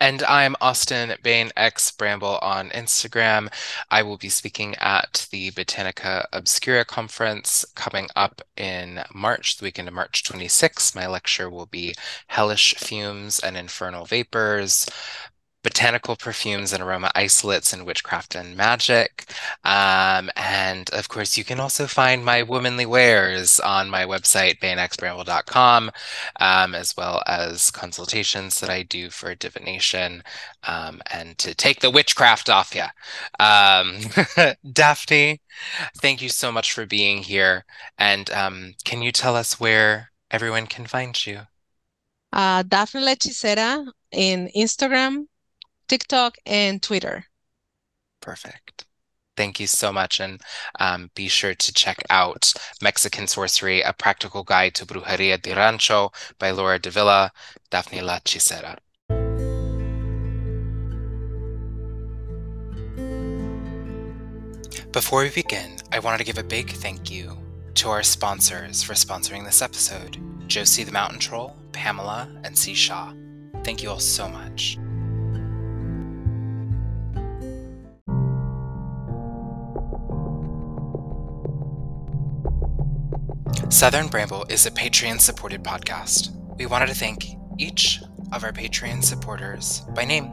[0.00, 3.52] And I'm Austin Bain X Bramble on Instagram.
[3.90, 9.88] I will be speaking at the Botanica Obscura conference coming up in March, the weekend
[9.88, 10.94] of March 26.
[10.94, 11.94] My lecture will be
[12.28, 14.86] Hellish Fumes and Infernal Vapors.
[15.66, 19.24] Botanical perfumes and aroma isolates in witchcraft and magic.
[19.64, 25.90] Um, and of course, you can also find my womanly wares on my website, bayonxbramble.com,
[26.38, 30.22] um, as well as consultations that I do for divination
[30.68, 32.86] um, and to take the witchcraft off you.
[33.44, 34.02] Um,
[34.72, 35.40] Daphne,
[35.96, 37.64] thank you so much for being here.
[37.98, 41.40] And um, can you tell us where everyone can find you?
[42.32, 45.26] Uh, Daphne La Hechicera in Instagram,
[45.88, 47.26] TikTok, and Twitter.
[48.20, 48.86] Perfect.
[49.36, 50.18] Thank you so much.
[50.18, 50.40] And
[50.80, 52.52] um, be sure to check out
[52.82, 57.32] Mexican Sorcery, A Practical Guide to Brujeria de Rancho by Laura Davila,
[57.70, 58.78] Daphne La Hechicera.
[64.92, 67.36] Before we begin, I wanted to give a big thank you
[67.74, 70.18] to our sponsors for sponsoring this episode
[70.48, 72.72] Josie the Mountain Troll, Pamela, and C.
[72.72, 73.12] Shaw.
[73.62, 74.78] Thank you all so much.
[83.70, 86.30] Southern Bramble is a Patreon supported podcast.
[86.56, 87.26] We wanted to thank
[87.58, 88.00] each
[88.32, 90.30] of our Patreon supporters by name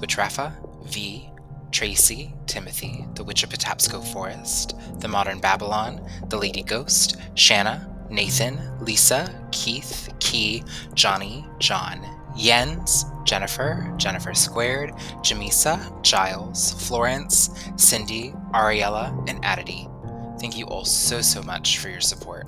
[0.00, 1.28] Witch Rafa, V,
[1.70, 8.60] Tracy, Timothy, The Witch of Patapsco Forest, The Modern Babylon, The Lady Ghost, Shanna, Nathan,
[8.80, 10.64] Lisa, Keith, Key,
[10.94, 12.04] Johnny, John,
[12.36, 14.92] Jens, Jennifer, Jennifer Squared,
[15.22, 19.90] Jamisa, Giles, Florence, Cindy, Ariella, and Adity.
[20.44, 22.46] Thank you all so, so much for your support.